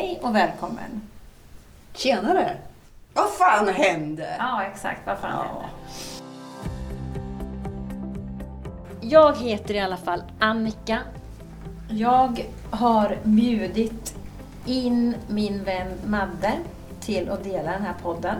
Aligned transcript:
Hej 0.00 0.18
och 0.22 0.34
välkommen! 0.34 1.00
Tjenare! 1.94 2.56
Vad 3.14 3.30
fan 3.30 3.68
hände? 3.68 4.34
Ja, 4.38 4.64
exakt. 4.64 5.00
Vad 5.06 5.18
fan 5.18 5.30
Ja. 5.30 5.44
hände? 5.44 5.68
Jag 9.00 9.36
heter 9.36 9.74
i 9.74 9.80
alla 9.80 9.96
fall 9.96 10.22
Annika. 10.38 10.98
Jag 11.88 12.44
har 12.70 13.16
bjudit 13.24 14.16
in 14.66 15.14
min 15.28 15.64
vän 15.64 15.92
Madde 16.06 16.52
till 17.00 17.30
att 17.30 17.44
dela 17.44 17.70
den 17.72 17.82
här 17.82 17.94
podden. 18.02 18.36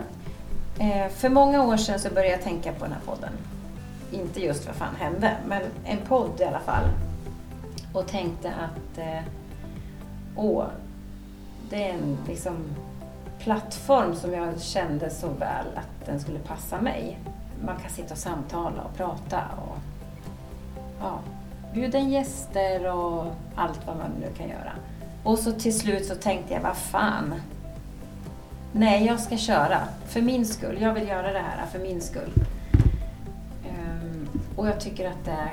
Eh, 0.79 1.09
För 1.11 1.29
många 1.29 1.63
år 1.63 1.77
sedan 1.77 1.99
så 1.99 2.09
började 2.09 2.31
jag 2.31 2.41
tänka 2.41 2.71
på 2.73 2.85
den 2.85 2.93
här 2.93 3.01
podden. 3.05 3.31
Inte 4.11 4.39
just 4.39 4.67
vad 4.67 4.75
fan 4.75 4.95
hände, 4.99 5.37
men 5.47 5.61
en 5.85 5.97
podd 6.07 6.31
i 6.39 6.43
alla 6.43 6.59
fall. 6.59 6.85
Och 7.93 8.07
tänkte 8.07 8.49
att 8.49 8.97
eh, 8.97 9.21
åh, 10.35 10.65
det 11.69 11.89
är 11.89 11.93
en 11.93 12.17
liksom 12.27 12.57
plattform 13.39 14.15
som 14.15 14.33
jag 14.33 14.61
kände 14.61 15.09
så 15.09 15.27
väl 15.27 15.65
att 15.75 16.05
den 16.05 16.19
skulle 16.19 16.39
passa 16.39 16.81
mig. 16.81 17.19
Man 17.65 17.79
kan 17.79 17.91
sitta 17.91 18.13
och 18.13 18.17
samtala 18.17 18.81
och 18.81 18.97
prata 18.97 19.41
och 19.57 19.77
ja, 20.99 21.19
bjuda 21.73 21.97
in 21.97 22.09
gäster 22.09 22.93
och 22.93 23.25
allt 23.55 23.87
vad 23.87 23.97
man 23.97 24.11
nu 24.19 24.27
kan 24.37 24.49
göra. 24.49 24.73
Och 25.23 25.39
så 25.39 25.51
till 25.51 25.79
slut 25.79 26.05
så 26.05 26.15
tänkte 26.15 26.53
jag, 26.53 26.61
vad 26.61 26.77
fan. 26.77 27.33
Nej, 28.71 29.05
jag 29.05 29.19
ska 29.19 29.37
köra. 29.37 29.79
För 30.05 30.21
min 30.21 30.45
skull. 30.45 30.81
Jag 30.81 30.93
vill 30.93 31.07
göra 31.07 31.33
det 31.33 31.39
här 31.39 31.65
för 31.65 31.79
min 31.79 32.01
skull. 32.01 32.33
Ehm, 33.69 34.27
och 34.55 34.67
jag 34.67 34.79
tycker 34.79 35.09
att 35.09 35.25
det 35.25 35.49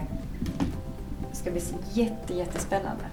ska 1.33 1.51
bli 1.51 1.63
jätte, 1.93 2.35
jättespännande. 2.35 3.05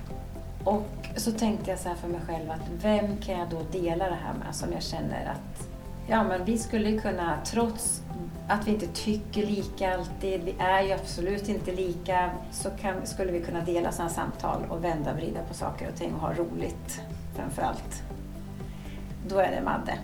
Och 0.64 1.03
så 1.16 1.32
tänkte 1.32 1.70
jag 1.72 1.80
så 1.80 1.90
här 1.90 1.96
för 1.96 2.08
mig 2.08 2.22
själv 2.28 2.52
att 2.52 2.70
vem 2.82 3.18
kan 3.18 3.40
jag 3.40 3.50
då 3.50 3.62
dela 3.72 4.10
det 4.10 4.18
här 4.26 4.34
med 4.34 4.56
som 4.56 4.74
jag 4.74 4.84
känner 4.84 5.26
att 5.26 5.68
ja 6.08 6.24
men 6.24 6.46
vi 6.46 6.58
skulle 6.58 6.98
kunna, 6.98 7.38
trots 7.46 8.02
att 8.48 8.68
vi 8.68 8.72
inte 8.72 8.88
tycker 8.88 9.46
lika 9.46 9.94
alltid, 9.94 10.42
vi 10.44 10.56
är 10.60 10.82
ju 10.82 10.92
absolut 10.92 11.50
inte 11.50 11.72
lika, 11.72 12.30
så 12.52 12.70
kan, 12.70 13.06
skulle 13.06 13.32
vi 13.32 13.42
kunna 13.42 13.62
dela 13.62 13.92
sådana 13.92 14.10
samtal 14.10 14.62
och 14.70 14.84
vända 14.84 15.12
och 15.12 15.18
vrida 15.18 15.40
på 15.48 15.54
saker 15.54 15.88
och 15.90 15.96
ting 15.96 16.14
och 16.14 16.20
ha 16.20 16.34
roligt 16.34 17.02
framför 17.36 17.62
allt. 17.62 18.04
Då 19.28 19.38
är 19.38 19.52
det 19.52 19.62
Madde. 19.62 19.98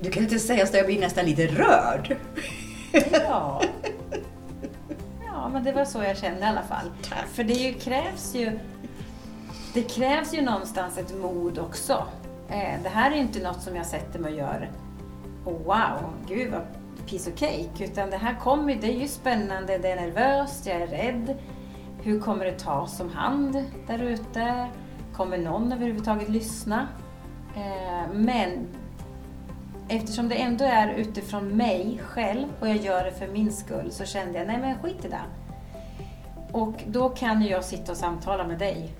Du 0.00 0.10
kan 0.10 0.22
inte 0.22 0.38
säga 0.38 0.66
så 0.66 0.76
jag 0.76 0.86
blir 0.86 1.00
nästan 1.00 1.24
lite 1.24 1.46
rörd. 1.46 2.16
Ja. 3.12 3.62
Ja, 5.26 5.48
men 5.48 5.64
det 5.64 5.72
var 5.72 5.84
så 5.84 6.02
jag 6.02 6.16
kände 6.16 6.40
i 6.40 6.44
alla 6.44 6.62
fall. 6.62 6.90
Tack. 7.08 7.26
För 7.32 7.44
det 7.44 7.54
ju 7.54 7.72
krävs 7.72 8.34
ju 8.34 8.58
det 9.74 9.82
krävs 9.82 10.34
ju 10.34 10.42
någonstans 10.42 10.98
ett 10.98 11.20
mod 11.20 11.58
också. 11.58 12.06
Eh, 12.48 12.82
det 12.82 12.88
här 12.88 13.10
är 13.10 13.14
ju 13.14 13.20
inte 13.20 13.42
något 13.42 13.62
som 13.62 13.76
jag 13.76 13.86
sätter 13.86 14.18
mig 14.18 14.32
och 14.32 14.38
gör 14.38 14.70
oh, 15.44 15.58
wow, 15.58 16.12
gud 16.28 16.52
vad 16.52 16.62
piece 17.06 17.30
of 17.30 17.38
cake. 17.38 17.84
Utan 17.84 18.10
det 18.10 18.16
här 18.16 18.34
kommer, 18.34 18.74
det 18.74 18.86
är 18.86 19.00
ju 19.00 19.08
spännande, 19.08 19.78
det 19.78 19.90
är 19.90 19.96
nervöst, 19.96 20.66
jag 20.66 20.76
är 20.76 20.86
rädd. 20.86 21.36
Hur 22.02 22.20
kommer 22.20 22.44
det 22.44 22.58
tas 22.58 23.00
om 23.00 23.08
hand 23.08 23.64
där 23.86 23.98
ute? 23.98 24.66
Kommer 25.14 25.38
någon 25.38 25.72
överhuvudtaget 25.72 26.28
lyssna? 26.28 26.88
Eh, 27.56 28.12
men 28.12 28.66
eftersom 29.88 30.28
det 30.28 30.34
ändå 30.34 30.64
är 30.64 30.88
utifrån 30.88 31.48
mig 31.48 32.00
själv 32.06 32.48
och 32.60 32.68
jag 32.68 32.76
gör 32.76 33.04
det 33.04 33.12
för 33.12 33.28
min 33.28 33.52
skull 33.52 33.90
så 33.90 34.04
kände 34.04 34.38
jag, 34.38 34.46
nej 34.46 34.58
men 34.60 34.78
skit 34.78 35.04
i 35.04 35.08
det. 35.08 35.22
Och 36.52 36.82
då 36.86 37.08
kan 37.08 37.42
ju 37.42 37.48
jag 37.48 37.64
sitta 37.64 37.92
och 37.92 37.98
samtala 37.98 38.46
med 38.46 38.58
dig 38.58 38.94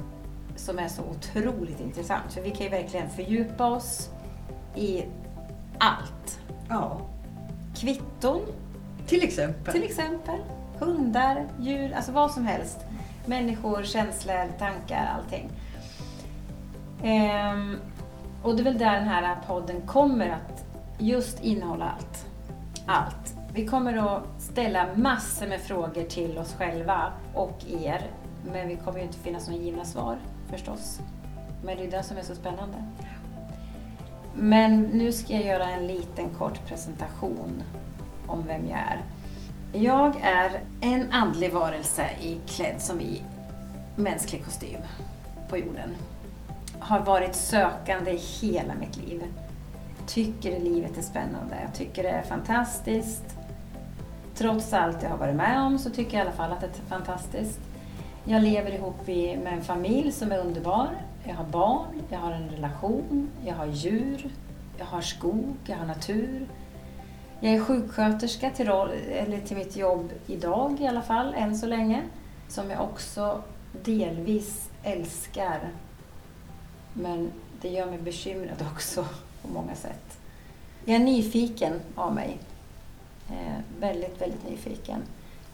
som 0.56 0.78
är 0.78 0.88
så 0.88 1.02
otroligt 1.02 1.80
intressant. 1.80 2.32
För 2.32 2.40
vi 2.40 2.50
kan 2.50 2.64
ju 2.66 2.68
verkligen 2.68 3.10
fördjupa 3.10 3.66
oss 3.66 4.10
i 4.74 5.04
allt. 5.78 6.40
Ja, 6.68 7.00
Kvitton 7.76 8.40
till 9.06 9.22
exempel. 9.24 9.74
till 9.74 9.82
exempel, 9.82 10.38
hundar, 10.78 11.48
djur, 11.60 11.92
alltså 11.92 12.12
vad 12.12 12.30
som 12.30 12.46
helst. 12.46 12.78
Människor, 13.26 13.82
känslor, 13.82 14.58
tankar, 14.58 15.10
allting. 15.16 15.50
Ehm, 17.02 17.76
och 18.42 18.56
det 18.56 18.62
är 18.62 18.64
väl 18.64 18.78
där 18.78 18.92
den 18.92 19.08
här 19.08 19.36
podden 19.46 19.80
kommer 19.86 20.30
att 20.30 20.64
just 20.98 21.44
innehålla 21.44 21.84
allt. 21.84 22.26
Allt. 22.86 23.34
Vi 23.54 23.66
kommer 23.66 24.16
att 24.16 24.22
ställa 24.38 24.86
massor 24.94 25.46
med 25.46 25.60
frågor 25.60 26.02
till 26.02 26.38
oss 26.38 26.54
själva 26.54 27.12
och 27.34 27.64
er. 27.82 28.06
Men 28.52 28.68
vi 28.68 28.76
kommer 28.76 28.98
ju 28.98 29.04
inte 29.04 29.18
finnas 29.18 29.48
några 29.48 29.62
givna 29.62 29.84
svar 29.84 30.18
förstås. 30.52 31.00
Men 31.64 31.76
det 31.76 31.86
är 31.86 31.90
det 31.90 32.02
som 32.02 32.16
är 32.16 32.22
så 32.22 32.34
spännande. 32.34 32.84
Men 34.34 34.82
nu 34.82 35.12
ska 35.12 35.32
jag 35.32 35.44
göra 35.44 35.70
en 35.70 35.86
liten 35.86 36.28
kort 36.38 36.66
presentation 36.66 37.62
om 38.26 38.46
vem 38.46 38.66
jag 38.66 38.78
är. 38.78 39.00
Jag 39.72 40.16
är 40.22 40.60
en 40.80 41.12
andlig 41.12 41.52
varelse 41.52 42.06
i 42.20 42.40
klädd 42.46 42.80
som 42.82 43.00
i 43.00 43.22
mänsklig 43.96 44.44
kostym 44.44 44.80
på 45.48 45.58
jorden. 45.58 45.90
Har 46.78 47.00
varit 47.00 47.34
sökande 47.34 48.10
i 48.10 48.16
hela 48.16 48.74
mitt 48.74 48.96
liv. 48.96 49.22
Tycker 50.06 50.60
livet 50.60 50.98
är 50.98 51.02
spännande. 51.02 51.56
Jag 51.62 51.74
tycker 51.74 52.02
det 52.02 52.08
är 52.08 52.22
fantastiskt. 52.22 53.36
Trots 54.34 54.72
allt 54.72 55.02
jag 55.02 55.10
har 55.10 55.18
varit 55.18 55.36
med 55.36 55.60
om 55.60 55.78
så 55.78 55.90
tycker 55.90 56.18
jag 56.18 56.26
i 56.26 56.28
alla 56.28 56.36
fall 56.36 56.52
att 56.52 56.60
det 56.60 56.66
är 56.66 56.88
fantastiskt. 56.88 57.60
Jag 58.24 58.42
lever 58.42 58.70
ihop 58.70 59.08
i, 59.08 59.36
med 59.36 59.52
en 59.52 59.64
familj 59.64 60.12
som 60.12 60.32
är 60.32 60.38
underbar. 60.38 60.88
Jag 61.24 61.34
har 61.34 61.44
barn, 61.44 62.02
jag 62.08 62.18
har 62.18 62.32
en 62.32 62.48
relation, 62.48 63.30
jag 63.44 63.54
har 63.54 63.66
djur, 63.66 64.30
jag 64.78 64.84
har 64.84 65.00
skog, 65.00 65.56
jag 65.66 65.76
har 65.76 65.86
natur. 65.86 66.46
Jag 67.40 67.54
är 67.54 67.60
sjuksköterska 67.60 68.50
till, 68.50 68.66
roll, 68.66 68.90
eller 69.10 69.40
till 69.40 69.56
mitt 69.56 69.76
jobb 69.76 70.12
idag 70.26 70.80
i 70.80 70.86
alla 70.86 71.02
fall, 71.02 71.34
än 71.34 71.58
så 71.58 71.66
länge. 71.66 72.02
Som 72.48 72.70
jag 72.70 72.80
också 72.80 73.42
delvis 73.84 74.70
älskar. 74.82 75.68
Men 76.92 77.32
det 77.60 77.68
gör 77.68 77.86
mig 77.86 77.98
bekymrad 77.98 78.66
också 78.72 79.06
på 79.42 79.48
många 79.48 79.74
sätt. 79.74 80.18
Jag 80.84 80.94
är 80.96 81.04
nyfiken 81.04 81.80
av 81.94 82.14
mig. 82.14 82.38
Eh, 83.30 83.80
väldigt, 83.80 84.20
väldigt 84.20 84.50
nyfiken. 84.50 85.02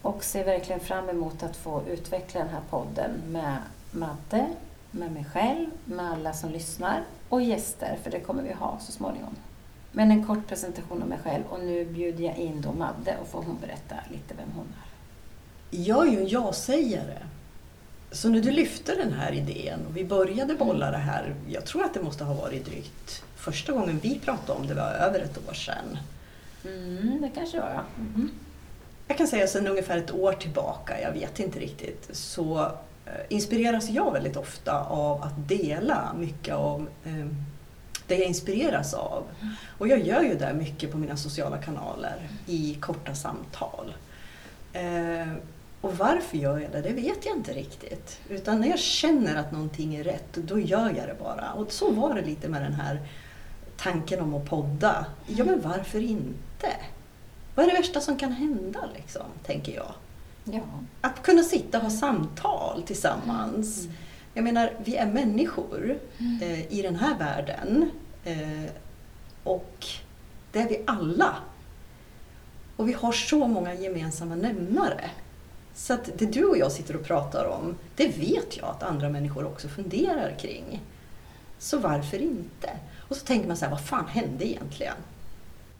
Och 0.08 0.24
ser 0.24 0.44
verkligen 0.44 0.80
fram 0.80 1.08
emot 1.08 1.42
att 1.42 1.56
få 1.56 1.82
utveckla 1.88 2.40
den 2.40 2.48
här 2.48 2.60
podden 2.70 3.10
med 3.28 3.56
Madde, 3.90 4.46
med 4.90 5.12
mig 5.12 5.24
själv, 5.32 5.66
med 5.84 6.10
alla 6.12 6.32
som 6.32 6.50
lyssnar 6.50 7.02
och 7.28 7.42
gäster, 7.42 7.98
för 8.02 8.10
det 8.10 8.20
kommer 8.20 8.42
vi 8.42 8.52
ha 8.52 8.78
så 8.80 8.92
småningom. 8.92 9.36
Men 9.92 10.10
en 10.10 10.26
kort 10.26 10.46
presentation 10.46 11.02
av 11.02 11.08
mig 11.08 11.18
själv 11.24 11.44
och 11.48 11.60
nu 11.60 11.84
bjuder 11.84 12.24
jag 12.24 12.36
in 12.36 12.60
då 12.60 12.72
Madde 12.72 13.16
och 13.22 13.28
får 13.28 13.42
hon 13.42 13.58
berätta 13.60 13.94
lite 14.10 14.34
vem 14.34 14.48
hon 14.56 14.66
är. 14.66 14.88
Jag 15.84 16.08
är 16.08 16.12
ju 16.12 16.20
en 16.20 16.28
ja-sägare. 16.28 17.18
Så 18.12 18.28
när 18.28 18.40
du 18.40 18.50
lyfte 18.50 18.94
den 18.94 19.12
här 19.12 19.32
idén 19.32 19.86
och 19.88 19.96
vi 19.96 20.04
började 20.04 20.54
bolla 20.54 20.90
det 20.90 20.96
här, 20.96 21.34
jag 21.48 21.64
tror 21.64 21.84
att 21.84 21.94
det 21.94 22.02
måste 22.02 22.24
ha 22.24 22.34
varit 22.34 22.64
drygt 22.64 23.24
första 23.36 23.72
gången 23.72 23.98
vi 24.02 24.18
pratade 24.18 24.60
om 24.60 24.66
det 24.66 24.74
var 24.74 24.90
över 24.90 25.20
ett 25.20 25.48
år 25.48 25.54
sedan. 25.54 25.98
Mm, 26.64 27.20
det 27.22 27.30
kanske 27.34 27.60
var 27.60 27.70
ja. 27.70 27.82
Mhm. 27.96 28.30
Jag 29.08 29.18
kan 29.18 29.28
säga 29.28 29.46
sedan 29.46 29.66
ungefär 29.66 29.98
ett 29.98 30.14
år 30.14 30.32
tillbaka, 30.32 31.00
jag 31.00 31.12
vet 31.12 31.40
inte 31.40 31.58
riktigt, 31.58 32.08
så 32.12 32.60
eh, 33.06 33.12
inspireras 33.28 33.90
jag 33.90 34.12
väldigt 34.12 34.36
ofta 34.36 34.84
av 34.84 35.22
att 35.22 35.48
dela 35.48 36.12
mycket 36.18 36.54
av 36.54 36.88
eh, 37.04 37.26
det 38.06 38.16
jag 38.16 38.26
inspireras 38.26 38.94
av. 38.94 39.24
Och 39.78 39.88
jag 39.88 40.06
gör 40.06 40.22
ju 40.22 40.34
det 40.34 40.54
mycket 40.54 40.92
på 40.92 40.98
mina 40.98 41.16
sociala 41.16 41.58
kanaler 41.58 42.28
i 42.46 42.74
korta 42.80 43.14
samtal. 43.14 43.94
Eh, 44.72 45.32
och 45.80 45.98
varför 45.98 46.36
gör 46.36 46.58
jag 46.58 46.72
det? 46.72 46.80
Det 46.80 46.92
vet 46.92 47.26
jag 47.26 47.36
inte 47.36 47.52
riktigt. 47.52 48.20
Utan 48.28 48.60
när 48.60 48.68
jag 48.68 48.78
känner 48.78 49.36
att 49.36 49.52
någonting 49.52 49.94
är 49.94 50.04
rätt, 50.04 50.32
då 50.32 50.58
gör 50.58 50.86
jag 50.96 51.08
det 51.08 51.16
bara. 51.20 51.52
Och 51.52 51.72
så 51.72 51.90
var 51.90 52.14
det 52.14 52.22
lite 52.22 52.48
med 52.48 52.62
den 52.62 52.72
här 52.72 53.00
tanken 53.76 54.20
om 54.20 54.34
att 54.34 54.44
podda. 54.44 55.06
Ja, 55.26 55.44
men 55.44 55.60
varför 55.60 56.00
inte? 56.00 56.72
Vad 57.58 57.66
är 57.66 57.70
det 57.70 57.78
värsta 57.78 58.00
som 58.00 58.16
kan 58.16 58.32
hända, 58.32 58.80
liksom, 58.94 59.26
tänker 59.46 59.74
jag. 59.74 59.94
Ja. 60.44 60.62
Att 61.00 61.22
kunna 61.22 61.42
sitta 61.42 61.78
och 61.78 61.84
ha 61.84 61.90
samtal 61.90 62.82
tillsammans. 62.82 63.84
Mm. 63.84 63.96
Jag 64.34 64.44
menar, 64.44 64.72
vi 64.84 64.96
är 64.96 65.06
människor 65.06 65.98
eh, 66.42 66.72
i 66.72 66.82
den 66.82 66.96
här 66.96 67.18
världen. 67.18 67.90
Eh, 68.24 68.70
och 69.44 69.86
det 70.52 70.58
är 70.60 70.68
vi 70.68 70.82
alla. 70.86 71.36
Och 72.76 72.88
vi 72.88 72.92
har 72.92 73.12
så 73.12 73.48
många 73.48 73.74
gemensamma 73.74 74.34
nämnare. 74.34 75.10
Så 75.74 75.94
att 75.94 76.10
det 76.18 76.26
du 76.26 76.44
och 76.44 76.58
jag 76.58 76.72
sitter 76.72 76.96
och 76.96 77.04
pratar 77.04 77.44
om, 77.44 77.76
det 77.96 78.08
vet 78.08 78.56
jag 78.56 78.68
att 78.68 78.82
andra 78.82 79.08
människor 79.08 79.46
också 79.46 79.68
funderar 79.68 80.36
kring. 80.38 80.82
Så 81.58 81.78
varför 81.78 82.18
inte? 82.22 82.70
Och 83.08 83.16
så 83.16 83.26
tänker 83.26 83.48
man 83.48 83.56
så 83.56 83.64
här, 83.64 83.72
vad 83.72 83.84
fan 83.84 84.06
hände 84.06 84.48
egentligen? 84.48 84.96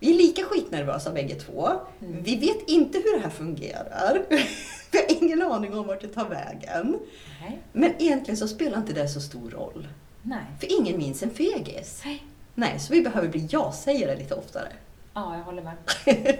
Vi 0.01 0.11
är 0.11 0.15
lika 0.15 0.43
skitnervösa 0.43 1.13
bägge 1.13 1.35
två. 1.35 1.71
Mm. 2.01 2.23
Vi 2.23 2.37
vet 2.37 2.69
inte 2.69 2.99
hur 2.99 3.17
det 3.17 3.23
här 3.23 3.31
fungerar. 3.31 4.23
Vi 4.91 4.99
har 4.99 5.23
ingen 5.23 5.43
aning 5.43 5.75
om 5.79 5.87
vart 5.87 6.01
det 6.01 6.09
tar 6.09 6.29
vägen. 6.29 6.99
Nej. 7.41 7.59
Men 7.73 7.93
egentligen 7.99 8.37
så 8.37 8.49
spelar 8.49 8.79
inte 8.79 8.93
det 8.93 9.09
så 9.09 9.21
stor 9.21 9.51
roll. 9.51 9.89
Nej. 10.23 10.45
För 10.61 10.81
ingen 10.81 10.99
minns 10.99 11.23
en 11.23 11.31
fegis. 11.31 12.03
Nej. 12.05 12.25
Nej, 12.55 12.79
så 12.81 12.93
vi 12.93 13.03
behöver 13.03 13.29
bli 13.29 13.49
ja-sägare 13.51 14.17
lite 14.17 14.35
oftare. 14.35 14.69
Ja, 15.15 15.37
jag 15.37 15.45
håller 15.45 15.63
med. 15.63 15.77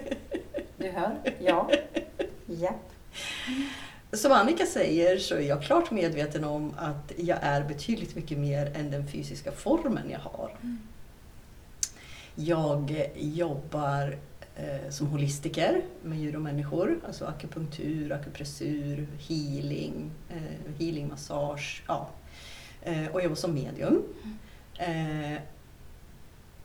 Du 0.77 0.89
hör? 0.91 1.17
Ja. 1.39 1.69
Japp. 2.45 2.91
Som 4.11 4.31
Annika 4.31 4.65
säger 4.65 5.17
så 5.17 5.35
är 5.35 5.41
jag 5.41 5.63
klart 5.63 5.91
medveten 5.91 6.43
om 6.43 6.73
att 6.77 7.11
jag 7.17 7.37
är 7.41 7.63
betydligt 7.63 8.15
mycket 8.15 8.37
mer 8.37 8.71
än 8.75 8.91
den 8.91 9.07
fysiska 9.07 9.51
formen 9.51 10.09
jag 10.09 10.19
har. 10.19 10.51
Mm. 10.61 10.79
Jag 12.41 13.09
jobbar 13.15 14.17
eh, 14.55 14.89
som 14.89 15.07
holistiker 15.07 15.81
med 16.03 16.19
djur 16.19 16.35
och 16.35 16.41
människor, 16.41 16.99
alltså 17.07 17.25
akupunktur, 17.25 18.11
akupressur, 18.11 19.07
healing, 19.19 20.11
eh, 20.29 20.73
healingmassage, 20.79 21.83
ja. 21.87 22.09
Eh, 22.81 23.07
och 23.07 23.21
jobbar 23.21 23.35
som 23.35 23.53
medium. 23.53 24.03
Eh, 24.77 25.41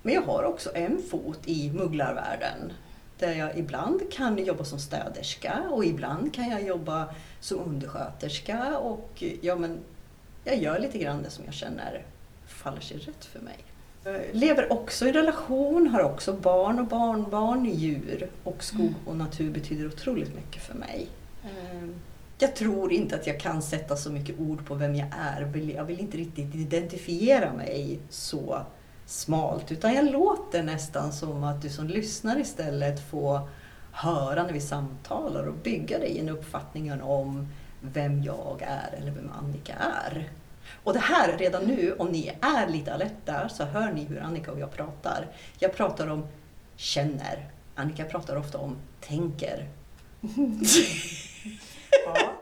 men 0.02 0.14
jag 0.14 0.22
har 0.22 0.42
också 0.42 0.70
en 0.74 1.02
fot 1.10 1.40
i 1.44 1.70
mugglarvärlden 1.70 2.72
där 3.18 3.32
jag 3.32 3.58
ibland 3.58 4.12
kan 4.12 4.44
jobba 4.44 4.64
som 4.64 4.78
städerska 4.78 5.62
och 5.70 5.84
ibland 5.84 6.34
kan 6.34 6.50
jag 6.50 6.62
jobba 6.62 7.14
som 7.40 7.58
undersköterska 7.58 8.78
och 8.78 9.22
ja, 9.40 9.56
men 9.56 9.78
jag 10.44 10.56
gör 10.56 10.78
lite 10.78 10.98
grann 10.98 11.22
det 11.22 11.30
som 11.30 11.44
jag 11.44 11.54
känner 11.54 12.04
faller 12.46 12.80
sig 12.80 12.98
rätt 12.98 13.24
för 13.24 13.40
mig. 13.40 13.63
Jag 14.04 14.22
lever 14.32 14.72
också 14.72 15.06
i 15.06 15.12
relation, 15.12 15.86
har 15.86 16.02
också 16.02 16.32
barn 16.32 16.78
och 16.78 16.86
barnbarn, 16.86 17.64
djur 17.64 18.28
och 18.44 18.64
skog 18.64 18.94
och 19.06 19.16
natur 19.16 19.50
betyder 19.50 19.86
otroligt 19.86 20.34
mycket 20.34 20.62
för 20.62 20.74
mig. 20.74 21.08
Ehm, 21.44 21.94
Jag 22.38 22.56
tror 22.56 22.92
inte 22.92 23.14
att 23.16 23.26
jag 23.26 23.40
kan 23.40 23.62
sätta 23.62 23.96
så 23.96 24.10
mycket 24.12 24.40
ord 24.40 24.66
på 24.66 24.74
vem 24.74 24.94
jag 24.94 25.08
är. 25.20 25.70
Jag 25.76 25.84
vill 25.84 26.00
inte 26.00 26.16
riktigt 26.16 26.54
identifiera 26.54 27.52
mig 27.52 27.98
så 28.10 28.60
smalt 29.06 29.72
utan 29.72 29.94
jag 29.94 30.10
låter 30.12 30.62
nästan 30.62 31.12
som 31.12 31.44
att 31.44 31.62
du 31.62 31.68
som 31.68 31.86
lyssnar 31.88 32.38
istället 32.40 33.10
får 33.10 33.40
höra 33.92 34.42
när 34.42 34.52
vi 34.52 34.60
samtalar 34.60 35.46
och 35.46 35.54
bygga 35.54 35.98
dig 35.98 36.18
en 36.18 36.28
uppfattning 36.28 37.02
om 37.02 37.48
vem 37.80 38.22
jag 38.22 38.62
är 38.66 38.98
eller 38.98 39.10
vem 39.12 39.30
Annika 39.38 39.72
är. 39.74 40.28
Och 40.84 40.92
det 40.92 40.98
här 40.98 41.38
redan 41.38 41.64
nu, 41.64 41.94
om 41.98 42.08
ni 42.08 42.32
är 42.40 42.68
lite 42.68 42.94
alerta 42.94 43.48
så 43.48 43.64
hör 43.64 43.92
ni 43.92 44.04
hur 44.04 44.20
Annika 44.20 44.52
och 44.52 44.60
jag 44.60 44.72
pratar. 44.72 45.26
Jag 45.58 45.74
pratar 45.74 46.08
om 46.08 46.26
känner. 46.76 47.50
Annika 47.74 48.04
pratar 48.04 48.36
ofta 48.36 48.58
om 48.58 48.76
tänker. 49.00 49.68
Ja. 52.06 52.32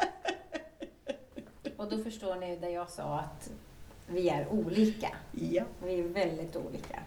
Och 1.77 1.91
då 1.91 1.99
förstår 1.99 2.37
ni 2.37 2.57
där 2.57 2.69
jag 2.69 2.91
sa 2.91 3.19
att 3.19 3.51
vi 4.07 4.29
är 4.29 4.49
olika. 4.49 5.09
Ja. 5.31 5.65
Vi 5.85 6.01
är 6.01 6.03
väldigt 6.03 6.57
olika. 6.57 7.03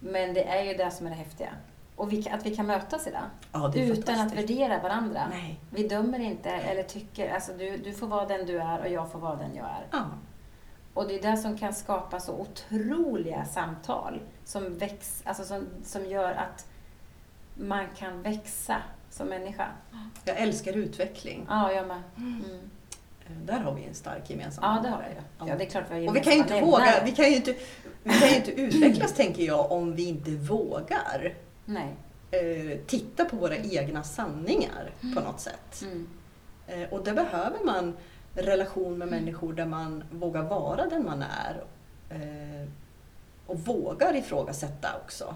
Men 0.00 0.34
det 0.34 0.44
är 0.44 0.64
ju 0.64 0.74
det 0.74 0.90
som 0.90 1.06
är 1.06 1.10
det 1.10 1.16
häftiga. 1.16 1.50
Och 1.96 2.12
vi, 2.12 2.28
att 2.30 2.46
vi 2.46 2.56
kan 2.56 2.66
mötas 2.66 3.06
idag. 3.06 3.22
ja 3.52 3.72
Utan 3.74 4.20
att 4.20 4.34
värdera 4.34 4.82
varandra. 4.82 5.20
Nej. 5.30 5.60
Vi 5.70 5.88
dömer 5.88 6.18
inte 6.18 6.50
eller 6.50 6.82
tycker, 6.82 7.34
alltså 7.34 7.52
du, 7.58 7.76
du 7.76 7.92
får 7.92 8.06
vara 8.06 8.26
den 8.26 8.46
du 8.46 8.58
är 8.58 8.80
och 8.80 8.88
jag 8.88 9.12
får 9.12 9.18
vara 9.18 9.36
den 9.36 9.54
jag 9.54 9.66
är. 9.66 9.86
Ja. 9.90 10.04
Och 10.94 11.08
det 11.08 11.18
är 11.18 11.30
det 11.30 11.36
som 11.36 11.58
kan 11.58 11.74
skapa 11.74 12.20
så 12.20 12.32
otroliga 12.32 13.44
samtal 13.44 14.20
som, 14.44 14.78
väx, 14.78 15.22
alltså 15.24 15.44
som, 15.44 15.66
som 15.84 16.06
gör 16.06 16.32
att 16.32 16.66
man 17.54 17.86
kan 17.96 18.22
växa 18.22 18.76
som 19.10 19.26
människa. 19.28 19.68
Jag 20.24 20.36
älskar 20.36 20.72
utveckling. 20.72 21.46
Ja, 21.48 21.72
jag 21.72 21.86
med. 21.86 22.02
Mm. 22.16 22.42
Eh, 23.26 23.36
Där 23.44 23.58
har 23.58 23.74
vi 23.74 23.84
en 23.84 23.94
stark 23.94 24.30
gemensam 24.30 24.64
Ja, 24.64 24.82
det 24.82 24.88
har 24.88 24.98
vi. 24.98 25.48
Ja, 25.50 25.56
det 25.56 25.64
är 25.64 25.70
klart 25.70 25.84
vi 25.90 26.00
har 26.00 26.08
Och 26.08 26.16
vi 26.16 26.20
kan 26.20 26.32
ju 26.32 26.38
inte 26.38 26.60
våga, 26.60 27.04
vi 27.04 27.12
kan 27.12 27.24
ju 27.24 27.36
inte, 27.36 27.54
vi 28.02 28.10
kan 28.10 28.28
ju 28.28 28.36
inte 28.36 28.52
utvecklas 28.60 29.12
tänker 29.12 29.42
jag 29.42 29.72
om 29.72 29.94
vi 29.94 30.08
inte 30.08 30.30
vågar. 30.30 31.34
Eh, 32.30 32.78
titta 32.86 33.24
på 33.24 33.36
våra 33.36 33.56
egna 33.56 34.02
sanningar 34.02 34.90
på 35.14 35.20
något 35.20 35.40
sätt. 35.40 35.82
Mm. 35.82 36.08
Eh, 36.66 36.88
och 36.88 37.04
där 37.04 37.14
behöver 37.14 37.64
man 37.64 37.96
relation 38.34 38.98
med 38.98 39.08
människor 39.08 39.52
där 39.52 39.66
man 39.66 40.04
vågar 40.10 40.42
vara 40.42 40.86
den 40.86 41.04
man 41.04 41.22
är. 41.22 41.64
Eh, 42.10 42.68
och 43.46 43.60
vågar 43.60 44.16
ifrågasätta 44.16 44.88
också 45.04 45.34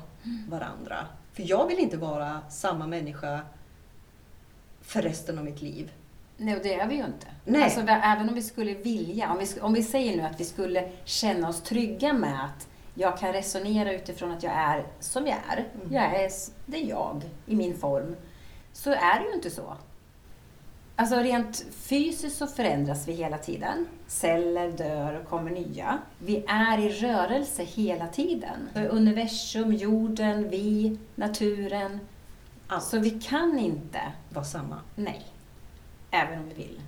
varandra. 0.48 1.06
För 1.32 1.42
jag 1.42 1.66
vill 1.66 1.78
inte 1.78 1.96
vara 1.96 2.40
samma 2.50 2.86
människa 2.86 3.40
för 4.80 5.02
resten 5.02 5.38
av 5.38 5.44
mitt 5.44 5.62
liv. 5.62 5.92
Nej, 6.36 6.56
och 6.56 6.62
det 6.62 6.74
är 6.74 6.88
vi 6.88 6.94
ju 6.94 7.04
inte. 7.04 7.26
Nej. 7.44 7.62
Alltså, 7.62 7.80
även 7.80 8.28
om 8.28 8.34
vi 8.34 8.42
skulle 8.42 8.74
vilja, 8.74 9.32
om 9.32 9.38
vi, 9.38 9.60
om 9.60 9.72
vi 9.72 9.82
säger 9.82 10.16
nu 10.16 10.22
att 10.22 10.40
vi 10.40 10.44
skulle 10.44 10.90
känna 11.04 11.48
oss 11.48 11.62
trygga 11.62 12.12
med 12.12 12.44
att 12.44 12.68
jag 12.94 13.18
kan 13.18 13.32
resonera 13.32 13.92
utifrån 13.92 14.30
att 14.32 14.42
jag 14.42 14.52
är 14.52 14.86
som 15.00 15.26
jag 15.26 15.38
är. 15.48 15.56
Mm. 15.74 15.92
Jag 15.94 16.04
är, 16.22 16.30
det 16.66 16.76
är 16.76 16.86
jag 16.88 17.22
i 17.46 17.56
min 17.56 17.76
form. 17.78 18.16
Så 18.72 18.90
är 18.90 19.20
det 19.20 19.26
ju 19.28 19.34
inte 19.34 19.50
så. 19.50 19.76
Alltså 20.96 21.16
rent 21.16 21.64
fysiskt 21.72 22.36
så 22.36 22.46
förändras 22.46 23.08
vi 23.08 23.12
hela 23.12 23.38
tiden. 23.38 23.86
Celler 24.06 24.72
dör 24.72 25.20
och 25.20 25.28
kommer 25.28 25.50
nya. 25.50 25.98
Vi 26.18 26.44
är 26.48 26.78
i 26.78 26.88
rörelse 26.88 27.64
hela 27.64 28.06
tiden. 28.08 28.68
Så 28.74 28.80
Universum, 28.80 29.72
jorden, 29.72 30.48
vi, 30.48 30.98
naturen. 31.14 32.00
Allt 32.66 32.84
Så 32.84 32.98
vi 32.98 33.10
kan 33.10 33.58
inte, 33.58 34.00
var 34.28 34.42
samma. 34.42 34.80
nej, 34.96 35.26
även 36.10 36.38
om 36.38 36.48
vi 36.48 36.54
vill. 36.54 36.80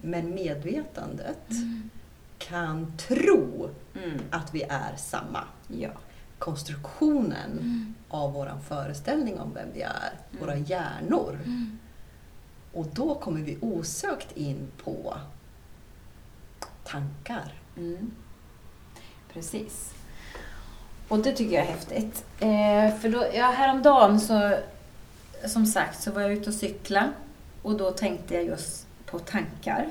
Men 0.00 0.34
medvetandet 0.34 1.48
kan 2.40 2.92
tro 2.96 3.70
Mm. 3.94 4.20
att 4.30 4.54
vi 4.54 4.62
är 4.62 4.96
samma. 4.96 5.44
Ja. 5.68 5.88
Konstruktionen 6.38 7.94
av 8.08 8.32
vår 8.32 8.52
föreställning 8.68 9.40
om 9.40 9.54
vem 9.54 9.68
vi 9.74 9.82
är, 9.82 10.12
våra 10.40 10.56
hjärnor. 10.56 11.38
Och 12.72 12.86
då 12.86 13.14
kommer 13.14 13.40
vi 13.40 13.58
osökt 13.60 14.36
in 14.36 14.68
på 14.84 15.14
tankar. 16.84 17.52
Mm. 17.76 18.10
Precis. 19.32 19.94
Och 21.08 21.18
det 21.18 21.32
tycker 21.32 21.54
jag 21.56 21.64
är 21.66 21.70
häftigt. 21.70 22.24
Eh, 22.40 22.98
för 23.00 23.08
då, 23.08 23.24
ja, 23.34 23.50
häromdagen 23.50 24.20
så, 24.20 24.56
som 25.46 25.66
sagt, 25.66 26.02
så 26.02 26.12
var 26.12 26.20
jag 26.22 26.32
ute 26.32 26.50
och 26.50 26.54
cykla 26.56 27.12
och 27.62 27.76
då 27.76 27.90
tänkte 27.90 28.34
jag 28.34 28.44
just 28.44 28.86
på 29.06 29.18
tankar. 29.18 29.90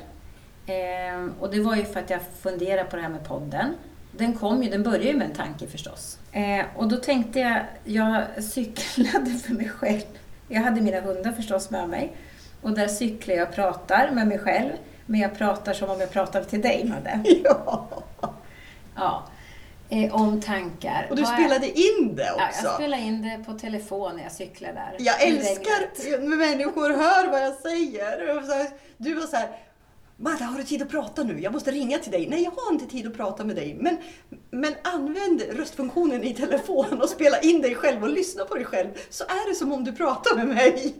Eh, 0.69 1.25
och 1.39 1.51
det 1.51 1.59
var 1.61 1.75
ju 1.75 1.85
för 1.85 1.99
att 1.99 2.09
jag 2.09 2.19
funderade 2.41 2.89
på 2.89 2.95
det 2.95 3.01
här 3.01 3.09
med 3.09 3.23
podden. 3.27 3.75
Den 4.11 4.33
kom 4.37 4.63
ju, 4.63 4.69
den 4.69 4.83
började 4.83 5.03
ju 5.05 5.13
med 5.17 5.27
en 5.29 5.35
tanke 5.35 5.67
förstås. 5.67 6.17
Eh, 6.31 6.65
och 6.75 6.87
då 6.87 6.97
tänkte 6.97 7.39
jag, 7.39 7.59
jag 7.83 8.43
cyklade 8.43 9.31
för 9.31 9.53
mig 9.53 9.69
själv. 9.69 10.01
Jag 10.47 10.61
hade 10.61 10.81
mina 10.81 10.99
hundar 11.01 11.31
förstås 11.31 11.69
med 11.69 11.89
mig. 11.89 12.11
Och 12.61 12.71
där 12.71 12.87
cyklar 12.87 13.35
jag 13.35 13.47
och 13.49 13.55
pratar 13.55 14.11
med 14.11 14.27
mig 14.27 14.39
själv. 14.39 14.71
Men 15.05 15.19
jag 15.19 15.37
pratar 15.37 15.73
som 15.73 15.89
om 15.89 15.99
jag 15.99 16.11
pratade 16.11 16.45
till 16.45 16.61
dig, 16.61 16.85
Madde. 16.89 17.19
Ja. 17.43 17.87
Ja. 18.95 19.23
Eh, 19.89 20.15
om 20.15 20.41
tankar. 20.41 21.07
Och 21.09 21.15
du 21.15 21.21
är- 21.21 21.25
spelade 21.25 21.67
in 21.79 22.15
det 22.15 22.23
Ja, 22.37 22.47
också. 22.47 22.65
jag 22.65 22.73
spelade 22.73 23.01
in 23.03 23.21
det 23.21 23.43
på 23.45 23.53
telefon 23.59 24.15
när 24.15 24.23
jag 24.23 24.31
cyklade 24.31 24.73
där. 24.73 24.95
Jag 24.99 25.21
älskar 25.23 26.19
när 26.29 26.37
människor 26.37 26.89
hör 26.89 27.27
vad 27.31 27.41
jag 27.41 27.53
säger. 27.53 28.25
Du 28.97 29.13
var 29.13 29.27
så 29.27 29.35
här, 29.35 29.49
Madde 30.21 30.43
har 30.43 30.57
du 30.57 30.63
tid 30.63 30.81
att 30.81 30.89
prata 30.89 31.23
nu? 31.23 31.39
Jag 31.39 31.53
måste 31.53 31.71
ringa 31.71 31.97
till 31.97 32.11
dig. 32.11 32.29
Nej, 32.29 32.43
jag 32.43 32.51
har 32.51 32.73
inte 32.73 32.85
tid 32.85 33.07
att 33.07 33.13
prata 33.13 33.43
med 33.43 33.55
dig. 33.55 33.77
Men, 33.79 33.97
men 34.49 34.73
använd 34.83 35.41
röstfunktionen 35.41 36.23
i 36.23 36.33
telefon 36.33 37.01
och 37.01 37.09
spela 37.09 37.39
in 37.39 37.61
dig 37.61 37.75
själv 37.75 38.03
och 38.03 38.09
lyssna 38.09 38.45
på 38.45 38.55
dig 38.55 38.65
själv. 38.65 38.89
Så 39.09 39.23
är 39.23 39.49
det 39.49 39.55
som 39.55 39.71
om 39.71 39.83
du 39.83 39.91
pratar 39.91 40.35
med 40.35 40.47
mig. 40.47 40.95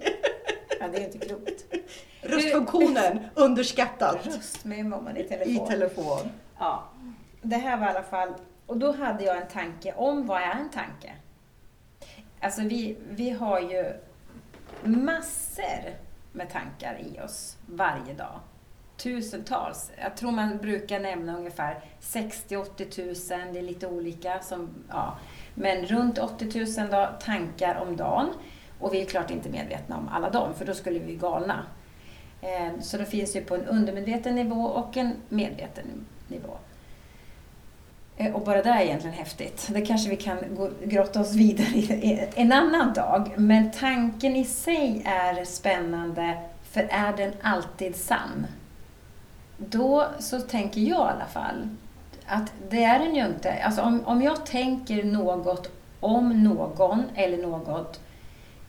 Ja, 0.80 0.88
det 0.88 0.98
är 0.98 1.06
inte 1.06 1.18
klokt. 1.28 1.66
Röstfunktionen 2.22 3.20
underskattad 3.36 4.18
Röstmemo 4.24 4.96
om 4.96 5.04
man 5.04 5.18
är 5.18 5.22
i 5.22 5.28
telefon. 5.28 5.54
i 5.54 5.70
telefon. 5.70 6.30
Ja. 6.60 6.90
Det 7.42 7.56
här 7.56 7.78
var 7.78 7.86
i 7.86 7.90
alla 7.90 8.04
fall... 8.04 8.34
Och 8.66 8.78
då 8.78 8.92
hade 8.92 9.24
jag 9.24 9.38
en 9.38 9.48
tanke 9.48 9.94
om 9.94 10.28
vad 10.28 10.42
är 10.42 10.52
en 10.52 10.70
tanke? 10.70 11.14
Alltså 12.40 12.62
vi, 12.62 12.98
vi 13.10 13.30
har 13.30 13.60
ju 13.60 13.94
massor 14.84 15.96
med 16.32 16.50
tankar 16.50 17.00
i 17.00 17.20
oss 17.20 17.58
varje 17.66 18.14
dag. 18.14 18.40
Tusentals. 19.04 19.92
Jag 20.02 20.18
tror 20.18 20.32
man 20.32 20.58
brukar 20.58 21.00
nämna 21.00 21.38
ungefär 21.38 21.80
60-80 22.02 23.36
000, 23.46 23.54
det 23.54 23.60
är 23.60 23.64
lite 23.64 23.88
olika. 23.88 24.40
Som, 24.42 24.70
ja. 24.90 25.18
Men 25.54 25.86
runt 25.86 26.18
80 26.18 26.80
000 26.82 27.08
tankar 27.20 27.76
om 27.76 27.96
dagen. 27.96 28.30
Och 28.80 28.94
vi 28.94 29.02
är 29.02 29.06
klart 29.06 29.32
inte 29.32 29.50
medvetna 29.50 29.98
om 29.98 30.08
alla 30.08 30.30
dem, 30.30 30.54
för 30.54 30.66
då 30.66 30.74
skulle 30.74 31.00
vi 31.00 31.06
bli 31.06 31.16
galna. 31.16 31.64
Eh, 32.42 32.82
så 32.82 32.98
det 32.98 33.06
finns 33.06 33.36
ju 33.36 33.42
på 33.42 33.56
en 33.56 33.66
undermedveten 33.66 34.36
nivå 34.36 34.64
och 34.66 34.98
en 34.98 35.14
medveten 35.30 35.86
nivå. 36.28 36.58
Eh, 38.18 38.36
och 38.36 38.42
bara 38.42 38.62
det 38.62 38.70
är 38.70 38.82
egentligen 38.82 39.16
häftigt. 39.16 39.70
Det 39.74 39.82
kanske 39.82 40.10
vi 40.10 40.16
kan 40.16 40.38
grotta 40.84 41.20
oss 41.22 41.34
vidare 41.34 41.78
i 41.78 42.28
en 42.36 42.52
annan 42.52 42.94
dag. 42.94 43.32
Men 43.38 43.72
tanken 43.72 44.36
i 44.36 44.46
sig 44.46 45.02
är 45.06 45.46
spännande, 45.46 46.38
för 46.72 46.88
är 46.90 47.18
den 47.18 47.32
alltid 47.42 47.96
sann? 47.96 48.48
Då 49.60 50.08
så 50.20 50.40
tänker 50.40 50.82
jag 50.82 51.08
i 51.08 51.12
alla 51.14 51.26
fall 51.26 51.68
att 52.26 52.54
det 52.70 52.84
är 52.84 53.00
den 53.00 53.16
ju 53.16 53.26
inte. 53.26 53.64
Alltså 53.64 53.82
om, 53.82 54.06
om 54.06 54.22
jag 54.22 54.46
tänker 54.46 55.04
något 55.04 55.72
om 56.00 56.44
någon 56.44 57.04
eller 57.16 57.38
något 57.38 58.00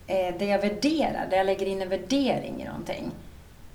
eh, 0.06 0.38
där 0.38 0.46
jag 0.46 0.58
värderar, 0.58 1.26
där 1.30 1.36
jag 1.36 1.46
lägger 1.46 1.66
in 1.66 1.82
en 1.82 1.88
värdering 1.88 2.62
i 2.62 2.64
någonting, 2.64 3.10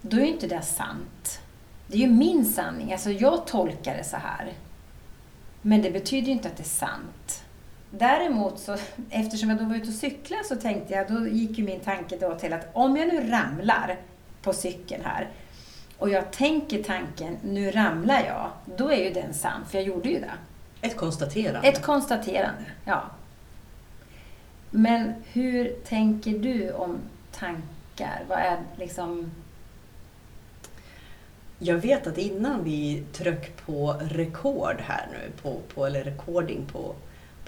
då 0.02 0.18
är 0.18 0.22
ju 0.22 0.28
inte 0.28 0.48
det 0.48 0.62
sant. 0.62 1.40
Det 1.88 1.98
är 1.98 2.02
ju 2.02 2.08
min 2.08 2.46
sanning. 2.46 2.92
Alltså 2.92 3.12
jag 3.12 3.48
tolkar 3.48 3.98
det 3.98 4.04
så 4.04 4.18
här. 4.18 4.54
Men 5.62 5.82
det 5.82 5.92
betyder 5.92 6.28
ju 6.28 6.34
inte 6.34 6.48
att 6.48 6.58
det 6.58 6.64
är 6.64 6.66
sant. 6.66 7.44
Däremot, 7.92 8.60
så, 8.60 8.78
eftersom 9.10 9.50
jag 9.50 9.60
då 9.60 9.66
var 9.66 9.76
ute 9.76 9.88
och 9.88 9.94
cyklade, 9.94 10.44
så 10.44 10.56
tänkte 10.56 10.94
jag, 10.94 11.08
då 11.08 11.28
gick 11.28 11.58
ju 11.58 11.64
min 11.64 11.80
tanke 11.80 12.18
då 12.18 12.36
till 12.36 12.54
att 12.54 12.68
om 12.74 12.98
jag 12.98 13.08
nu 13.08 13.30
ramlar 13.30 13.98
på 14.42 14.54
cykeln 14.54 15.02
här 15.06 15.30
och 15.98 16.10
jag 16.10 16.32
tänker 16.32 16.84
tanken, 16.84 17.38
nu 17.44 17.72
ramlar 17.72 18.24
jag, 18.26 18.50
då 18.78 18.92
är 18.92 19.04
ju 19.04 19.14
den 19.14 19.34
sann, 19.34 19.66
för 19.70 19.78
jag 19.78 19.88
gjorde 19.88 20.10
ju 20.10 20.20
det. 20.20 20.34
Ett 20.82 20.98
konstaterande. 20.98 21.68
Ett 21.68 21.82
konstaterande, 21.82 22.66
ja. 22.86 23.04
Men 24.70 25.14
hur 25.34 25.76
tänker 25.88 26.32
du 26.32 26.72
om 26.72 26.98
tankar? 27.32 28.24
Vad 28.28 28.38
är 28.40 28.58
liksom... 28.76 29.32
Jag 31.60 31.78
vet 31.78 32.08
att 32.08 32.18
innan 32.18 32.64
vi 32.64 33.04
tryck 33.14 33.66
på 33.66 33.96
rekord 34.02 34.76
här 34.80 35.08
nu, 35.12 35.32
på, 35.42 35.60
på, 35.74 35.86
eller 35.86 36.04
recording 36.04 36.66
på, 36.72 36.96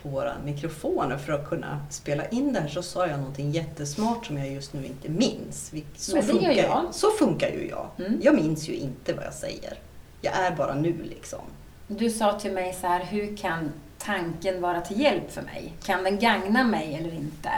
på 0.03 0.09
våra 0.09 0.33
mikrofoner 0.45 1.17
för 1.17 1.33
att 1.33 1.49
kunna 1.49 1.79
spela 1.89 2.27
in 2.27 2.53
det 2.53 2.59
här 2.59 2.67
så 2.67 2.83
sa 2.83 3.07
jag 3.07 3.19
någonting 3.19 3.51
jättesmart 3.51 4.25
som 4.25 4.37
jag 4.37 4.49
just 4.51 4.73
nu 4.73 4.85
inte 4.85 5.09
minns. 5.09 5.71
Så, 5.95 6.15
Men 6.15 6.25
det 6.25 6.31
funkar, 6.33 6.51
gör 6.51 6.63
jag. 6.63 6.85
så 6.91 7.11
funkar 7.11 7.47
ju 7.49 7.69
jag. 7.69 7.87
Mm. 7.99 8.19
Jag 8.23 8.35
minns 8.35 8.69
ju 8.69 8.75
inte 8.75 9.13
vad 9.13 9.25
jag 9.25 9.33
säger. 9.33 9.79
Jag 10.21 10.33
är 10.33 10.55
bara 10.55 10.75
nu 10.75 11.03
liksom. 11.03 11.41
Du 11.87 12.09
sa 12.09 12.39
till 12.39 12.51
mig 12.51 12.73
så 12.81 12.87
här, 12.87 13.03
hur 13.03 13.37
kan 13.37 13.71
tanken 13.97 14.61
vara 14.61 14.81
till 14.81 14.99
hjälp 15.01 15.31
för 15.31 15.41
mig? 15.41 15.73
Kan 15.83 16.03
den 16.03 16.19
gagna 16.19 16.63
mig 16.63 16.95
eller 16.95 17.13
inte? 17.13 17.49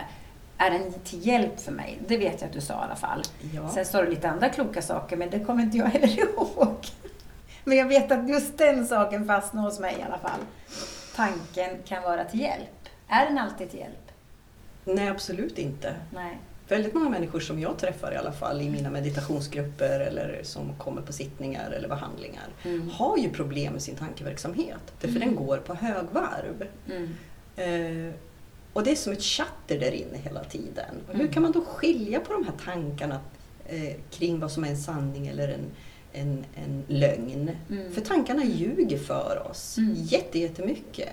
Är 0.57 0.71
den 0.71 0.93
till 0.93 1.27
hjälp 1.27 1.59
för 1.59 1.71
mig? 1.71 1.99
Det 2.07 2.17
vet 2.17 2.41
jag 2.41 2.47
att 2.47 2.53
du 2.53 2.61
sa 2.61 2.73
i 2.73 2.77
alla 2.85 2.95
fall. 2.95 3.21
Ja. 3.55 3.69
Sen 3.69 3.85
sa 3.85 4.01
du 4.01 4.09
lite 4.09 4.29
andra 4.29 4.49
kloka 4.49 4.81
saker, 4.81 5.17
men 5.17 5.29
det 5.29 5.39
kommer 5.39 5.63
inte 5.63 5.77
jag 5.77 5.85
heller 5.85 6.19
ihåg. 6.33 6.75
Men 7.63 7.77
jag 7.77 7.85
vet 7.87 8.11
att 8.11 8.29
just 8.29 8.57
den 8.57 8.87
saken 8.87 9.25
fastnar 9.27 9.61
hos 9.63 9.79
mig 9.79 9.95
i 9.99 10.03
alla 10.03 10.17
fall. 10.17 10.39
Tanken 11.15 11.69
kan 11.85 12.03
vara 12.03 12.25
till 12.25 12.39
hjälp. 12.39 12.89
Är 13.07 13.25
den 13.25 13.37
alltid 13.37 13.69
till 13.69 13.79
hjälp? 13.79 14.11
Nej, 14.85 15.07
absolut 15.07 15.57
inte. 15.57 15.95
Nej. 16.13 16.37
Väldigt 16.67 16.93
många 16.93 17.09
människor 17.09 17.39
som 17.39 17.59
jag 17.59 17.77
träffar 17.77 18.11
i 18.13 18.15
alla 18.15 18.31
fall 18.31 18.61
i 18.61 18.69
mina 18.69 18.89
meditationsgrupper 18.89 19.99
eller 19.99 20.39
som 20.43 20.73
kommer 20.77 21.01
på 21.01 21.13
sittningar 21.13 21.71
eller 21.71 21.89
behandlingar 21.89 22.43
Mm. 22.65 22.89
har 22.89 23.17
ju 23.17 23.29
problem 23.29 23.73
med 23.73 23.81
sin 23.81 23.95
tankeverksamhet. 23.95 24.93
Därför 25.01 25.19
den 25.19 25.35
går 25.35 25.57
på 25.57 25.73
högvarv. 25.73 26.67
Mm. 26.91 27.15
Eh, 28.07 28.13
och 28.73 28.83
det 28.83 28.91
är 28.91 28.95
som 28.95 29.13
ett 29.13 29.21
chatter 29.23 29.79
där 29.79 29.91
inne 29.91 30.17
hela 30.17 30.43
tiden. 30.43 30.95
Och 31.07 31.13
hur 31.13 31.21
Mm. 31.21 31.33
kan 31.33 31.43
man 31.43 31.51
då 31.51 31.61
skilja 31.65 32.19
på 32.19 32.33
de 32.33 32.43
här 32.45 32.53
tankarna 32.65 33.19
eh, 33.65 33.95
kring 34.11 34.39
vad 34.39 34.51
som 34.51 34.63
är 34.63 34.69
en 34.69 34.77
sanning 34.77 35.27
eller 35.27 35.47
en, 35.47 35.65
en, 36.13 36.45
en 36.55 36.83
lögn? 36.87 37.51
Mm. 37.69 37.91
För 37.91 38.01
tankarna 38.01 38.43
ljuger 38.45 38.97
för 38.97 39.47
oss 39.51 39.77
Mm. 39.77 39.93
jätte, 39.95 40.39
jättemycket. 40.39 41.09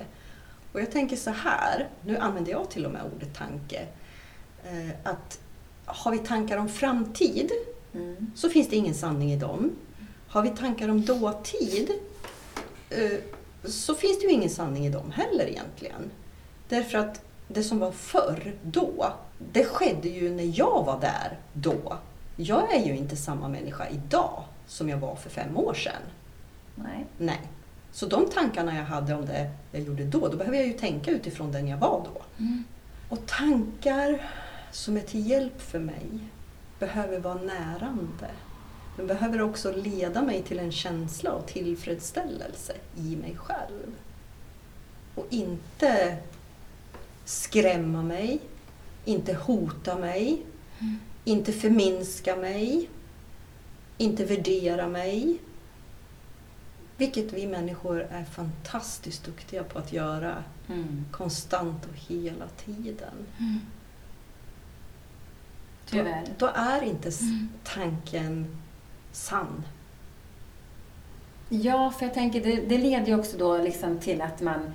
Och 0.72 0.80
jag 0.80 0.90
tänker 0.92 1.16
så 1.16 1.30
här, 1.30 1.88
nu 2.04 2.16
använder 2.18 2.52
jag 2.52 2.70
till 2.70 2.86
och 2.86 2.92
med 2.92 3.02
ordet 3.16 3.34
tanke, 3.34 3.86
eh, 4.64 4.90
att 5.12 5.40
har 5.84 6.12
vi 6.12 6.18
tankar 6.18 6.56
om 6.58 6.68
framtid 6.68 7.50
Mm. 7.94 8.30
så 8.34 8.48
finns 8.50 8.68
det 8.68 8.76
ingen 8.76 8.94
sanning 8.94 9.32
i 9.32 9.36
dem. 9.36 9.72
Har 10.28 10.42
vi 10.42 10.48
tankar 10.50 10.88
om 10.88 11.04
dåtid 11.04 11.90
eh, 12.90 13.18
så 13.64 13.94
finns 13.94 14.20
det 14.20 14.26
ju 14.26 14.32
ingen 14.32 14.50
sanning 14.50 14.86
i 14.86 14.90
dem 14.90 15.10
heller 15.10 15.44
egentligen. 15.46 16.10
Därför 16.68 16.98
att 16.98 17.20
det 17.48 17.62
som 17.62 17.78
var 17.78 17.90
förr, 17.92 18.54
då, 18.62 19.12
det 19.52 19.64
skedde 19.64 20.08
ju 20.08 20.30
när 20.30 20.58
jag 20.58 20.84
var 20.86 21.00
där 21.00 21.38
då. 21.52 21.96
Jag 22.36 22.74
är 22.74 22.84
ju 22.86 22.96
inte 22.96 23.16
samma 23.16 23.48
människa 23.48 23.88
idag 23.88 24.44
som 24.66 24.88
jag 24.88 24.98
var 24.98 25.16
för 25.16 25.30
fem 25.30 25.56
år 25.56 25.74
sedan. 25.74 26.02
Nej. 26.74 27.06
Nej. 27.18 27.40
Så 27.92 28.06
de 28.06 28.30
tankarna 28.30 28.76
jag 28.76 28.84
hade 28.84 29.14
om 29.14 29.26
det 29.26 29.50
jag 29.72 29.82
gjorde 29.82 30.04
då, 30.04 30.28
då 30.28 30.36
behöver 30.36 30.58
jag 30.58 30.66
ju 30.66 30.72
tänka 30.72 31.10
utifrån 31.10 31.52
den 31.52 31.68
jag 31.68 31.78
var 31.78 32.06
då. 32.14 32.22
Mm. 32.38 32.64
Och 33.08 33.26
tankar 33.26 34.30
som 34.72 34.96
är 34.96 35.00
till 35.00 35.26
hjälp 35.30 35.60
för 35.60 35.78
mig 35.78 36.06
behöver 36.78 37.18
vara 37.18 37.34
närande. 37.42 38.30
De 38.96 39.06
behöver 39.06 39.42
också 39.42 39.72
leda 39.72 40.22
mig 40.22 40.42
till 40.42 40.58
en 40.58 40.72
känsla 40.72 41.30
av 41.30 41.40
tillfredsställelse 41.40 42.72
i 42.96 43.16
mig 43.16 43.36
själv. 43.36 43.92
Och 45.14 45.26
inte 45.30 46.16
skrämma 47.24 48.02
mig, 48.02 48.38
inte 49.04 49.34
hota 49.34 49.98
mig, 49.98 50.42
Mm. 50.80 50.98
inte 51.24 51.52
förminska 51.52 52.36
mig, 52.36 52.88
inte 53.98 54.24
värdera 54.24 54.88
mig. 54.88 55.38
Vilket 56.96 57.32
vi 57.32 57.46
människor 57.46 58.00
är 58.10 58.24
fantastiskt 58.24 59.24
duktiga 59.24 59.64
på 59.64 59.78
att 59.78 59.92
göra 59.92 60.44
Mm. 60.68 61.04
konstant 61.10 61.84
och 61.84 61.96
hela 62.14 62.48
tiden. 62.48 63.26
Mm. 63.38 63.60
Tyvärr. 65.86 66.24
Då, 66.38 66.46
då 66.46 66.52
är 66.54 66.82
inte 66.82 67.08
Mm. 67.20 67.48
tanken 67.64 68.56
sann. 69.12 69.62
Ja, 71.48 71.90
för 71.90 72.06
jag 72.06 72.14
tänker 72.14 72.40
det, 72.44 72.56
det 72.56 72.78
leder 72.78 73.06
ju 73.06 73.18
också 73.18 73.38
då 73.38 73.58
liksom 73.58 73.98
till 73.98 74.20
att 74.20 74.40
man... 74.40 74.72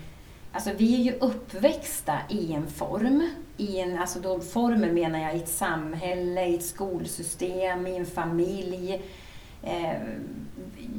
Alltså 0.51 0.72
vi 0.78 0.96
är 0.96 1.04
ju 1.04 1.20
uppväxta 1.20 2.18
i 2.30 2.54
en 2.54 2.68
form. 2.68 3.30
I 3.62 3.80
en, 3.80 4.00
alltså 4.00 4.20
då 4.20 4.39
formen 4.39 4.94
menar 4.94 5.20
jag 5.20 5.36
i 5.36 5.38
ett 5.38 5.50
samhälle, 5.50 6.46
i 6.46 6.56
ett 6.56 6.65
skolsystem, 6.65 7.88
i 7.88 7.98
en 7.98 8.06
familj. 8.06 9.01
Eh, 9.63 10.01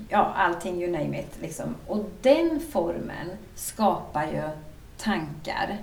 ja, 0.09 0.33
allting, 0.37 0.83
you 0.83 0.93
name 0.93 1.21
it. 1.21 1.39
Liksom. 1.41 1.75
Och 1.87 2.05
den 2.23 2.61
formen 2.61 3.29
skapar 3.55 4.27
ju 4.27 4.49
tankar 4.99 5.79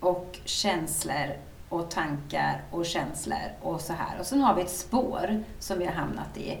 och 0.00 0.38
känslor 0.44 1.36
och 1.68 1.90
tankar 1.90 2.62
och 2.70 2.86
känslor 2.86 3.52
och 3.62 3.80
så 3.80 3.92
här. 3.92 4.18
Och 4.20 4.26
sen 4.26 4.40
har 4.40 4.54
vi 4.54 4.62
ett 4.62 4.70
spår 4.70 5.44
som 5.58 5.78
vi 5.78 5.84
har 5.84 5.92
hamnat 5.92 6.36
i. 6.36 6.58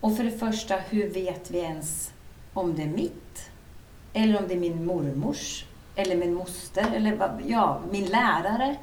Och 0.00 0.16
för 0.16 0.24
det 0.24 0.38
första, 0.38 0.76
hur 0.76 1.08
vet 1.10 1.50
vi 1.50 1.58
ens 1.58 2.12
om 2.54 2.74
det 2.74 2.82
är 2.82 2.86
mitt? 2.86 3.50
Eller 4.12 4.38
om 4.38 4.48
det 4.48 4.54
är 4.54 4.60
min 4.60 4.84
mormors? 4.86 5.64
Eller 5.96 6.16
min 6.16 6.34
moster? 6.34 6.86
Eller 6.94 7.16
vad, 7.16 7.42
ja, 7.46 7.80
min 7.90 8.04
lärare? 8.06 8.76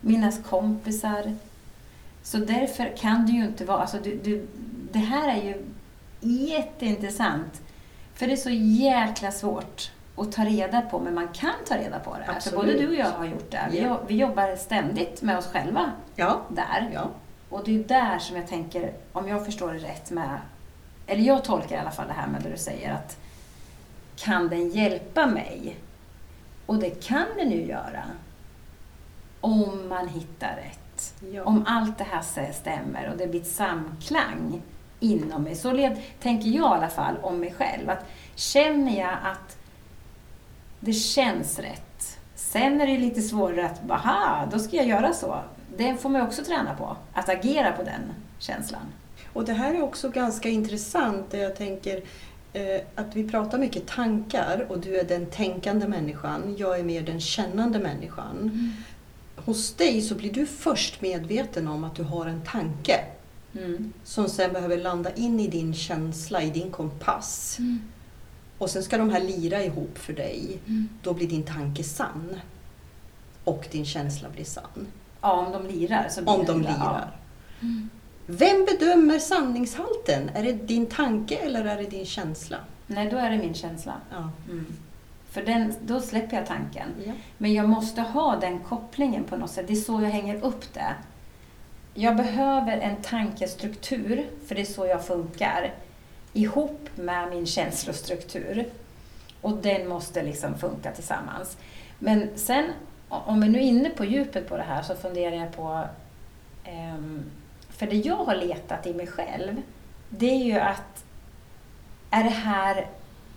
Mina 0.00 0.32
kompisar? 0.32 1.36
Så 2.22 2.38
därför 2.38 2.96
kan 2.96 3.26
det 3.26 3.32
ju 3.32 3.44
inte 3.44 3.64
vara... 3.64 3.78
Alltså 3.78 3.98
du, 4.02 4.16
du, 4.24 4.46
det 4.92 4.98
här 4.98 5.28
är 5.28 5.42
ju 5.42 5.64
jätteintressant. 6.20 7.62
För 8.14 8.26
det 8.26 8.32
är 8.32 8.36
så 8.36 8.50
jäkla 8.50 9.32
svårt 9.32 9.90
att 10.16 10.32
ta 10.32 10.44
reda 10.44 10.80
på, 10.80 10.98
men 11.00 11.14
man 11.14 11.28
kan 11.28 11.52
ta 11.68 11.76
reda 11.76 11.98
på 11.98 12.16
det. 12.18 12.24
För 12.24 12.32
Absolut. 12.32 12.60
både 12.60 12.72
du 12.78 12.88
och 12.88 12.94
jag 12.94 13.10
har 13.10 13.24
gjort 13.24 13.50
det. 13.50 13.68
Vi, 13.70 13.94
vi 14.06 14.14
jobbar 14.16 14.56
ständigt 14.56 15.22
med 15.22 15.38
oss 15.38 15.46
själva 15.46 15.92
Ja, 16.16 16.40
där. 16.48 16.90
ja. 16.94 17.08
Och 17.48 17.64
det 17.64 17.74
är 17.78 17.84
där 17.84 18.18
som 18.18 18.36
jag 18.36 18.48
tänker, 18.48 18.92
om 19.12 19.28
jag 19.28 19.44
förstår 19.44 19.72
det 19.72 19.78
rätt 19.78 20.10
med, 20.10 20.38
eller 21.06 21.22
jag 21.22 21.44
tolkar 21.44 21.76
i 21.76 21.78
alla 21.78 21.90
fall 21.90 22.06
det 22.06 22.12
här 22.12 22.26
med 22.26 22.42
det 22.42 22.50
du 22.50 22.56
säger 22.56 22.92
att 22.92 23.16
kan 24.16 24.48
den 24.48 24.70
hjälpa 24.70 25.26
mig? 25.26 25.76
Och 26.72 26.78
det 26.78 26.90
kan 26.90 27.26
den 27.36 27.50
ju 27.50 27.66
göra. 27.66 28.02
Om 29.40 29.88
man 29.88 30.08
hittar 30.08 30.56
rätt. 30.56 31.14
ja. 31.32 31.44
Om 31.44 31.64
allt 31.66 31.98
det 31.98 32.04
här 32.04 32.52
stämmer 32.52 33.10
och 33.10 33.16
det 33.16 33.26
blir 33.26 33.40
ett 33.40 33.46
samklang 33.46 34.62
inom 35.00 35.42
mig. 35.42 35.54
Så 35.54 35.72
led, 35.72 36.02
tänker 36.20 36.48
jag 36.48 36.72
i 36.72 36.76
alla 36.78 36.88
fall 36.88 37.16
om 37.22 37.40
mig 37.40 37.54
själv. 37.58 37.90
Att 37.90 38.04
känner 38.34 39.00
jag 39.00 39.12
att 39.22 39.58
det 40.80 40.92
känns 40.92 41.58
rätt. 41.58 42.18
Sen 42.34 42.80
är 42.80 42.86
det 42.86 42.98
lite 42.98 43.22
svårare 43.22 43.66
att, 43.66 43.90
aha, 43.90 44.48
då 44.52 44.58
ska 44.58 44.76
jag 44.76 44.86
göra 44.86 45.12
så. 45.12 45.38
Det 45.76 45.96
får 45.96 46.08
man 46.08 46.22
också 46.22 46.44
träna 46.44 46.74
på. 46.74 46.96
Att 47.12 47.28
agera 47.28 47.72
på 47.72 47.82
den 47.82 48.02
känslan. 48.38 48.86
Och 49.32 49.44
det 49.44 49.52
här 49.52 49.74
är 49.74 49.82
också 49.82 50.08
ganska 50.08 50.48
intressant. 50.48 51.26
Jag 51.30 51.56
tänker 51.56 52.02
att 52.94 53.16
vi 53.16 53.28
pratar 53.28 53.58
mycket 53.58 53.86
tankar 53.86 54.66
och 54.68 54.78
du 54.80 54.96
är 54.98 55.04
den 55.04 55.26
tänkande 55.26 55.88
människan. 55.88 56.54
Jag 56.58 56.78
är 56.78 56.84
mer 56.84 57.02
den 57.02 57.20
kännande 57.20 57.78
människan. 57.78 58.50
Hos 59.36 59.74
dig 59.74 60.02
så 60.02 60.14
blir 60.14 60.32
du 60.32 60.46
först 60.46 61.00
medveten 61.00 61.68
om 61.68 61.84
att 61.84 61.94
du 61.94 62.02
har 62.02 62.26
en 62.26 62.40
tanke 62.40 63.00
Mm. 63.54 63.92
som 64.04 64.28
sen 64.28 64.52
behöver 64.52 64.76
landa 64.78 65.14
in 65.14 65.40
i 65.40 65.48
din 65.48 65.74
känsla, 65.74 66.42
i 66.42 66.50
din 66.50 66.70
kompass. 66.70 67.58
Och 68.58 68.70
sen 68.70 68.82
ska 68.82 68.98
de 68.98 69.10
här 69.10 69.20
lira 69.20 69.62
ihop 69.64 69.98
för 69.98 70.12
dig. 70.12 70.58
Mm. 70.66 70.88
Då 71.02 71.14
blir 71.14 71.28
din 71.28 71.42
tanke 71.42 71.84
sann. 71.84 72.36
Och 73.44 73.68
din 73.70 73.84
känsla 73.84 74.28
blir 74.30 74.44
sann. 74.44 74.86
Ja, 75.20 75.32
om 75.32 75.52
de 75.52 75.66
lirar. 75.74 76.08
Så 76.10 76.22
blir 76.22 76.30
Om 76.32 76.44
de 76.46 76.60
lirar. 76.60 77.16
Mm. 77.60 77.90
Vem 78.26 78.64
bedömer 78.64 79.18
sanningshalten? 79.18 80.30
Är 80.34 80.42
det 80.42 80.52
din 80.52 80.86
tanke 80.86 81.36
eller 81.36 81.64
är 81.64 81.76
det 81.76 81.90
din 81.90 82.06
känsla? 82.06 82.56
Nej, 82.86 83.10
då 83.10 83.16
är 83.16 83.30
det 83.30 83.38
min 83.38 83.54
känsla. 83.54 83.92
Ja. 84.10 84.30
Mm. 84.50 84.66
För 85.30 85.42
den, 85.42 85.74
då 85.80 86.00
släpper 86.00 86.36
jag 86.36 86.46
tanken. 86.46 86.88
Ja. 87.06 87.12
Men 87.38 87.52
jag 87.54 87.68
måste 87.68 88.00
ha 88.00 88.36
den 88.36 88.58
kopplingen 88.58 89.24
på 89.24 89.36
något 89.36 89.50
sätt. 89.50 89.66
Det 89.66 89.72
är 89.72 89.76
så 89.76 89.92
jag 90.02 90.10
hänger 90.10 90.44
upp 90.44 90.74
det. 90.74 90.94
Jag 91.94 92.16
behöver 92.16 92.78
en 92.78 92.96
tankestruktur, 93.02 94.26
för 94.46 94.54
det 94.54 94.60
är 94.60 94.64
så 94.64 94.86
jag 94.86 95.06
funkar, 95.06 95.74
ihop 96.32 96.88
med 96.94 97.30
min 97.30 97.46
känslostruktur. 97.46 98.66
Och 99.40 99.56
den 99.56 99.88
måste 99.88 100.22
liksom 100.22 100.58
funka 100.58 100.92
tillsammans. 100.92 101.56
Men 101.98 102.28
sen, 102.36 102.64
om 103.08 103.40
vi 103.40 103.48
nu 103.48 103.58
är 103.58 103.62
inne 103.62 103.90
på 103.90 104.04
djupet 104.04 104.48
på 104.48 104.56
det 104.56 104.62
här, 104.62 104.82
så 104.82 104.94
funderar 104.94 105.36
jag 105.36 105.56
på... 105.56 105.84
ehm, 106.64 107.24
för 107.82 107.86
det 107.86 107.96
jag 107.96 108.16
har 108.16 108.34
letat 108.34 108.86
i 108.86 108.94
mig 108.94 109.06
själv, 109.06 109.62
det 110.08 110.30
är 110.30 110.44
ju 110.44 110.58
att 110.58 111.04
är 112.10 112.24
det 112.24 112.30
här 112.30 112.86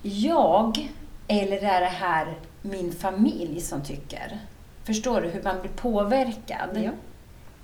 jag 0.01 0.89
eller 1.27 1.63
är 1.63 1.81
det 1.81 1.87
här 1.87 2.33
min 2.61 2.91
familj 2.91 3.61
som 3.61 3.83
tycker? 3.83 4.39
Förstår 4.83 5.21
du 5.21 5.27
hur 5.27 5.43
man 5.43 5.61
blir 5.61 5.71
påverkad? 5.71 6.69
Ja. 6.73 6.91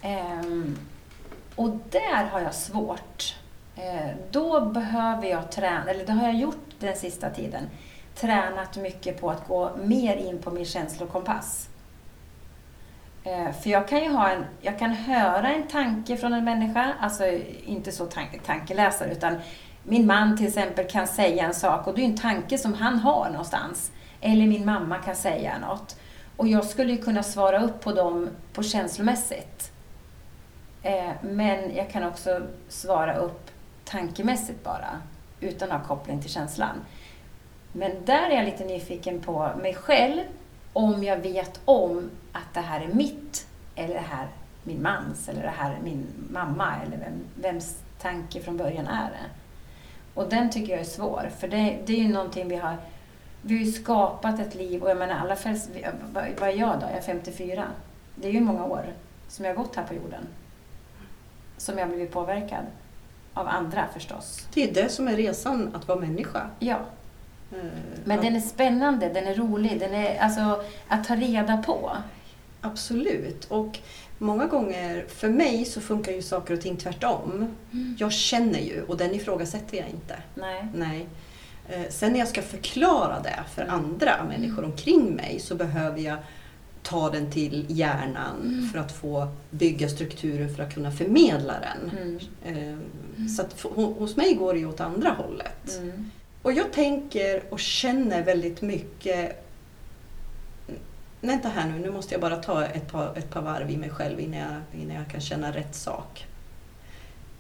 Ehm, 0.02 0.78
och 1.56 1.70
där 1.90 2.24
har 2.32 2.40
jag 2.40 2.56
svårt. 2.56 3.36
Eh, 3.76 4.10
då 4.32 4.66
behöver 4.66 5.28
jag 5.28 5.52
träna, 5.52 5.92
eller 5.92 6.06
det 6.06 6.12
har 6.12 6.28
jag 6.28 6.36
gjort 6.36 6.76
den 6.80 6.96
sista 6.96 7.30
tiden, 7.30 7.64
tränat 8.16 8.78
mycket 8.78 9.22
på 9.22 9.32
att 9.32 9.48
gå 9.48 9.72
mer 9.84 10.16
in 10.16 10.42
på 10.42 10.52
min 10.52 10.66
känslokompass. 10.66 11.70
Eh, 13.24 13.52
för 13.52 13.70
jag 13.70 13.88
kan 13.88 14.04
ju 14.04 14.10
ha 14.10 14.30
en, 14.30 14.46
jag 14.62 14.80
kan 14.80 14.92
höra 14.92 15.54
en 15.54 15.68
tanke 15.68 16.18
från 16.18 16.34
en 16.34 16.44
människa, 16.44 16.94
alltså 17.00 17.24
inte 17.66 17.92
så 17.92 18.06
tank, 18.06 18.44
tankeläsare, 18.46 19.12
utan 19.12 19.36
min 19.84 20.06
man 20.06 20.38
till 20.38 20.48
exempel 20.48 20.88
kan 20.88 21.08
säga 21.08 21.46
en 21.46 21.54
sak 21.54 21.88
och 21.88 21.96
det 21.96 22.02
är 22.02 22.06
en 22.06 22.18
tanke 22.18 22.58
som 22.58 22.74
han 22.74 23.00
har 23.00 23.30
någonstans. 23.30 23.92
Eller 24.22 24.48
min 24.48 24.66
mamma 24.66 24.98
kan 24.98 25.16
säga 25.16 25.58
något. 25.60 25.96
Och 26.38 26.48
jag 26.48 26.66
skulle 26.66 26.92
ju 26.92 26.98
kunna 26.98 27.24
svara 27.24 27.62
upp 27.62 27.82
på 27.82 27.92
dem 27.92 28.30
på 28.54 28.64
känslomässigt. 28.64 29.72
Eh, 30.84 31.12
men 31.22 31.76
jag 31.76 31.90
kan 31.90 32.04
också 32.04 32.42
svara 32.70 33.16
upp 33.16 33.52
tankemässigt 33.86 34.64
bara, 34.64 35.02
utan 35.40 35.72
att 35.72 35.82
ha 35.82 35.88
koppling 35.88 36.22
till 36.22 36.32
känslan. 36.32 36.76
Men 37.72 37.92
där 38.06 38.30
är 38.30 38.36
jag 38.36 38.46
lite 38.46 38.66
nyfiken 38.66 39.22
på 39.22 39.52
mig 39.62 39.74
själv, 39.74 40.22
om 40.74 41.04
jag 41.04 41.18
vet 41.18 41.60
om 41.66 42.10
att 42.32 42.54
det 42.54 42.62
här 42.62 42.82
är 42.82 42.88
mitt, 42.88 43.48
eller 43.76 43.94
det 43.94 44.00
här 44.10 44.28
min 44.64 44.82
mans, 44.82 45.30
eller 45.30 45.42
det 45.42 45.54
här 45.58 45.72
är 45.72 45.80
min 45.84 46.08
mamma, 46.30 46.74
eller 46.86 46.98
vem, 46.98 47.14
vems 47.36 47.76
tanke 48.02 48.42
från 48.42 48.58
början 48.58 48.88
är 48.88 49.10
det. 49.10 49.30
Och 50.14 50.30
den 50.30 50.50
tycker 50.50 50.72
jag 50.72 50.82
är 50.82 50.86
svår, 50.86 51.30
för 51.40 51.48
det, 51.48 51.78
det 51.86 51.94
är 51.94 51.98
ju 51.98 52.08
någonting 52.14 52.48
vi 52.48 52.56
har 52.56 52.78
vi 53.44 53.58
har 53.58 53.66
ju 53.66 53.72
skapat 53.72 54.40
ett 54.40 54.56
liv 54.56 54.84
och 54.84 54.90
jag 54.90 54.98
menar 54.98 55.16
alla 55.20 55.36
fest, 55.36 55.70
vad, 56.14 56.50
är 56.50 56.54
jag 56.54 56.80
då? 56.80 56.86
Jag 56.86 56.98
är 56.98 57.02
54. 57.02 57.64
Det 58.16 58.28
är 58.28 58.32
ju 58.32 58.40
många 58.42 58.66
år 58.66 58.86
som 59.28 59.46
jag 59.46 59.56
har 59.56 59.64
gått 59.64 59.76
här 59.76 59.84
på 59.84 59.94
jorden. 59.94 60.28
Som 61.58 61.78
jag 61.78 61.86
har 61.86 61.90
blivit 61.94 62.12
påverkad. 62.12 62.66
Av 63.34 63.48
andra 63.48 63.86
förstås. 63.94 64.48
Det 64.54 64.64
är 64.70 64.74
det 64.74 64.90
som 64.90 65.08
är 65.08 65.16
resan 65.16 65.76
att 65.76 65.88
vara 65.88 66.00
människa. 66.00 66.50
Ja, 66.60 66.80
Eh, 67.54 67.58
men 68.04 68.18
att- 68.18 68.24
den 68.26 68.36
är 68.36 68.40
spännande, 68.40 69.10
den 69.10 69.28
är 69.28 69.36
rolig, 69.36 69.80
den 69.80 69.94
är 69.94 70.20
alltså 70.20 70.64
att 70.88 71.04
ta 71.08 71.16
reda 71.16 71.58
på. 71.58 71.92
Absolut. 72.62 73.46
Och 73.46 73.80
många 74.18 74.46
gånger, 74.46 75.06
för 75.08 75.30
mig 75.30 75.66
så 75.66 75.82
funkar 75.82 76.12
ju 76.12 76.22
saker 76.22 76.54
och 76.54 76.62
ting 76.62 76.78
tvärtom. 76.78 77.48
Jag 77.98 78.12
känner 78.12 78.60
ju 78.60 78.82
och 78.84 78.98
den 78.98 79.14
ifrågasätter 79.16 79.78
jag 79.78 79.88
inte. 79.90 80.16
Nej. 80.36 80.68
Nej. 80.76 81.08
Eh, 81.70 81.90
Sen 81.90 82.12
när 82.12 82.20
jag 82.20 82.28
ska 82.28 82.42
förklara 82.42 83.20
det 83.24 83.40
för 83.56 83.66
andra 83.66 84.24
människor 84.30 84.64
omkring 84.64 85.16
mig 85.16 85.40
så 85.40 85.56
behöver 85.56 86.00
jag 86.00 86.18
ta 86.84 87.10
den 87.10 87.32
till 87.32 87.66
hjärnan 87.70 88.70
för 88.74 88.80
att 88.80 88.92
få 88.92 89.28
bygga 89.50 89.90
strukturen 89.90 90.56
för 90.56 90.64
att 90.64 90.74
kunna 90.74 90.92
förmedla 90.92 91.54
den. 91.60 91.92
Mm. 92.02 92.20
Eh, 92.46 93.28
Så 93.28 93.42
att 93.42 93.62
hos 93.76 94.16
mig 94.16 94.34
går 94.34 94.54
det 94.54 94.60
ju 94.60 94.66
åt 94.70 94.80
andra 94.80 95.10
hållet. 95.10 95.78
Mm. 95.78 96.12
Och 96.42 96.52
jag 96.54 96.72
tänker 96.74 97.44
och 97.50 97.60
känner 97.60 98.24
väldigt 98.24 98.62
mycket... 98.62 99.46
Vänta 101.22 101.50
här 101.50 101.70
nu, 101.70 101.80
nu 101.80 101.92
måste 101.92 102.14
jag 102.14 102.22
bara 102.22 102.36
ta 102.36 102.66
ett 102.66 102.92
par, 102.92 103.18
ett 103.18 103.30
par 103.30 103.42
varv 103.42 103.70
i 103.70 103.78
mig 103.78 103.90
själv 103.90 104.20
innan 104.20 104.40
jag, 104.40 104.82
innan 104.82 104.96
jag 104.96 105.08
kan 105.08 105.22
känna 105.22 105.52
rätt 105.52 105.76
sak. 105.76 106.28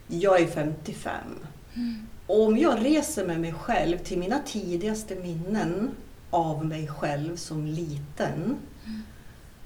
Jag 0.08 0.41
är 0.41 0.48
55. 0.48 1.15
Och 2.28 2.48
om 2.48 2.58
jag 2.58 2.86
reser 2.86 3.28
med 3.28 3.39
mig 3.39 3.54
själv 3.54 3.98
till 3.98 4.20
mina 4.20 4.39
tidigaste 4.39 5.15
minnen 5.15 5.89
av 6.30 6.65
mig 6.65 6.88
själv 6.88 7.36
som 7.36 7.65
liten 7.65 8.58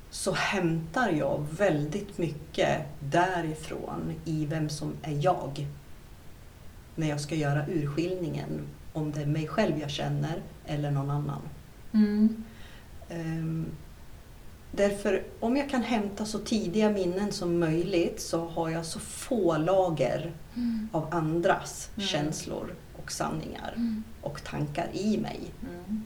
så 0.09 0.31
hämtar 0.31 1.09
jag 1.09 1.45
väldigt 1.57 2.17
mycket 2.17 2.81
därifrån 2.99 4.13
i 4.25 4.45
vem 4.45 4.69
som 4.69 4.93
är 5.01 5.23
jag. 5.23 5.67
När 6.95 7.09
jag 7.09 7.21
ska 7.21 7.35
göra 7.35 7.65
urskiljningen 7.67 8.67
om 8.93 9.11
det 9.11 9.21
är 9.21 9.25
mig 9.25 9.47
själv 9.47 9.79
jag 9.79 9.89
känner 9.89 10.41
eller 10.65 10.91
någon 10.91 11.09
annan. 11.09 11.41
Mm. 11.93 12.43
Ehm, 13.09 13.65
därför 14.75 15.23
om 15.39 15.57
jag 15.57 15.69
kan 15.69 15.81
hämta 15.83 16.25
så 16.25 16.39
tidiga 16.39 16.89
minnen 16.89 17.31
som 17.31 17.59
möjligt 17.59 18.21
så 18.21 18.45
har 18.45 18.69
jag 18.69 18.85
så 18.85 18.99
få 18.99 19.57
lager 19.57 20.31
Mm. 20.55 20.89
av 20.91 21.07
andras 21.11 21.89
Mm. 21.95 22.07
känslor 22.07 22.73
och 23.03 23.11
sanningar 23.11 23.73
Mm. 23.75 24.03
och 24.21 24.43
tankar 24.43 24.87
i 24.93 25.17
mig. 25.17 25.39
Mm. 25.61 26.03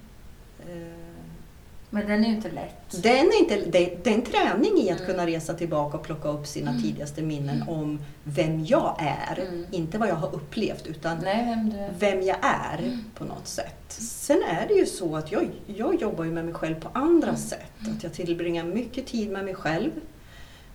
Men 1.92 2.08
den 2.08 2.24
är 2.24 2.30
ju 2.30 2.36
inte 2.36 2.52
lätt. 2.52 3.04
Den 3.04 3.16
är, 3.28 3.40
inte, 3.40 3.56
det, 3.56 4.04
det 4.04 4.10
är 4.10 4.14
en 4.16 4.22
träning 4.22 4.78
i 4.78 4.92
att 4.92 5.00
Mm. 5.00 5.12
kunna 5.12 5.28
resa 5.28 5.54
tillbaka 5.54 5.98
och 5.98 6.04
plocka 6.04 6.30
upp 6.30 6.48
sina 6.48 6.70
Mm. 6.72 6.84
tidigaste 6.84 7.22
minnen 7.22 7.64
om 7.68 8.00
vem 8.24 8.66
jag 8.66 8.96
är. 9.30 9.40
Mm. 9.42 9.66
Inte 9.72 9.98
vad 9.98 10.10
jag 10.10 10.16
har 10.16 10.36
upplevt 10.36 10.88
utan 10.88 11.18
Nej, 11.24 11.46
vem 11.46 11.74
vem 12.00 12.22
jag 12.22 12.38
är 12.42 12.78
Mm. 12.80 13.04
på 13.16 13.24
något 13.24 13.48
sätt. 13.48 13.76
Sen 13.98 14.44
är 14.44 14.68
det 14.68 14.74
ju 14.74 14.86
så 14.86 15.16
att 15.16 15.32
jag, 15.32 15.50
jag 15.66 16.02
jobbar 16.02 16.24
ju 16.24 16.32
med 16.32 16.46
mig 16.46 16.54
själv 16.54 16.76
på 16.80 16.90
andra 16.94 17.28
Mm. 17.30 17.42
sätt. 17.42 17.72
Att 17.98 18.04
jag 18.04 18.14
tillbringar 18.14 18.64
mycket 18.64 19.08
tid 19.08 19.30
med 19.32 19.46
mig 19.46 19.54
själv. 19.56 19.92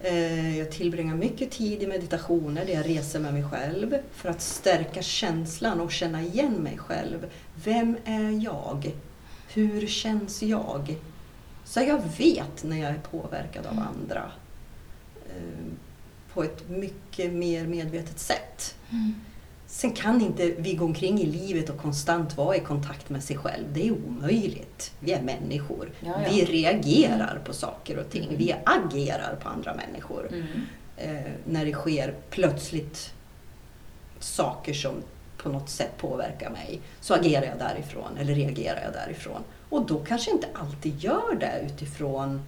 Eh, 0.00 0.59
Jag 0.59 0.70
tillbringar 0.72 1.14
mycket 1.14 1.50
tid 1.50 1.83
i 1.83 1.87
meditationer 1.87 2.64
där 2.66 2.74
jag 2.74 2.88
reser 2.88 3.20
med 3.20 3.33
mig 3.35 3.44
själv 3.50 3.94
för 4.12 4.29
att 4.29 4.40
stärka 4.42 5.03
känslan 5.03 5.81
och 5.81 5.92
känna 5.92 6.22
igen 6.22 6.53
mig 6.53 6.79
själv. 6.79 7.27
Vem 7.64 7.96
är 8.05 8.44
jag? 8.44 8.90
Hur 9.54 9.86
känns 9.86 10.42
jag? 10.42 10.96
Så 11.64 11.80
jag 11.80 12.00
vet 12.18 12.64
när 12.64 12.76
jag 12.76 12.90
är 12.90 13.00
påverkad 13.10 13.66
av 13.66 13.72
Mm. 13.72 13.84
andra 13.88 14.32
eh, 15.28 15.72
på 16.34 16.42
ett 16.44 16.68
mycket 16.68 17.32
mer 17.32 17.66
medvetet 17.66 18.18
sätt. 18.18 18.74
Mm. 18.90 19.14
Sen 19.66 19.90
kan 19.92 20.20
inte 20.20 20.46
vi 20.58 20.74
gå 20.74 20.84
omkring 20.84 21.20
i 21.20 21.26
livet 21.26 21.70
och 21.70 21.78
konstant 21.78 22.36
vara 22.36 22.56
i 22.56 22.60
kontakt 22.60 23.08
med 23.10 23.24
sig 23.24 23.36
själv. 23.36 23.64
Det 23.72 23.88
är 23.88 23.92
omöjligt. 23.92 24.92
Vi 25.00 25.12
är 25.12 25.22
människor. 25.22 25.90
Ja, 26.00 26.12
ja. 26.24 26.28
Vi 26.30 26.44
reagerar 26.44 27.40
på 27.44 27.52
saker 27.52 27.98
och 27.98 28.10
ting. 28.10 28.24
Mm. 28.24 28.36
Vi 28.36 28.54
agerar 28.64 29.36
på 29.42 29.48
andra 29.48 29.74
människor. 29.74 30.28
Mm. 30.32 30.46
Eh, 30.96 31.32
när 31.46 31.64
det 31.64 31.72
sker 31.72 32.14
plötsligt 32.30 33.14
saker 34.18 34.74
som 34.74 34.92
på 35.44 35.50
något 35.50 35.68
sätt 35.68 35.96
påverkar 35.98 36.50
mig 36.50 36.80
så 37.00 37.14
agerar 37.14 37.46
jag 37.46 37.59
därifrån 37.59 38.16
eller 38.18 38.35
reagerar 38.35 38.80
jag 38.85 38.92
därifrån. 38.92 39.42
Och 39.68 39.87
då 39.87 40.04
kanske 40.04 40.30
jag 40.30 40.37
inte 40.37 40.48
alltid 40.54 41.00
gör 41.00 41.37
det 41.40 41.61
utifrån 41.66 42.42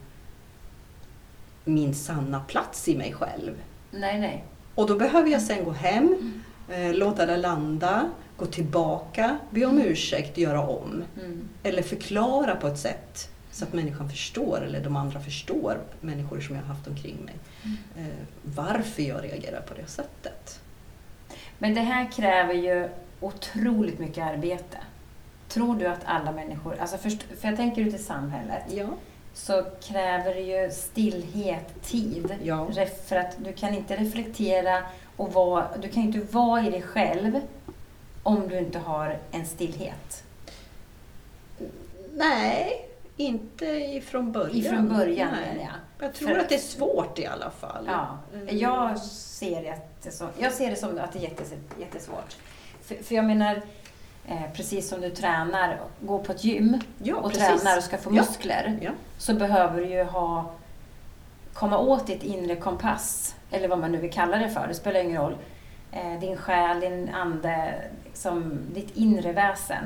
min 1.64 1.94
sanna 1.94 2.40
plats 2.40 2.88
i 2.88 2.96
mig 2.96 3.12
själv. 3.12 3.52
Nej, 3.90 4.20
nej. 4.20 4.44
Och 4.74 4.87
då 4.87 4.96
behöver 4.96 5.30
jag 5.30 5.42
sen 5.42 5.64
gå 5.64 5.70
hem, 5.70 6.42
eh, 6.68 6.94
låta 6.94 7.26
det 7.26 7.37
landa, 7.37 8.11
gå 8.37 8.46
tillbaka, 8.46 9.38
be 9.50 9.66
om 9.66 9.80
ursäkt, 9.80 10.38
göra 10.38 10.68
om. 10.68 11.04
Mm. 11.20 11.48
Eller 11.62 11.82
förklara 11.82 12.56
på 12.56 12.66
ett 12.66 12.78
sätt 12.78 13.30
så 13.50 13.64
att 13.64 13.72
människan 13.72 14.11
förstår, 14.11 14.64
eller 14.64 14.85
de 14.85 14.96
andra 14.96 15.20
förstår, 15.20 15.78
människor 16.00 16.40
som 16.40 16.54
jag 16.54 16.62
har 16.62 16.74
haft 16.74 16.88
omkring 16.88 17.16
mig, 17.24 17.35
eh, 17.96 18.26
varför 18.42 19.02
jag 19.02 19.24
reagerar 19.24 19.61
på 19.61 19.74
det 19.74 19.87
sättet. 19.87 20.61
Men 21.58 21.74
det 21.74 21.80
här 21.80 22.10
kräver 22.12 22.54
ju 22.54 22.88
otroligt 23.20 23.98
mycket 23.98 24.24
arbete. 24.24 24.78
Tror 25.48 25.76
du 25.76 25.86
att 25.86 26.00
alla 26.04 26.32
människor, 26.32 26.76
alltså 26.80 26.96
först, 26.98 27.22
för 27.40 27.48
jag 27.48 27.56
tänker 27.56 27.82
ut 27.82 27.94
i 27.94 27.98
samhället, 27.98 28.62
Ja. 28.70 28.86
så 29.34 29.64
kräver 29.82 30.34
det 30.34 30.40
ju 30.40 30.70
stillhet, 30.70 31.82
tid. 31.82 32.34
Ja. 32.42 32.68
För 33.06 33.16
att 33.16 33.36
du 33.44 33.52
kan 33.52 33.74
inte 33.74 33.96
reflektera 33.96 34.82
och 35.16 35.32
vara, 35.32 35.68
du 35.82 35.88
kan 35.88 36.02
inte 36.02 36.20
vara 36.34 36.66
i 36.66 36.70
dig 36.70 36.82
själv 36.82 37.40
om 38.22 38.48
du 38.48 38.58
inte 38.58 38.78
har 38.78 39.18
en 39.30 39.46
stillhet. 39.46 40.22
Nej, 42.14 42.88
inte 43.16 43.66
ifrån 43.66 44.33
början. 44.33 44.57
Ifrån 44.57 44.88
början 44.88 45.29
Nej. 45.33 45.48
menar 45.55 45.70
jag. 45.98 46.07
Jag 46.09 46.14
tror 46.14 46.29
För- 46.29 46.38
att 46.38 46.48
det 46.48 46.55
är 46.55 46.59
svårt 46.59 47.18
i 47.18 47.26
alla 47.26 47.50
fall. 47.50 47.85
Ja, 47.87 48.18
Mm. 48.35 48.59
jag 48.59 48.98
ser 48.98 49.79
det, 50.02 50.11
som, 50.11 50.29
jag 50.38 50.52
ser 50.52 50.70
det 50.70 50.76
som 50.76 50.98
att 50.98 51.12
det 51.12 51.18
är 51.18 51.22
jättes, 51.22 51.52
jättesvårt. 51.81 52.37
För, 52.83 52.94
för 52.94 53.14
jag 53.14 53.24
menar, 53.24 53.62
Eh, 54.29 54.52
precis 54.55 54.88
som 54.88 55.00
du 55.00 55.11
tränar, 55.11 55.81
går 56.00 56.18
på 56.18 56.33
ett 56.33 56.44
gym 56.44 56.81
Ja, 57.02 57.16
och 57.16 57.33
precis. 57.33 57.62
tränar 57.62 57.76
och 57.76 57.83
ska 57.85 57.96
få 57.98 58.11
Ja. 58.11 58.14
muskler. 58.14 58.79
Ja. 58.83 58.90
Så 59.18 59.35
behöver 59.35 59.81
du 59.81 59.87
ju 59.88 60.05
ha, 60.05 60.50
komma 61.52 61.79
åt 61.79 62.07
ditt 62.07 62.22
inre 62.22 62.57
kompass. 62.57 63.35
Eller 63.50 63.68
vad 63.68 63.79
man 63.79 63.92
nu 63.92 63.98
vill 63.98 64.12
kalla 64.12 64.37
det 64.38 64.48
för, 64.50 64.68
det 64.68 64.74
spelar 64.74 65.00
ingen 65.00 65.22
roll. 65.22 65.37
Eh, 65.92 66.20
din 66.20 66.37
själ, 66.37 66.81
din 66.81 67.09
ande, 67.09 67.74
liksom, 68.05 68.59
ditt 68.74 68.96
inre 68.96 69.33
väsen. 69.33 69.85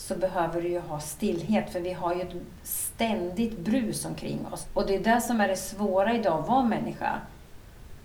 Så 0.00 0.14
behöver 0.14 0.62
du 0.62 0.68
ju 0.68 0.80
ha 0.80 1.00
stillhet 1.00 1.72
för 1.72 1.80
vi 1.80 1.92
har 1.92 2.14
ju 2.14 2.20
ett 2.20 2.34
ständigt 2.62 3.58
brus 3.58 4.04
omkring 4.04 4.46
oss. 4.52 4.66
Och 4.74 4.86
det 4.86 4.94
är 4.94 5.14
det 5.14 5.20
som 5.20 5.40
är 5.40 5.48
det 5.48 5.56
svåra 5.56 6.14
idag, 6.14 6.40
att 6.40 6.48
vara 6.48 6.62
människa 6.62 7.20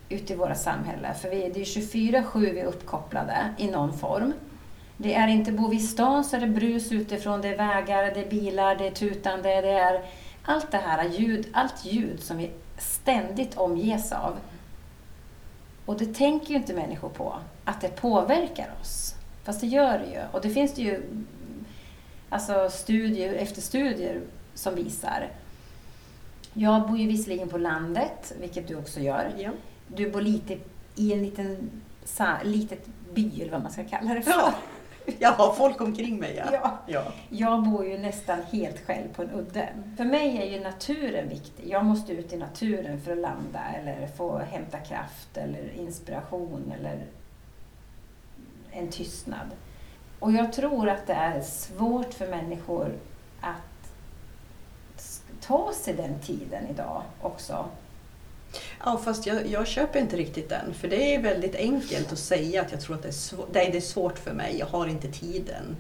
ute 0.10 0.34
i 0.34 0.36
våra 0.36 0.56
samhälle. 0.56 1.14
För 1.14 1.30
vi, 1.30 1.52
det 1.54 1.62
är 1.62 1.66
24-7 1.66 2.40
vi 2.40 2.60
är 2.60 2.66
uppkopplade 2.66 3.54
i 3.58 3.68
någon 3.68 3.98
form. 3.98 4.34
Det 4.98 5.14
är 5.14 5.28
inte, 5.28 5.52
bor 5.52 5.70
vi 5.70 5.76
i 5.76 5.80
stan 5.80 6.24
så 6.24 6.36
är 6.36 6.40
det 6.40 6.48
brus 6.48 6.92
utifrån, 6.92 7.42
det 7.42 7.48
är 7.48 7.58
vägar, 7.58 8.04
det 8.04 8.26
är 8.26 8.30
bilar, 8.30 8.76
det 8.76 8.88
är 8.88 8.92
tutande, 8.92 9.62
det 9.62 9.80
är 9.80 10.06
allt 10.46 10.72
det 10.72 10.78
här 10.78 11.10
ljud, 11.10 11.48
allt 11.54 11.86
ljud 11.86 12.24
som 12.24 12.38
vi 12.38 12.52
ständigt 12.78 13.58
omges 13.58 14.12
av. 14.12 14.38
Och 15.86 15.98
det 15.98 16.14
tänker 16.14 16.50
ju 16.50 16.56
inte 16.56 16.74
människor 16.74 17.10
på, 17.10 17.36
att 17.66 17.82
det 17.82 17.90
påverkar 17.90 18.74
oss. 18.82 19.16
Fast 19.44 19.62
det 19.62 19.68
gör 19.68 20.00
det 20.00 20.06
ju. 20.06 20.22
Och 20.32 20.42
det 20.42 20.50
finns 20.50 20.74
det 20.74 20.82
ju 20.82 21.04
alltså 22.30 22.70
studier 22.70 23.34
efter 23.34 23.62
studier 23.62 24.22
som 24.54 24.76
visar. 24.76 25.30
Jag 26.54 26.88
bor 26.88 26.98
ju 26.98 27.08
visserligen 27.08 27.50
på 27.50 27.58
landet, 27.58 28.34
vilket 28.40 28.68
du 28.68 28.76
också 28.76 29.00
gör. 29.00 29.34
Ja. 29.38 29.52
Du 29.88 30.12
bor 30.12 30.22
lite 30.22 30.58
i 30.96 31.14
en 31.14 31.24
liten 31.24 31.82
sa, 32.04 32.38
litet 32.44 32.86
by, 33.14 33.42
eller 33.42 33.52
vad 33.52 33.62
man 33.62 33.72
ska 33.72 33.84
kalla 33.84 34.14
det 34.14 34.22
för. 34.22 34.32
Ja. 34.32 34.54
Jag 35.20 35.32
har 35.32 35.54
folk 35.54 35.82
omkring 35.82 36.20
mig. 36.20 36.36
Ja. 36.38 36.46
Ja. 36.52 36.80
Ja. 36.88 37.04
Jag 37.30 37.64
bor 37.64 37.86
ju 37.86 37.98
nästan 37.98 38.40
helt 38.52 38.86
själv 38.86 39.14
på 39.14 39.22
en 39.22 39.32
udde. 39.32 39.70
För 39.98 40.04
mig 40.04 40.38
är 40.38 40.46
ju 40.46 40.64
naturen 40.64 41.30
viktig. 41.30 41.70
Jag 41.70 41.86
måste 41.86 42.14
ut 42.14 42.34
i 42.34 42.38
naturen 42.38 43.02
för 43.02 43.12
att 43.12 43.18
landa 43.18 43.60
eller 43.60 44.08
få 44.08 44.38
hämta 44.38 44.78
kraft 44.78 45.38
eller 45.38 45.72
inspiration 45.78 46.74
eller 46.80 47.06
en 48.72 48.90
tystnad. 48.90 49.52
Och 50.20 50.32
jag 50.32 50.54
tror 50.54 50.90
att 50.90 51.08
det 51.08 51.14
är 51.14 51.42
svårt 51.42 52.14
för 52.14 52.28
människor 52.28 52.94
att 53.42 53.92
ta 55.42 55.74
sig 55.74 55.94
den 55.94 56.20
tiden 56.20 56.68
idag 56.68 57.02
också. 57.22 57.66
Ja, 58.86 58.98
fast 59.06 59.26
jag, 59.26 59.48
jag 59.48 59.68
köper 59.68 60.00
inte 60.00 60.18
riktigt 60.18 60.50
den. 60.50 60.74
För 60.74 60.88
det 60.88 61.16
är 61.16 61.22
väldigt 61.22 61.56
enkelt 61.56 62.12
att 62.12 62.20
säga 62.20 62.62
att 62.62 62.72
jag 62.72 62.82
tror 62.82 62.96
att 62.96 63.02
det 63.02 63.08
är, 63.08 63.12
svå- 63.12 63.46
nej, 63.54 63.70
det 63.72 63.78
är 63.78 63.82
svårt 63.82 64.20
för 64.20 64.34
mig, 64.34 64.56
jag 64.60 64.66
har 64.66 64.88
inte 64.88 65.08
tiden. 65.08 65.76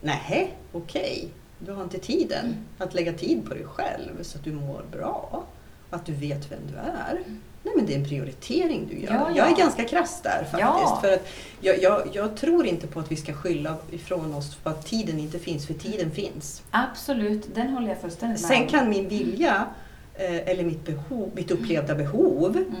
Nej, 0.00 0.54
okej. 0.72 1.28
Du 1.58 1.72
har 1.72 1.82
inte 1.82 1.98
tiden 1.98 2.44
Mm. 2.46 2.64
att 2.78 2.94
lägga 2.94 3.12
tid 3.12 3.48
på 3.48 3.54
dig 3.54 3.64
själv 3.64 4.22
så 4.22 4.38
att 4.38 4.44
du 4.44 4.52
mår 4.52 4.84
bra. 4.92 5.44
Att 5.90 6.06
du 6.06 6.12
vet 6.12 6.52
vem 6.52 6.60
du 6.72 6.76
är. 6.76 7.16
Mm. 7.26 7.40
Nej, 7.62 7.74
men 7.76 7.86
det 7.86 7.94
är 7.94 7.98
en 7.98 8.04
prioritering 8.08 8.88
du 8.90 8.98
gör. 9.00 9.12
Ja, 9.14 9.30
Jag 9.36 9.46
är 9.46 9.50
ja. 9.50 9.56
ganska 9.56 9.84
krass 9.84 10.20
där 10.22 10.38
faktiskt. 10.38 10.60
Ja. 10.60 10.98
För 11.02 11.12
att 11.12 11.28
jag, 11.60 11.82
jag, 11.82 12.02
jag 12.12 12.36
tror 12.36 12.66
inte 12.66 12.86
på 12.86 13.00
att 13.00 13.12
vi 13.12 13.16
ska 13.16 13.32
skylla 13.32 13.76
ifrån 13.90 14.34
oss 14.34 14.54
för 14.54 14.70
att 14.70 14.86
tiden 14.86 15.18
inte 15.18 15.38
finns, 15.38 15.66
för 15.66 15.74
tiden 15.74 16.10
finns. 16.10 16.62
Absolut, 16.70 17.54
den 17.54 17.68
håller 17.70 17.88
jag 17.88 18.00
fullständigt 18.00 18.40
med 18.40 18.48
Sen 18.48 18.66
kan 18.66 18.88
min 18.88 19.08
vilja 19.08 19.66
eh, 20.14 20.48
eller 20.48 20.64
mitt, 20.64 20.84
behov, 20.86 21.30
mitt 21.34 21.50
upplevda 21.50 21.94
behov 21.94 22.56
Mm. 22.56 22.72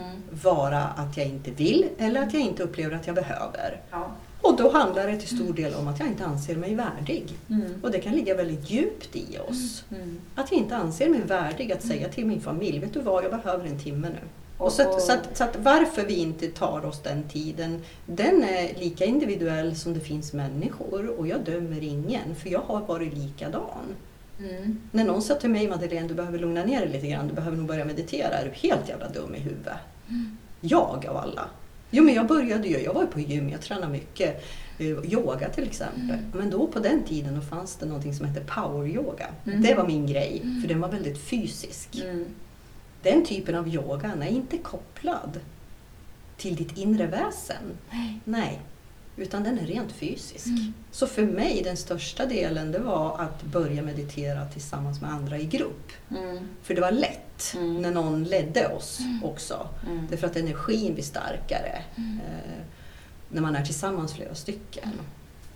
vara 0.42 0.82
att 0.84 1.16
jag 1.16 1.26
inte 1.26 1.50
vill 1.50 1.84
eller 1.98 2.22
att 2.22 2.32
jag 2.32 2.42
inte 2.42 2.62
upplever 2.62 2.96
att 2.96 3.06
jag 3.06 3.16
behöver. 3.16 3.80
Ja. 3.90 4.10
Och 4.42 4.56
då 4.56 4.70
handlar 4.72 5.06
det 5.06 5.16
till 5.16 5.36
stor 5.36 5.52
del 5.52 5.74
om 5.74 5.88
att 5.88 5.98
jag 5.98 6.08
inte 6.08 6.24
anser 6.24 6.56
mig 6.56 6.74
värdig. 6.74 7.24
Mm. 7.50 7.74
Och 7.82 7.90
det 7.90 7.98
kan 7.98 8.12
ligga 8.12 8.34
väldigt 8.34 8.70
djupt 8.70 9.16
i 9.16 9.38
oss. 9.48 9.84
Mm. 9.90 10.20
Att 10.34 10.52
jag 10.52 10.60
inte 10.60 10.76
anser 10.76 11.08
mig 11.08 11.20
värdig 11.20 11.72
att 11.72 11.82
säga 11.82 12.08
till 12.08 12.26
min 12.26 12.40
familj, 12.40 12.78
vet 12.78 12.94
du 12.94 13.00
vad, 13.00 13.24
jag 13.24 13.30
behöver 13.30 13.66
en 13.66 13.78
timme 13.78 14.08
nu. 14.08 14.18
Och 14.58 14.72
så, 14.72 14.82
att, 14.82 15.02
så, 15.02 15.12
att, 15.12 15.36
så 15.36 15.44
att 15.44 15.56
varför 15.56 16.04
vi 16.04 16.14
inte 16.14 16.48
tar 16.48 16.84
oss 16.84 17.00
den 17.02 17.22
tiden, 17.22 17.82
den 18.06 18.44
är 18.44 18.80
lika 18.80 19.04
individuell 19.04 19.76
som 19.76 19.94
det 19.94 20.00
finns 20.00 20.32
människor 20.32 21.08
och 21.18 21.26
jag 21.28 21.44
dömer 21.44 21.84
ingen, 21.84 22.34
för 22.34 22.50
jag 22.50 22.60
har 22.60 22.80
varit 22.80 23.14
likadan. 23.14 23.84
Mm. 24.40 24.80
När 24.92 25.04
någon 25.04 25.22
sa 25.22 25.34
till 25.34 25.50
mig, 25.50 25.68
Madeleine, 25.68 26.08
du 26.08 26.14
behöver 26.14 26.38
lugna 26.38 26.64
ner 26.64 26.80
dig 26.80 26.88
lite 26.88 27.06
grann, 27.08 27.28
du 27.28 27.34
behöver 27.34 27.56
nog 27.56 27.66
börja 27.66 27.84
meditera, 27.84 28.28
är 28.28 28.44
du 28.44 28.68
helt 28.68 28.88
jävla 28.88 29.08
dum 29.08 29.34
i 29.34 29.38
huvudet? 29.38 29.76
Jag 30.60 31.06
av 31.08 31.16
alla. 31.16 31.44
Jo 31.90 32.04
men 32.04 32.14
jag 32.14 32.26
började 32.26 32.68
ju, 32.68 32.78
jag 32.78 32.94
var 32.94 33.02
ju 33.02 33.08
på 33.08 33.20
gym, 33.20 33.48
jag 33.48 33.60
tränade 33.60 33.92
mycket. 33.92 34.44
eh, 34.78 34.86
Yoga 34.86 35.48
till 35.48 35.64
exempel. 35.64 36.18
Men 36.32 36.50
då 36.50 36.66
på 36.66 36.78
den 36.78 37.02
tiden 37.02 37.34
då 37.34 37.40
fanns 37.40 37.76
det 37.76 37.86
någonting 37.86 38.14
som 38.14 38.26
hette 38.26 38.40
power 38.54 38.88
yoga. 38.88 39.26
Mm. 39.46 39.62
Det 39.62 39.74
var 39.74 39.86
min 39.86 40.06
grej, 40.06 40.42
för 40.62 40.68
den 40.68 40.80
var 40.80 40.88
väldigt 40.88 41.18
fysisk. 41.18 42.02
Mm. 43.02 43.18
Den 43.18 43.26
typen 43.26 43.54
av 43.54 43.68
yoga 43.68 44.12
är 44.22 44.28
inte 44.28 44.58
kopplad 44.58 45.40
till 46.36 46.56
ditt 46.56 46.76
inre 46.78 47.06
väsen. 47.06 47.62
Nej. 47.90 48.20
Nej. 48.24 48.60
Utan 49.16 49.42
den 49.44 49.58
är 49.58 49.66
rent 49.66 49.92
fysisk. 49.92 50.46
Mm. 50.46 50.72
Så 50.90 51.06
för 51.06 51.22
mig, 51.22 51.60
den 51.64 51.76
största 51.76 52.26
delen, 52.26 52.72
det 52.72 52.78
var 52.78 53.18
att 53.20 53.42
börja 53.42 53.82
meditera 53.82 54.46
tillsammans 54.46 55.00
med 55.00 55.10
andra 55.12 55.38
i 55.38 55.44
grupp. 55.46 55.92
Mm. 56.10 56.48
För 56.62 56.74
det 56.74 56.80
var 56.80 56.90
lätt 56.92 57.54
Mm. 57.54 57.82
när 57.82 57.90
någon 57.90 58.24
ledde 58.24 58.68
oss 58.68 58.98
också. 59.22 59.68
Mm. 59.86 60.06
Därför 60.10 60.26
att 60.26 60.36
energin 60.36 60.94
blir 60.94 61.04
starkare 61.04 61.82
Mm. 61.96 62.18
eh, 62.20 62.62
när 63.30 63.40
man 63.42 63.56
är 63.56 63.64
tillsammans 63.64 64.12
flera 64.14 64.34
stycken. 64.34 64.92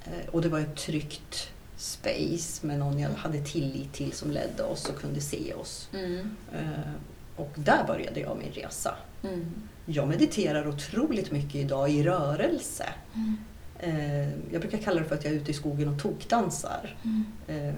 Eh, 0.05 0.29
och 0.31 0.43
det 0.43 0.49
var 0.49 0.61
ett 0.61 0.77
tryggt 0.77 1.49
space 1.77 2.67
med 2.67 2.79
någon 2.79 2.99
jag 2.99 3.11
hade 3.11 3.41
tillit 3.45 3.93
till 3.93 4.13
som 4.13 4.31
ledde 4.31 4.63
oss 4.63 4.89
och 4.89 5.01
kunde 5.01 5.21
se 5.21 5.55
oss. 5.55 5.89
Mm. 5.95 6.37
Eh, 6.53 6.93
och 7.37 7.53
där 7.55 7.85
började 7.87 8.21
jag 8.21 8.39
min 8.39 8.53
resa. 8.53 8.95
Mm. 9.23 9.47
Jag 9.87 10.09
mediterar 10.09 10.69
otroligt 10.69 11.31
mycket 11.31 11.55
idag 11.55 11.91
i 11.91 12.03
rörelse. 12.03 12.87
Mm. 13.15 13.37
Eh, 13.79 14.29
jag 14.53 14.61
brukar 14.61 14.79
kalla 14.79 15.01
det 15.01 15.07
för 15.07 15.15
att 15.15 15.25
jag 15.25 15.33
är 15.33 15.37
ute 15.37 15.51
i 15.51 15.55
skogen 15.55 15.89
och 15.89 16.03
tokdansar. 16.03 16.97
Mm. 17.05 17.25
Eh, 17.69 17.75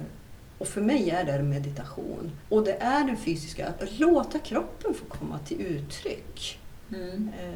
och 0.58 0.68
för 0.68 0.80
mig 0.80 1.10
är 1.10 1.24
det 1.24 1.42
meditation. 1.42 2.30
Och 2.48 2.64
det 2.64 2.72
är 2.72 3.04
den 3.04 3.16
fysiska, 3.16 3.68
att 3.68 3.98
låta 3.98 4.38
kroppen 4.38 4.94
få 4.94 5.04
komma 5.04 5.38
till 5.38 5.60
uttryck. 5.60 6.60
Mm. 6.94 7.30
Eh, 7.40 7.54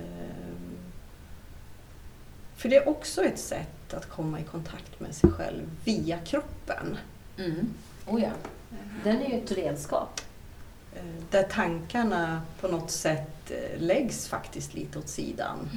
för 2.56 2.68
det 2.68 2.76
är 2.76 2.88
också 2.88 3.24
ett 3.24 3.38
sätt 3.38 3.94
att 3.94 4.08
komma 4.08 4.40
i 4.40 4.44
kontakt 4.44 5.00
med 5.00 5.14
sig 5.14 5.30
själv 5.30 5.62
via 5.84 6.18
kroppen. 6.18 6.98
Mm. 7.38 7.68
Oh 8.06 8.22
ja. 8.22 8.30
Den 9.04 9.22
är 9.22 9.28
ju 9.28 9.34
ett 9.34 9.52
redskap. 9.52 10.20
Där 11.30 11.42
tankarna 11.42 12.42
på 12.60 12.68
något 12.68 12.90
sätt 12.90 13.50
eh, 13.50 13.80
läggs 13.80 14.28
faktiskt 14.28 14.74
lite 14.74 14.98
åt 14.98 15.08
sidan. 15.08 15.70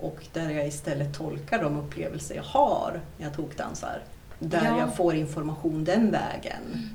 Och 0.00 0.26
där 0.32 0.50
jag 0.50 0.66
istället 0.66 1.14
tolkar 1.18 1.62
de 1.62 1.76
upplevelser 1.78 2.34
jag 2.34 2.42
har 2.42 3.00
när 3.18 3.26
jag 3.26 3.34
tokdansar. 3.34 4.02
Där 4.38 4.64
Ja. 4.64 4.78
jag 4.78 4.96
får 4.96 5.14
information 5.14 5.84
den 5.84 6.10
vägen. 6.10 6.88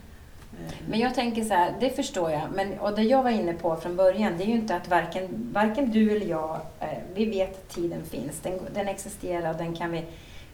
Eh, 0.67 0.73
Men 0.89 0.99
jag 0.99 1.15
tänker 1.15 1.43
så 1.43 1.53
här, 1.53 1.73
det 1.79 1.89
förstår 1.89 2.31
jag. 2.31 2.41
Men, 2.55 2.79
och 2.79 2.95
det 2.95 3.01
jag 3.03 3.23
var 3.23 3.29
inne 3.29 3.53
på 3.53 3.75
från 3.75 3.95
början, 3.95 4.33
det 4.37 4.43
är 4.43 4.47
ju 4.47 4.53
inte 4.55 4.75
att 4.75 4.87
varken, 4.87 5.49
varken 5.53 5.91
du 5.91 6.11
eller 6.15 6.25
jag, 6.25 6.59
eh, 6.79 6.87
vi 7.13 7.25
vet 7.25 7.51
att 7.51 7.69
tiden 7.75 8.05
finns. 8.05 8.39
Den, 8.39 8.59
den 8.73 8.87
existerar 8.87 9.49
och 9.51 9.57
den 9.57 9.75
kan 9.75 9.91
vi, 9.91 10.05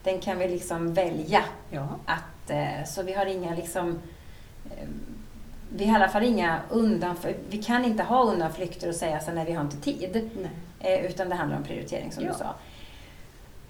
den 0.03 0.19
kan 0.19 0.39
vi 0.39 0.47
liksom 0.47 0.93
välja. 0.93 1.43
Ja. 1.69 1.88
Att, 2.05 2.49
eh, 2.49 2.83
så 2.88 3.03
vi 3.03 3.13
har 3.13 3.25
inga 3.25 3.55
liksom, 3.55 3.99
eh, 4.65 4.88
vi 5.75 5.86
har 5.86 5.99
i 5.99 6.03
alla 6.03 6.12
fall 6.12 6.23
inga 6.23 6.59
undanflykter. 6.69 7.43
Vi 7.49 7.63
kan 7.63 7.86
inte 7.86 8.03
ha 8.03 8.23
undanflykter 8.23 8.89
och 8.89 8.95
säga 8.95 9.19
så 9.19 9.25
här, 9.25 9.33
nej 9.36 9.45
vi 9.45 9.51
har 9.53 9.62
inte 9.63 9.77
tid. 9.77 10.29
Eh, 10.79 11.05
utan 11.05 11.29
det 11.29 11.36
handlar 11.36 11.57
om 11.57 11.63
prioritering 11.63 12.12
som 12.12 12.23
Ja. 12.23 12.31
du 12.31 12.38
sa. 12.38 12.55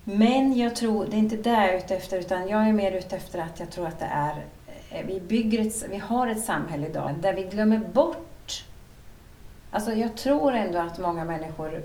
Men 0.03 0.57
jag 0.57 0.75
tror, 0.75 1.05
det 1.05 1.15
är 1.15 1.19
inte 1.19 1.35
det 1.35 1.49
jag 1.49 1.63
är 1.73 1.77
ute 1.77 1.95
efter, 1.95 2.19
utan 2.19 2.47
jag 2.47 2.67
är 2.67 2.73
mer 2.73 2.91
ute 2.91 3.15
efter 3.15 3.39
att 3.39 3.59
jag 3.59 3.69
tror 3.71 3.87
att 3.87 3.99
det 3.99 4.05
är, 4.11 4.45
eh, 4.89 5.05
vi 5.07 5.19
bygger 5.19 5.67
ett, 5.67 5.85
vi 5.89 5.97
har 5.97 6.27
ett 6.27 6.43
samhälle 6.43 6.87
idag 6.87 7.13
där 7.21 7.33
vi 7.33 7.43
glömmer 7.43 7.77
bort, 7.77 8.65
alltså 9.71 9.93
jag 9.93 10.15
tror 10.17 10.53
ändå 10.53 10.79
att 10.79 10.99
många 10.99 11.25
människor 11.25 11.83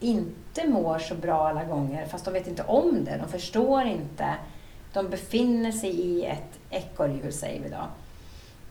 inte 0.00 0.66
mår 0.68 0.98
så 0.98 1.14
bra 1.14 1.48
alla 1.48 1.64
gånger, 1.64 2.06
fast 2.06 2.24
de 2.24 2.34
vet 2.34 2.48
inte 2.48 2.62
om 2.62 3.04
det, 3.04 3.16
de 3.22 3.28
förstår 3.28 3.82
inte. 3.84 4.34
De 4.92 5.08
befinner 5.08 5.72
sig 5.72 5.90
i 6.00 6.24
ett 6.24 6.58
ekorrhjul, 6.70 7.32
säger 7.32 7.62
vi 7.62 7.68
då, 7.68 7.84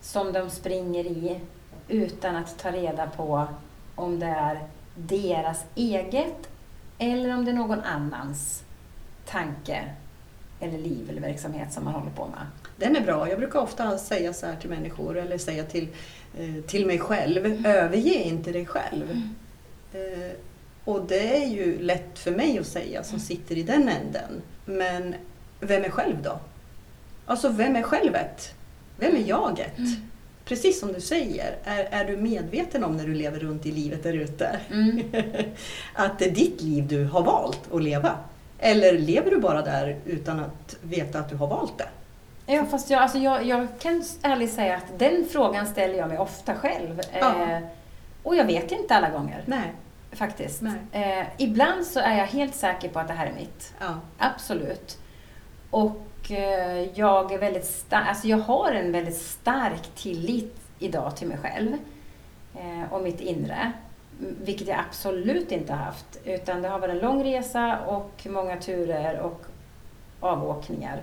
som 0.03 0.33
de 0.33 0.49
springer 0.49 1.05
i 1.05 1.39
utan 1.87 2.35
att 2.35 2.59
ta 2.59 2.71
reda 2.71 3.07
på 3.07 3.47
om 3.95 4.19
det 4.19 4.25
är 4.25 4.59
deras 4.95 5.65
eget 5.75 6.49
eller 6.97 7.33
om 7.33 7.45
det 7.45 7.51
är 7.51 7.55
någon 7.55 7.81
annans 7.81 8.63
tanke 9.25 9.83
eller 10.59 10.77
liv 10.77 11.09
eller 11.09 11.21
verksamhet 11.21 11.73
som 11.73 11.85
man 11.85 11.93
håller 11.93 12.11
på 12.11 12.27
med. 12.27 12.47
Den 12.77 12.95
är 12.95 13.01
bra. 13.01 13.29
Jag 13.29 13.39
brukar 13.39 13.59
ofta 13.59 13.97
säga 13.97 14.33
så 14.33 14.45
här 14.45 14.55
till 14.55 14.69
människor, 14.69 15.17
eller 15.17 15.37
säga 15.37 15.63
till, 15.63 15.87
eh, 16.37 16.63
till 16.67 16.85
mig 16.85 16.99
själv, 16.99 17.65
överge 17.67 18.23
inte 18.23 18.51
dig 18.51 18.65
själv. 18.65 19.21
Eh, 19.93 20.31
och 20.83 21.05
det 21.05 21.43
är 21.43 21.47
ju 21.47 21.79
lätt 21.79 22.19
för 22.19 22.31
mig 22.31 22.59
att 22.59 22.67
säga 22.67 23.03
som 23.03 23.19
sitter 23.19 23.57
i 23.57 23.63
den 23.63 23.89
änden. 23.89 24.41
Men 24.65 25.15
vem 25.59 25.83
är 25.83 25.89
själv 25.89 26.21
då? 26.23 26.39
Alltså, 27.25 27.49
vem 27.49 27.75
är 27.75 27.83
självet? 27.83 28.55
Vem 29.03 29.15
är 29.15 29.19
jaget? 29.19 29.77
Mm. 29.77 29.91
Precis 30.45 30.79
som 30.79 30.93
du 30.93 31.01
säger, 31.01 31.57
är, 31.63 31.87
är 31.91 32.05
du 32.05 32.17
medveten 32.17 32.83
om 32.83 32.97
när 32.97 33.07
du 33.07 33.13
lever 33.13 33.39
runt 33.39 33.65
i 33.65 33.71
livet 33.71 34.03
där 34.03 34.13
ute? 34.13 34.59
Mm. 34.71 35.03
att 35.93 36.19
det 36.19 36.25
är 36.25 36.31
ditt 36.31 36.61
liv 36.61 36.87
du 36.87 37.05
har 37.05 37.23
valt 37.23 37.73
att 37.73 37.83
leva? 37.83 38.15
Eller 38.59 38.97
lever 38.97 39.31
du 39.31 39.39
bara 39.39 39.61
där 39.61 39.97
utan 40.05 40.39
att 40.39 40.75
veta 40.81 41.19
att 41.19 41.29
du 41.29 41.35
har 41.35 41.47
valt 41.47 41.77
det? 41.77 41.87
Ja, 42.45 42.65
fast 42.65 42.89
jag, 42.89 43.01
alltså 43.01 43.17
jag, 43.17 43.45
jag 43.45 43.67
kan 43.79 44.03
ärligt 44.21 44.53
säga 44.53 44.75
att 44.75 44.99
den 44.99 45.25
frågan 45.31 45.67
ställer 45.67 45.95
jag 45.95 46.07
mig 46.07 46.17
ofta 46.17 46.55
själv. 46.55 47.01
Ja. 47.19 47.41
Eh, 47.41 47.59
och 48.23 48.35
jag 48.35 48.45
vet 48.45 48.71
inte 48.71 48.95
alla 48.95 49.09
gånger, 49.09 49.43
Nej. 49.45 49.73
faktiskt. 50.11 50.61
Nej. 50.61 51.19
Eh, 51.19 51.27
ibland 51.37 51.85
så 51.85 51.99
är 51.99 52.17
jag 52.17 52.27
helt 52.27 52.55
säker 52.55 52.89
på 52.89 52.99
att 52.99 53.07
det 53.07 53.13
här 53.13 53.27
är 53.27 53.33
mitt. 53.33 53.73
Ja. 53.79 53.99
Absolut. 54.17 54.97
Och 55.69 56.07
Eh, 56.31 56.99
jag 56.99 57.31
är 57.31 57.37
väldigt 57.39 57.65
stark, 57.65 58.07
alltså 58.07 58.27
jag 58.27 58.37
har 58.37 58.71
en 58.71 58.91
väldigt 58.91 59.17
stark 59.17 59.81
tillit 59.95 60.55
idag 60.79 61.15
till 61.17 61.27
mig 61.27 61.37
själv 61.37 61.73
eh, 62.55 62.93
och 62.93 63.01
mitt 63.01 63.21
inre. 63.21 63.71
Vilket 64.19 64.67
jag 64.67 64.79
absolut 64.79 65.51
inte 65.51 65.73
har 65.73 65.85
haft. 65.85 66.19
Utan 66.25 66.61
det 66.61 66.69
har 66.69 66.79
varit 66.79 66.91
en 66.95 66.99
lång 67.09 67.23
resa 67.23 67.79
och 67.79 68.27
många 68.29 68.57
turer 68.57 69.19
och 69.19 69.45
avåkningar. 70.19 71.01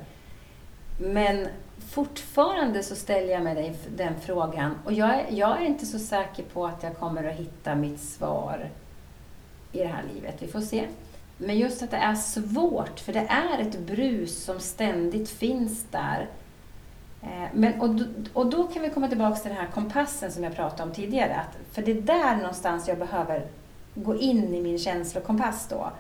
Men 1.01 1.49
fortfarande 1.91 2.83
så 2.83 2.95
ställer 2.97 3.33
jag 3.33 3.43
mig 3.43 3.55
den- 3.55 3.97
den 3.97 4.21
frågan 4.21 4.79
och 4.85 4.93
jag 4.93 5.09
är, 5.15 5.27
jag 5.31 5.63
är 5.63 5.67
inte 5.67 5.87
så 5.87 5.99
säker 5.99 6.43
på 6.43 6.67
att 6.67 6.83
jag 6.83 6.97
kommer 6.97 7.25
att 7.25 7.35
hitta 7.37 7.75
mitt 7.75 8.01
svar 8.01 8.69
i 9.73 9.79
det 9.79 9.87
här 9.87 10.03
livet. 10.15 10.35
Vi 10.43 10.47
får 10.47 10.61
se. 10.61 10.87
Men 11.43 11.59
just 11.59 11.83
att 11.83 11.91
det 11.91 11.97
är 11.97 12.15
svårt, 12.15 13.01
för 13.01 13.13
det 13.13 13.27
är 13.29 13.59
ett 13.59 13.79
brus 13.79 14.45
som 14.45 14.61
ständigt 14.61 15.31
finns 15.31 15.85
där. 15.91 16.29
Eh, 17.23 17.49
men, 17.53 17.81
och, 17.81 17.95
då, 17.95 18.05
och 18.33 18.51
då 18.51 18.67
kan 18.67 18.83
vi 18.83 18.91
komma 18.91 19.09
tillbaka 19.09 19.37
till 19.37 19.51
den 19.51 19.59
här 19.59 19.71
kompassen 19.75 20.33
som 20.33 20.45
jag 20.45 20.55
pratade 20.57 20.83
om 20.83 20.93
tidigare. 20.93 21.35
Att, 21.37 21.75
för 21.75 21.83
det 21.83 21.91
är 21.93 22.01
där 22.01 22.37
någonstans 22.37 22.89
jag 22.89 22.99
behöver 22.99 23.47
gå 23.95 24.17
in 24.17 24.55
i 24.55 24.61
min 24.61 24.79
känslokompass 24.79 25.67
då. 25.71 25.91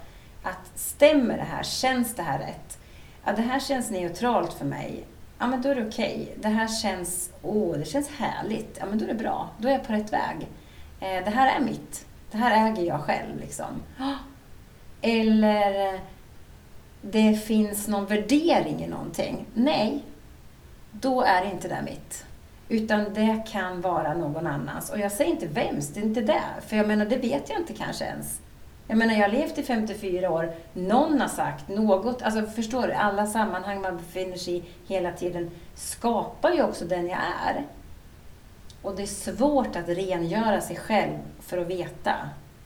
Att 0.43 0.79
stämmer 0.79 1.37
det 1.37 1.47
här? 1.51 1.63
Känns 1.63 2.15
det 2.15 2.23
här 2.23 2.39
rätt? 2.39 2.79
Ja, 3.25 3.33
det 3.33 3.43
här 3.43 3.61
känns 3.61 3.91
neutralt 3.91 4.53
för 4.53 4.65
mig. 4.65 5.05
Ja, 5.39 5.47
men 5.47 5.63
då 5.63 5.69
är 5.69 5.75
det 5.75 5.87
okej. 5.89 6.35
Det 6.37 6.49
här 6.49 6.69
känns, 6.69 7.31
åh, 7.43 7.77
det 7.77 7.85
känns 7.85 8.09
härligt. 8.09 8.77
Ja, 8.81 8.87
men 8.87 8.99
då 8.99 9.05
är 9.05 9.09
det 9.09 9.15
bra. 9.15 9.49
Då 9.59 9.69
är 9.69 9.73
jag 9.73 9.87
på 9.87 9.93
rätt 9.93 10.13
väg. 10.13 10.49
Eh, 11.01 11.25
det 11.25 11.31
här 11.31 11.57
är 11.57 11.65
mitt. 11.65 12.07
Det 12.31 12.39
här 12.39 12.71
äger 12.71 12.83
jag 12.83 13.01
själv 13.01 13.41
liksom. 13.41 13.83
Eller 15.03 16.01
det 17.03 17.35
finns 17.35 17.89
någon 17.89 18.07
värdering 18.07 18.85
i 18.85 18.87
någonting. 18.87 19.47
Nej, 19.55 20.03
då 20.93 21.23
är 21.23 21.45
inte 21.45 21.69
det 21.69 21.83
mitt. 21.85 22.25
Utan 22.69 23.15
det 23.15 23.45
kan 23.49 23.81
vara 23.81 24.15
någon 24.15 24.47
annans. 24.47 24.91
Och 24.91 24.99
jag 24.99 25.13
säger 25.13 25.31
inte 25.31 25.47
vems, 25.47 25.89
det 25.89 26.01
är 26.01 26.05
inte 26.05 26.21
det. 26.21 26.43
För 26.67 26.77
jag 26.77 26.89
menar, 26.89 27.07
det 27.07 27.17
vet 27.17 27.51
jag 27.51 27.61
inte 27.61 27.75
kanske 27.75 28.05
ens. 28.05 28.41
Jag 28.87 28.99
menar, 28.99 29.15
jag 29.15 29.21
har 29.21 29.29
levt 29.29 29.59
i 29.59 29.63
54 29.63 30.31
år. 30.31 30.55
Någon 30.73 31.21
har 31.21 31.29
sagt 31.29 31.69
något. 31.69 32.23
Alltså, 32.23 32.47
förstår 32.47 32.87
du? 32.87 32.93
Alla 32.93 33.27
sammanhang 33.27 33.81
man 33.81 33.97
befinner 33.97 34.37
sig 34.37 34.57
i 34.57 34.65
hela 34.87 35.13
tiden 35.13 35.51
skapar 35.75 36.53
ju 36.53 36.63
också 36.63 36.85
den 36.85 37.09
jag 37.09 37.19
är. 37.47 37.67
Och 38.83 38.97
det 38.97 39.03
är 39.03 39.07
svårt 39.07 39.77
att 39.77 39.89
rengöra 39.89 40.61
sig 40.61 40.77
själv 40.77 41.19
för 41.41 41.59
att 41.59 41.67
veta 41.67 42.15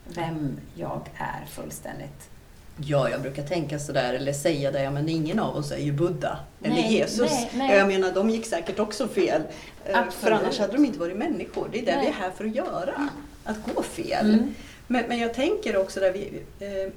vem 0.07 0.57
jag 0.75 1.01
är 1.17 1.45
fullständigt. 1.45 2.29
Ja, 2.77 3.09
jag 3.09 3.21
brukar 3.21 3.43
tänka 3.43 3.79
sådär, 3.79 4.13
eller 4.13 4.33
säga 4.33 4.71
det, 4.71 4.91
men 4.91 5.09
ingen 5.09 5.39
av 5.39 5.55
oss 5.55 5.71
är 5.71 5.77
ju 5.77 5.91
Buddha 5.91 6.39
eller 6.63 6.75
Nej, 6.75 6.93
Jesus. 6.93 7.31
nej, 7.31 7.51
nej. 7.53 7.77
Jag 7.77 7.87
menar, 7.87 8.11
de 8.11 8.29
gick 8.29 8.45
säkert 8.45 8.79
också 8.79 9.07
fel. 9.07 9.41
Eh, 9.85 9.93
För 9.93 9.99
Absolut. 9.99 10.39
annars 10.39 10.59
hade 10.59 10.73
de 10.73 10.85
inte 10.85 10.99
varit 10.99 11.17
människor. 11.17 11.69
Det 11.71 11.79
är 11.79 11.85
det 11.85 12.01
vi 12.01 12.07
är 12.07 12.11
här 12.11 12.31
för 12.31 12.45
att 12.45 12.55
göra. 12.55 13.09
Att 13.43 13.57
gå 13.75 13.83
fel. 13.83 14.33
Mm. 14.33 14.53
Men, 14.87 15.03
men 15.07 15.19
jag 15.19 15.33
tänker 15.33 15.77
också 15.77 15.99
där 15.99 16.11
vi... 16.13 16.43
Eh, 16.59 16.91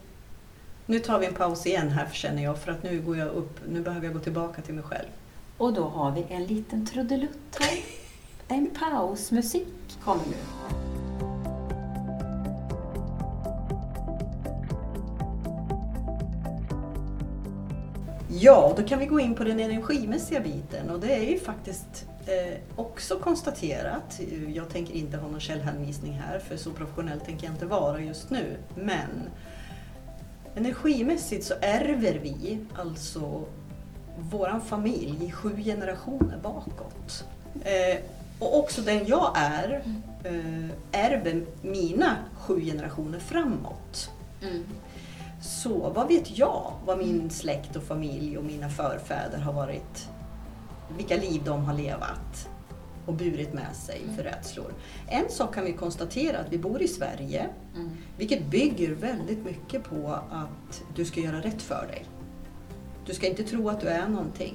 nu 0.87 0.99
tar 0.99 1.19
vi 1.19 1.27
en 1.27 1.35
paus 1.35 1.67
igen 1.67 1.89
här 1.89 2.09
känner 2.13 2.43
jag, 2.43 2.59
för 2.59 2.73
att 2.73 2.83
nu 2.83 3.01
går 3.01 3.17
jag 3.17 3.29
upp, 3.29 3.61
nu 3.69 3.81
behöver 3.81 4.07
jag 4.07 4.15
gå 4.15 4.21
tillbaka 4.21 4.63
till 4.63 4.75
mig 4.75 4.85
själv. 4.85 5.09
Och 5.59 5.73
då 5.73 5.83
har 5.85 6.11
vi 6.11 6.27
en 6.29 6.45
liten 6.45 6.87
trudelutt 6.87 7.59
här. 7.61 7.79
En 8.49 8.71
pausmusik 8.81 9.67
kommer 10.05 10.25
nu. 10.25 10.37
Ja, 18.41 18.75
då 18.77 18.83
kan 18.83 18.99
vi 18.99 19.07
gå 19.07 19.21
in 19.21 19.35
på 19.35 19.45
den 19.45 19.61
energimässiga 19.61 20.41
biten 20.41 20.91
och 20.91 21.01
det 21.01 21.15
är 21.15 21.31
ju 21.31 21.39
faktiskt 21.39 22.07
eh, 22.27 22.59
också 22.77 23.19
konstaterat. 23.19 24.21
Jag 24.55 24.69
tänker 24.69 24.95
inte 24.95 25.17
ha 25.17 25.29
någon 25.29 25.41
källhänvisning 25.41 26.13
här 26.13 26.39
för 26.39 26.57
så 26.57 26.71
professionell 26.71 27.21
tänker 27.21 27.47
jag 27.47 27.55
inte 27.55 27.67
vara 27.67 28.01
just 28.01 28.31
nu. 28.31 28.57
Men 28.75 29.31
energimässigt 30.55 31.45
så 31.45 31.55
ärver 31.61 32.21
vi 32.23 32.59
alltså 32.75 33.45
våran 34.19 34.61
familj 34.61 35.25
i 35.25 35.31
sju 35.31 35.63
generationer 35.65 36.39
bakåt. 36.43 37.25
Eh, 37.65 37.99
och 38.39 38.59
också 38.59 38.83
den 38.83 39.07
jag 39.07 39.33
är 39.35 39.83
eh, 40.25 40.71
ärver 40.93 41.45
mina 41.63 42.17
sju 42.39 42.61
generationer 42.61 43.19
framåt. 43.19 44.11
Mm. 44.43 44.65
Så 45.41 45.91
vad 45.91 46.09
vet 46.09 46.39
jag 46.39 46.73
vad 46.85 46.99
min 46.99 47.31
släkt 47.31 47.77
och 47.77 47.83
familj 47.83 48.39
och 48.39 48.45
mina 48.45 48.69
förfäder 48.69 49.39
har 49.39 49.53
varit, 49.53 50.09
vilka 50.97 51.17
liv 51.17 51.43
de 51.45 51.65
har 51.65 51.75
levat 51.75 52.49
och 53.07 53.15
burit 53.15 53.53
med 53.55 53.77
sig 53.77 54.01
för 54.17 54.23
rädslor. 54.23 54.75
En 55.07 55.29
sak 55.31 55.55
kan 55.55 55.65
vi 55.65 55.73
konstatera 55.73 56.39
att 56.39 56.53
vi 56.53 56.59
bor 56.59 56.83
i 56.83 56.89
Sverige, 56.89 57.47
Mm. 57.77 57.91
vilket 58.19 58.47
bygger 58.47 58.95
väldigt 58.95 59.45
mycket 59.45 59.85
på 59.85 60.19
att 60.31 60.83
du 60.97 61.05
ska 61.05 61.21
göra 61.21 61.41
rätt 61.41 61.63
för 61.63 61.87
dig. 61.87 62.05
Du 63.07 63.15
ska 63.15 63.27
inte 63.27 63.43
tro 63.43 63.69
att 63.69 63.81
du 63.81 63.89
är 63.89 64.09
någonting. 64.09 64.55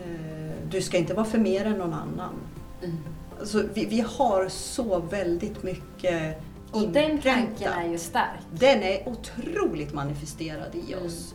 Eh, 0.00 0.50
Du 0.70 0.82
ska 0.82 0.96
inte 0.98 1.14
vara 1.14 1.26
för 1.26 1.38
mer 1.38 1.64
än 1.64 1.78
någon 1.78 1.92
annan. 1.94 2.34
Mm. 2.82 2.96
Alltså, 3.40 3.62
vi, 3.74 3.84
vi 3.86 4.00
har 4.00 4.48
så 4.48 4.98
väldigt 5.00 5.62
mycket 5.62 6.42
Och 6.74 6.88
den 6.88 7.18
tanken 7.22 7.72
är 7.72 7.88
ju 7.88 7.98
stark. 7.98 8.40
Den 8.52 8.82
är 8.82 9.08
otroligt 9.08 9.92
manifesterad 9.94 10.74
i 10.74 10.92
Mm. 10.92 11.06
oss. 11.06 11.34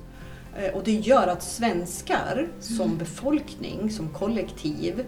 Eh, 0.57 0.73
Och 0.75 0.83
det 0.83 0.91
gör 0.91 1.27
att 1.27 1.43
svenskar 1.43 2.47
som 2.59 2.85
Mm. 2.85 2.97
befolkning, 2.97 3.91
som 3.91 4.09
kollektiv, 4.09 5.05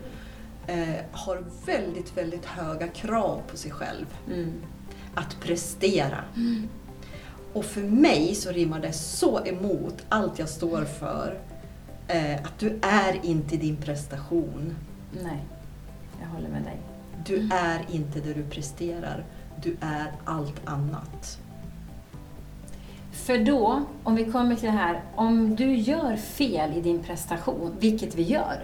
eh, 0.67 0.95
har 1.11 1.43
väldigt, 1.65 2.17
väldigt 2.17 2.45
höga 2.45 2.87
krav 2.87 3.41
på 3.51 3.57
sig 3.57 3.71
själv. 3.71 4.05
Mm. 4.27 4.51
Att 5.15 5.39
prestera. 5.39 6.23
Och 7.53 7.65
för 7.65 7.81
mig 7.81 8.35
så 8.35 8.51
rimmar 8.51 8.79
det 8.79 8.93
så 8.93 9.45
emot 9.45 10.05
allt 10.09 10.39
jag 10.39 10.49
står 10.49 10.83
för. 10.83 11.39
Eh, 12.07 12.33
att 12.35 12.59
du 12.59 12.79
är 12.81 13.19
inte 13.25 13.57
din 13.57 13.75
prestation. 13.77 14.75
Nej, 15.23 15.43
jag 16.21 16.27
håller 16.27 16.49
med 16.49 16.63
dig. 16.63 16.77
Du 17.25 17.35
Mm. 17.35 17.51
är 17.51 17.85
inte 17.91 18.19
det 18.19 18.33
du 18.33 18.43
presterar. 18.43 19.25
Du 19.63 19.77
är 19.81 20.11
allt 20.25 20.61
annat. 20.65 21.37
För 23.11 23.37
då, 23.37 23.81
om 24.03 24.15
vi 24.15 24.25
kommer 24.31 24.55
till 24.55 24.65
det 24.65 24.71
här, 24.71 25.01
om 25.15 25.55
du 25.55 25.75
gör 25.75 26.15
fel 26.15 26.77
i 26.77 26.81
din 26.81 27.03
prestation, 27.03 27.75
vilket 27.79 28.15
vi 28.15 28.23
gör. 28.23 28.59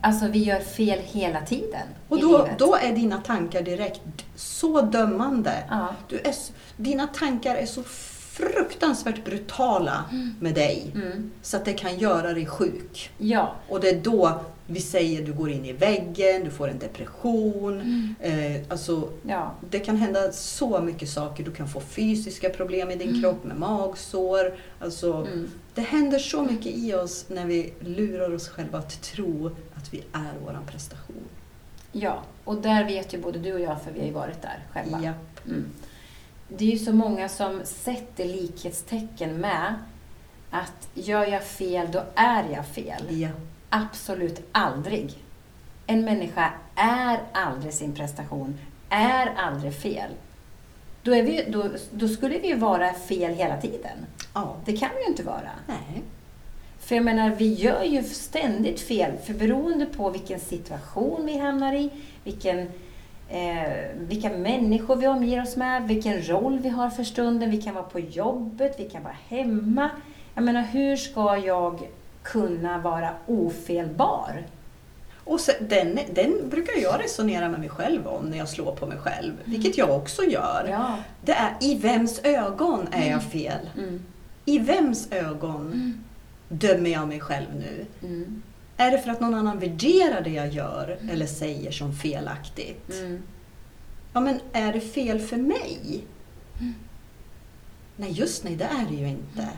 Alltså 0.00 0.26
vi 0.28 0.38
gör 0.38 0.60
fel 0.60 0.98
hela 1.04 1.40
tiden 1.40 1.86
Och 2.08 2.20
då, 2.20 2.38
livet. 2.42 2.58
då 2.58 2.74
är 2.76 2.92
dina 2.92 3.18
tankar 3.18 3.62
direkt 3.62 4.00
så 4.36 4.80
dömande. 4.82 5.52
Ja. 5.70 5.88
Du 6.08 6.18
är, 6.18 6.34
dina 6.76 7.06
tankar 7.06 7.54
är 7.54 7.66
så 7.66 7.82
fruktansvärt 7.82 9.24
brutala 9.24 10.04
med 10.40 10.54
dig 10.54 10.90
Mm. 10.94 11.30
så 11.42 11.56
att 11.56 11.64
det 11.64 11.72
kan 11.72 11.98
göra 11.98 12.32
dig 12.34 12.46
sjuk. 12.46 13.10
Ja. 13.18 13.52
Och 13.68 13.80
det 13.80 13.88
är 13.88 14.00
då 14.00 14.40
vi 14.70 14.80
säger 14.80 15.26
du 15.26 15.32
går 15.32 15.50
in 15.50 15.64
i 15.64 15.72
väggen, 15.72 16.44
du 16.44 16.50
får 16.50 16.68
en 16.68 16.78
depression. 16.78 18.14
Eh, 18.20 18.62
alltså, 18.68 19.08
ja. 19.22 19.54
det 19.70 19.78
kan 19.78 19.96
hända 19.96 20.32
så 20.32 20.80
mycket 20.80 21.08
saker. 21.08 21.44
Du 21.44 21.50
kan 21.50 21.68
få 21.68 21.80
fysiska 21.80 22.50
problem 22.50 22.90
i 22.90 22.96
din 22.96 23.22
kropp 23.22 23.44
med 23.44 23.56
magsår. 23.56 24.56
Alltså, 24.78 25.12
Mm. 25.12 25.50
Det 25.74 25.80
händer 25.80 26.18
så 26.18 26.42
mycket 26.42 26.66
i 26.66 26.94
oss 26.94 27.24
när 27.28 27.46
vi 27.46 27.72
lurar 27.80 28.34
oss 28.34 28.48
själva 28.48 28.78
att 28.78 29.02
tro 29.02 29.50
att 29.74 29.94
vi 29.94 30.02
är 30.12 30.44
våran 30.44 30.62
prestation. 30.66 31.24
Ja, 31.92 32.22
och 32.44 32.60
där 32.60 32.84
vet 32.84 33.14
ju 33.14 33.18
både 33.18 33.38
du 33.38 33.52
och 33.52 33.60
jag, 33.60 33.82
för 33.82 33.92
vi 33.92 33.98
har 33.98 34.06
ju 34.06 34.12
varit 34.12 34.42
där 34.42 34.66
själva. 34.72 35.00
Ja. 35.04 35.12
Mm. 35.46 35.64
Det 36.48 36.64
är 36.64 36.70
ju 36.70 36.78
så 36.78 36.92
många 36.92 37.28
som 37.28 37.60
sätter 37.64 38.24
likhetstecken 38.24 39.40
med 39.40 39.74
att 40.50 40.88
gör 40.94 41.26
jag 41.26 41.44
fel, 41.44 41.88
då 41.92 42.02
är 42.14 42.44
jag 42.52 42.66
fel. 42.66 43.02
Ja. 43.10 43.28
Absolut 43.70 44.48
aldrig. 44.52 45.14
En 45.86 46.04
människa 46.04 46.52
är 46.74 47.20
aldrig 47.32 47.72
sin 47.72 47.94
prestation, 47.94 48.58
är 48.88 49.34
aldrig 49.36 49.74
fel. 49.74 50.10
Då, 51.02 51.14
är 51.14 51.22
vi, 51.22 51.44
då, 51.48 51.70
då 51.92 52.08
skulle 52.08 52.38
vi 52.38 52.48
ju 52.48 52.56
vara 52.56 52.92
fel 52.92 53.34
hela 53.34 53.60
tiden. 53.60 54.06
ja. 54.34 54.56
Det 54.64 54.76
kan 54.76 54.88
vi 54.96 55.02
ju 55.02 55.08
inte 55.08 55.22
vara. 55.22 55.50
Nej. 55.66 56.02
För 56.78 56.94
jag 56.94 57.04
menar, 57.04 57.30
vi 57.30 57.54
gör 57.54 57.82
ju 57.82 58.02
ständigt 58.02 58.80
fel, 58.80 59.12
för 59.24 59.34
beroende 59.34 59.86
på 59.86 60.10
vilken 60.10 60.40
situation 60.40 61.26
vi 61.26 61.38
hamnar 61.38 61.72
i, 61.74 61.90
vilken, 62.24 62.58
eh, 63.28 63.72
vilka 63.94 64.30
människor 64.30 64.96
vi 64.96 65.06
omger 65.06 65.42
oss 65.42 65.56
med, 65.56 65.88
vilken 65.88 66.22
roll 66.28 66.58
vi 66.58 66.68
har 66.68 66.90
för 66.90 67.04
stunden. 67.04 67.50
Vi 67.50 67.62
kan 67.62 67.74
vara 67.74 67.84
på 67.84 68.00
jobbet, 68.00 68.74
vi 68.78 68.90
kan 68.90 69.02
vara 69.02 69.16
hemma. 69.28 69.90
Jag 70.34 70.44
menar, 70.44 70.62
hur 70.62 70.96
ska 70.96 71.36
jag 71.36 71.88
kunna 72.32 72.78
vara 72.78 73.10
ofelbar? 73.26 74.46
Och 75.24 75.40
sen, 75.40 75.54
den, 75.68 75.98
den 76.14 76.48
brukar 76.50 76.82
jag 76.82 77.00
resonera 77.00 77.48
med 77.48 77.60
mig 77.60 77.68
själv 77.68 78.06
om 78.08 78.24
när 78.24 78.38
jag 78.38 78.48
slår 78.48 78.76
på 78.76 78.86
mig 78.86 78.98
själv, 78.98 79.32
vilket 79.44 79.78
jag 79.78 79.90
också 79.90 80.22
gör. 80.24 80.68
Ja. 80.70 80.96
Det 81.22 81.32
är 81.32 81.56
i 81.60 81.74
vems 81.74 82.20
ögon 82.24 82.88
är 82.92 83.10
jag 83.10 83.22
fel? 83.22 83.70
Mm. 83.78 84.02
I 84.44 84.58
vems 84.58 85.08
ögon 85.12 85.66
Mm. 85.66 86.00
dömer 86.48 86.90
jag 86.90 87.08
mig 87.08 87.20
själv 87.20 87.46
nu? 87.58 87.86
Mm. 88.08 88.42
Är 88.76 88.90
det 88.90 88.98
för 88.98 89.10
att 89.10 89.20
någon 89.20 89.34
annan 89.34 89.58
värderar 89.58 90.20
det 90.20 90.30
jag 90.30 90.48
gör 90.48 90.98
eller 91.12 91.26
säger 91.26 91.70
som 91.70 91.92
felaktigt? 91.92 92.90
Mm. 92.92 93.22
Ja, 94.12 94.20
men 94.20 94.40
är 94.52 94.72
det 94.72 94.80
fel 94.80 95.20
för 95.20 95.36
mig? 95.36 96.04
Nej, 97.96 98.10
just 98.12 98.44
nej, 98.44 98.56
det 98.56 98.64
är 98.64 98.86
det 98.90 98.94
ju 98.96 99.08
inte. 99.08 99.48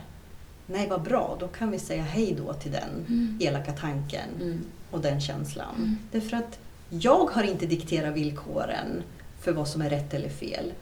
Nej, 0.71 0.87
vad 0.89 1.01
bra, 1.01 1.37
då 1.39 1.47
kan 1.47 1.71
vi 1.71 1.79
säga 1.79 2.03
hej 2.03 2.35
då 2.37 2.53
till 2.53 2.71
den 2.71 3.05
Mm. 3.07 3.37
elaka 3.41 3.71
tanken 3.71 4.29
Mm. 4.41 4.59
och 4.91 5.01
den 5.01 5.21
känslan. 5.21 5.75
Mm. 5.77 5.97
Därför 6.11 6.37
att 6.37 6.59
jag 6.89 7.25
har 7.31 7.43
inte 7.43 7.65
dikterat 7.65 8.13
villkoren 8.15 9.03
för 9.41 9.51
vad 9.51 9.67
som 9.67 9.81
är 9.81 9.89
rätt 9.89 10.13
eller 10.13 10.29
fel. 10.29 10.73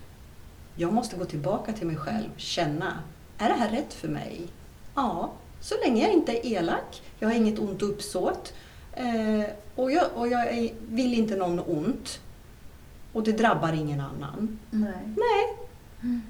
Jag 0.76 0.94
måste 0.94 1.16
gå 1.16 1.26
tillbaka 1.26 1.74
till 1.74 1.88
mig 1.88 1.96
själv, 1.96 2.30
känna, 2.38 3.00
är 3.38 3.50
det 3.50 3.56
här 3.56 3.70
rätt 3.70 3.94
för 3.94 4.08
mig? 4.08 4.48
Ja, 4.96 5.32
så 5.62 5.76
länge 5.86 6.02
jag 6.04 6.14
inte 6.14 6.32
är 6.32 6.46
elak, 6.46 7.02
jag 7.20 7.30
har 7.30 7.36
inget 7.36 7.60
ont 7.60 7.82
uppsåt 7.82 8.54
eh, 8.94 9.44
och 9.76 9.92
jag, 9.92 10.06
och 10.16 10.28
jag 10.28 10.48
är, 10.58 10.70
vill 10.90 11.14
inte 11.14 11.36
någon 11.36 11.60
ont 11.60 12.20
och 13.14 13.24
det 13.24 13.32
drabbar 13.32 13.74
ingen 13.74 14.00
annan. 14.02 14.60
Nej. 14.72 14.94
Nej, 15.06 15.58
Mm. 16.04 16.22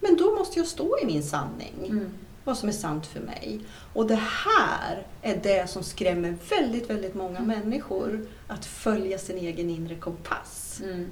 men 0.00 0.16
då 0.16 0.34
måste 0.34 0.58
jag 0.58 0.68
stå 0.68 0.98
i 1.02 1.06
min 1.06 1.22
sanning 1.22 1.74
Mm. 1.90 2.10
Vad 2.48 2.58
som 2.58 2.68
är 2.68 2.72
sant 2.72 3.06
för 3.06 3.20
mig. 3.20 3.60
Och 3.92 4.06
det 4.06 4.20
här 4.20 5.06
är 5.22 5.36
det 5.42 5.70
som 5.70 5.82
skrämmer 5.82 6.36
väldigt, 6.50 6.90
väldigt 6.90 7.14
många 7.14 7.40
människor, 7.40 8.26
att 8.46 8.64
följa 8.64 9.18
sin 9.18 9.38
egen 9.38 9.70
inre 9.70 9.94
kompass. 9.94 10.80
Mm. 10.84 11.10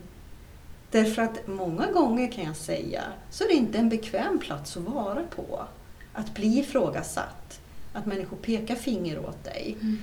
Därför 0.91 1.23
att 1.23 1.47
många 1.47 1.93
gånger 1.93 2.33
kan 2.33 2.45
jag 2.45 2.57
säga, 2.57 3.03
så 3.31 3.45
är 3.45 3.49
det 3.49 3.55
inte 3.55 3.79
en 3.79 3.89
bekväm 3.89 4.39
plats 4.39 4.77
att 4.77 4.83
vara 4.83 5.23
på. 5.37 5.65
Att 6.13 6.35
bli 6.35 6.59
ifrågasatt, 6.59 7.61
att 7.97 8.07
människor 8.07 8.37
pekar 8.37 8.75
finger 8.75 9.19
åt 9.19 9.45
dig, 9.45 9.77
Mm. 9.81 9.99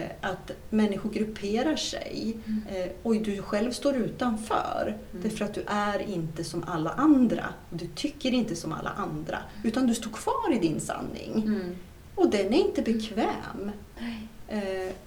eh, 0.00 0.08
att 0.20 0.50
människor 0.70 1.10
grupperar 1.10 1.76
sig 1.76 2.36
eh, 2.70 2.90
och 3.02 3.16
du 3.16 3.42
själv 3.42 3.70
står 3.70 3.94
utanför. 3.96 4.96
Därför 5.22 5.44
att 5.44 5.54
du 5.54 5.62
är 5.66 5.98
inte 5.98 6.44
som 6.44 6.64
alla 6.66 6.90
andra. 6.90 7.44
Du 7.70 7.86
tycker 7.86 8.32
inte 8.34 8.56
som 8.56 8.72
alla 8.72 8.90
andra. 8.90 9.38
Utan 9.64 9.86
du 9.86 9.94
står 9.94 10.10
kvar 10.10 10.52
i 10.54 10.58
din 10.58 10.80
sanning. 10.80 11.42
Mm. 11.46 11.76
Och 12.14 12.30
den 12.30 12.54
är 12.54 12.58
inte 12.58 12.82
bekväm. 12.82 13.70
Eh, 13.96 14.04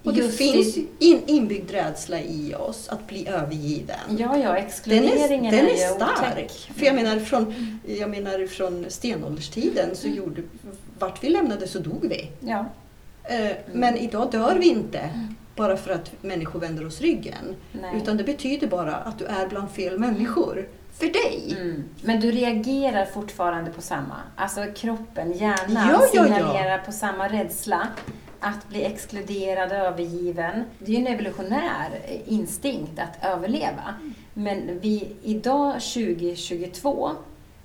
och 0.04 0.14
Just 0.14 0.38
det 0.38 0.44
finns 0.44 0.78
in, 1.00 1.22
inbyggd 1.28 1.72
rädsla 1.72 2.20
i 2.20 2.56
oss 2.56 2.90
att 2.90 3.08
bli 3.08 3.28
övergiven. 3.28 4.00
Ja, 4.18 4.38
ja, 4.38 4.48
Den 4.54 4.56
exkluderingen 4.66 5.54
är, 5.54 5.58
den 5.58 5.66
är, 5.68 5.72
är 5.72 5.96
stark. 5.96 6.32
otäck. 6.32 6.72
För 6.76 6.86
jag 6.86 6.96
menar 6.96 7.20
från, 7.20 7.54
jag 7.86 8.10
menar 8.10 8.48
från 8.48 8.86
stenålderstiden 8.90 9.96
så 9.96 10.08
gjorde, 10.08 10.42
vart 11.00 11.24
vi 11.24 11.30
lämnade 11.30 11.68
så 11.68 11.80
dog 11.80 12.08
vi. 12.10 12.30
Ja. 12.40 12.66
Eh, 13.24 13.52
Men 13.74 13.98
idag 13.98 14.32
dör 14.32 14.56
vi 14.56 14.68
inte 14.68 15.10
bara 15.56 15.78
för 15.78 15.92
att 15.92 16.12
människor 16.24 16.60
vänder 16.60 16.88
oss 16.88 17.02
ryggen. 17.02 17.56
Nej. 17.72 17.98
Utan 17.98 18.18
det 18.18 18.24
betyder 18.24 18.68
bara 18.68 18.96
att 18.96 19.20
du 19.20 19.26
är 19.26 19.48
bland 19.48 19.72
fel 19.72 20.00
människor. 20.00 20.68
För 20.94 21.06
dig. 21.08 21.56
Mm. 21.62 21.84
Men 22.02 22.20
du 22.20 22.32
reagerar 22.32 23.06
fortfarande 23.06 23.72
på 23.72 23.82
samma? 23.82 24.16
Alltså 24.36 24.66
kroppen, 24.76 25.34
hjärnan 25.34 25.58
Ja, 25.70 25.92
ja, 25.92 26.02
ja. 26.14 26.24
signalerar 26.24 26.78
på 26.78 26.92
samma 26.92 27.28
rädsla 27.28 27.88
att 28.40 28.70
bli 28.70 28.86
exkluderad, 28.86 29.72
övergiven. 29.72 30.64
Det 30.80 30.92
är 30.92 30.96
ju 30.96 31.08
en 31.08 31.14
evolutionär 31.14 31.90
instinkt 32.26 33.00
att 33.00 33.26
överleva. 33.26 33.96
Men 34.34 34.80
vi 34.80 35.16
idag 35.24 35.74
2022, 35.74 37.12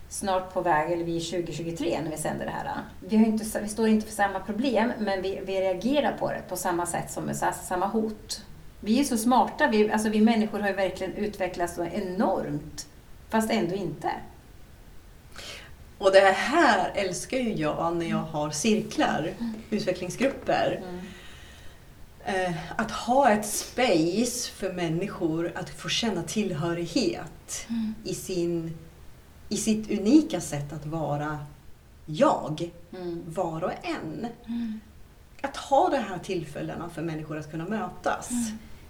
snart 0.08 0.54
på 0.54 0.60
väg, 0.60 0.92
eller 0.92 1.04
vi 1.04 1.16
är 1.16 1.42
2023 1.42 2.00
när 2.02 2.10
vi 2.10 2.16
sänder 2.16 2.44
det 2.44 2.50
här. 2.50 2.70
Vi, 3.00 3.16
har 3.16 3.26
inte, 3.26 3.60
vi 3.60 3.68
står 3.68 3.88
inte 3.88 4.06
för 4.06 4.14
samma 4.14 4.40
problem, 4.40 4.92
men 4.98 5.22
vi, 5.22 5.40
vi 5.46 5.60
reagerar 5.60 6.16
på 6.18 6.28
det 6.28 6.42
på 6.48 6.56
samma 6.56 6.86
sätt 6.86 7.10
som 7.10 7.24
med 7.24 7.36
samma 7.36 7.86
hot. 7.86 8.44
Vi 8.80 9.00
är 9.00 9.04
så 9.04 9.16
smarta, 9.16 9.68
vi, 9.68 9.92
alltså 9.92 10.08
vi 10.08 10.20
människor 10.20 10.60
har 10.60 10.68
ju 10.68 10.74
verkligen 10.74 11.14
utvecklats 11.14 11.74
så 11.74 11.84
enormt, 11.84 12.86
fast 13.28 13.50
ändå 13.50 13.74
inte. 13.74 14.10
Och 16.02 16.12
det 16.12 16.20
här 16.20 16.90
älskar 16.94 17.38
ju 17.38 17.52
jag 17.54 17.96
när 17.96 18.06
jag 18.06 18.16
har 18.16 18.50
cirklar, 18.50 19.30
utvecklingsgrupper. 19.70 20.80
Eh, 22.24 22.52
Att 22.76 22.90
ha 22.90 23.30
ett 23.30 23.46
space 23.46 24.50
för 24.52 24.72
människor 24.72 25.52
att 25.54 25.70
få 25.70 25.88
känna 25.88 26.22
tillhörighet 26.22 27.66
i, 28.04 28.14
sin, 28.14 28.78
i 29.48 29.56
sitt 29.56 29.90
unika 29.90 30.40
sätt 30.40 30.72
att 30.72 30.86
vara 30.86 31.38
jag, 32.06 32.70
Mm. 32.96 33.22
var 33.28 33.64
och 33.64 33.72
en. 33.82 34.26
Att 35.42 35.56
ha 35.56 35.88
de 35.88 35.96
här 35.96 36.18
tillfällena 36.18 36.88
för 36.88 37.02
människor 37.02 37.38
att 37.38 37.50
kunna 37.50 37.64
mötas 37.64 38.30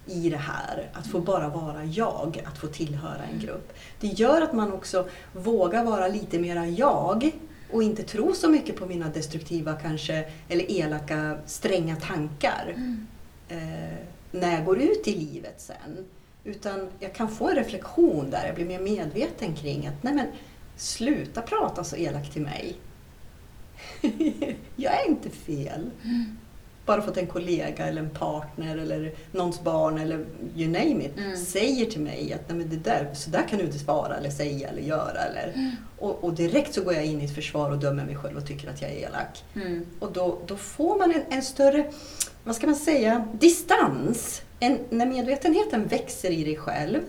i 0.05 0.29
det 0.29 0.37
här, 0.37 0.89
att 0.93 1.07
få 1.07 1.19
bara 1.19 1.49
vara 1.49 1.83
jag, 1.85 2.41
att 2.45 2.57
få 2.57 2.67
tillhöra 2.67 3.21
en 3.33 3.39
grupp. 3.39 3.73
Det 3.99 4.07
gör 4.07 4.41
att 4.41 4.53
man 4.53 4.73
också 4.73 5.07
vågar 5.33 5.83
vara 5.83 6.07
lite 6.07 6.39
mera 6.39 6.67
jag 6.67 7.31
och 7.71 7.83
inte 7.83 8.03
tro 8.03 8.33
så 8.33 8.49
mycket 8.49 8.75
på 8.75 8.85
mina 8.85 9.09
destruktiva 9.09 9.73
kanske, 9.73 10.25
eller 10.49 10.71
elaka, 10.71 11.37
stränga 11.45 11.95
tankar 11.95 12.75
eh, 13.49 13.57
när 14.31 14.55
jag 14.55 14.65
går 14.65 14.79
ut 14.79 15.07
i 15.07 15.15
livet 15.15 15.61
sen. 15.61 16.05
Utan 16.43 16.89
jag 16.99 17.15
kan 17.15 17.29
få 17.29 17.49
en 17.49 17.55
reflektion 17.55 18.29
där 18.29 18.45
jag 18.45 18.55
blir 18.55 18.65
mer 18.65 18.79
medveten 18.79 19.55
kring 19.55 19.87
att 19.87 20.03
nej 20.03 20.13
men 20.13 20.27
sluta 20.77 21.41
prata 21.41 21.83
så 21.83 21.95
elakt 21.95 22.33
till 22.33 22.41
mig. 22.41 22.75
jag 24.75 25.03
är 25.03 25.09
inte 25.09 25.29
fel. 25.29 25.91
Bara 26.85 27.01
för 27.01 27.11
att 27.11 27.17
en 27.17 27.27
kollega 27.27 27.85
eller 27.87 28.01
en 28.01 28.09
partner 28.09 28.77
eller 28.77 29.11
någons 29.31 29.61
barn 29.63 29.97
eller 29.97 30.25
you 30.55 30.67
name 30.71 31.05
it 31.05 31.17
Mm. 31.17 31.37
säger 31.37 31.85
till 31.85 32.01
mig 32.01 32.33
att 32.33 32.49
nej 32.49 32.57
men 32.57 32.69
det 32.69 32.75
där, 32.75 33.09
så 33.13 33.29
där 33.29 33.47
kan 33.47 33.59
du 33.59 33.65
inte 33.65 33.79
svara 33.79 34.15
eller 34.17 34.29
säga 34.29 34.69
eller 34.69 34.81
göra. 34.81 35.19
Eller, 35.19 35.71
och, 35.99 36.23
och 36.23 36.33
direkt 36.33 36.73
så 36.73 36.83
går 36.83 36.93
jag 36.93 37.05
in 37.05 37.21
i 37.21 37.25
ett 37.25 37.35
försvar 37.35 37.71
och 37.71 37.77
dömer 37.77 38.05
mig 38.05 38.15
själv 38.15 38.37
och 38.37 38.47
tycker 38.47 38.69
att 38.69 38.81
jag 38.81 38.91
är 38.91 38.95
elak. 38.95 39.43
Mm. 39.55 39.85
Och 39.99 40.11
då, 40.11 40.37
då 40.47 40.55
får 40.55 40.97
man 40.97 41.11
en, 41.11 41.21
en 41.29 41.41
större, 41.41 41.85
vad 42.43 42.55
ska 42.55 42.67
man 42.67 42.75
säga, 42.75 43.27
distans. 43.33 44.41
En, 44.59 44.77
när 44.89 45.05
medvetenheten 45.05 45.87
växer 45.87 46.31
i 46.31 46.43
dig 46.43 46.55
själv, 46.57 46.99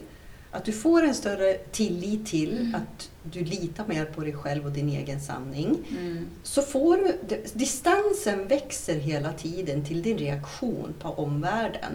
att 0.54 0.64
du 0.64 0.72
får 0.72 1.02
en 1.02 1.14
större 1.14 1.54
tillit 1.54 2.26
till 2.26 2.74
att 2.74 3.10
du 3.22 3.44
litar 3.44 3.86
mer 3.86 4.04
på 4.04 4.20
dig 4.20 4.32
själv 4.32 4.66
och 4.66 4.72
din 4.72 4.88
egen 4.88 5.20
sanning. 5.20 5.78
Mm. 5.90 6.26
Så 6.42 6.62
får 6.62 6.96
du, 6.96 7.44
distansen 7.54 8.48
växer 8.48 8.94
hela 8.94 9.32
tiden 9.32 9.84
till 9.84 10.02
din 10.02 10.18
reaktion 10.18 10.94
på 10.98 11.08
omvärlden. 11.08 11.92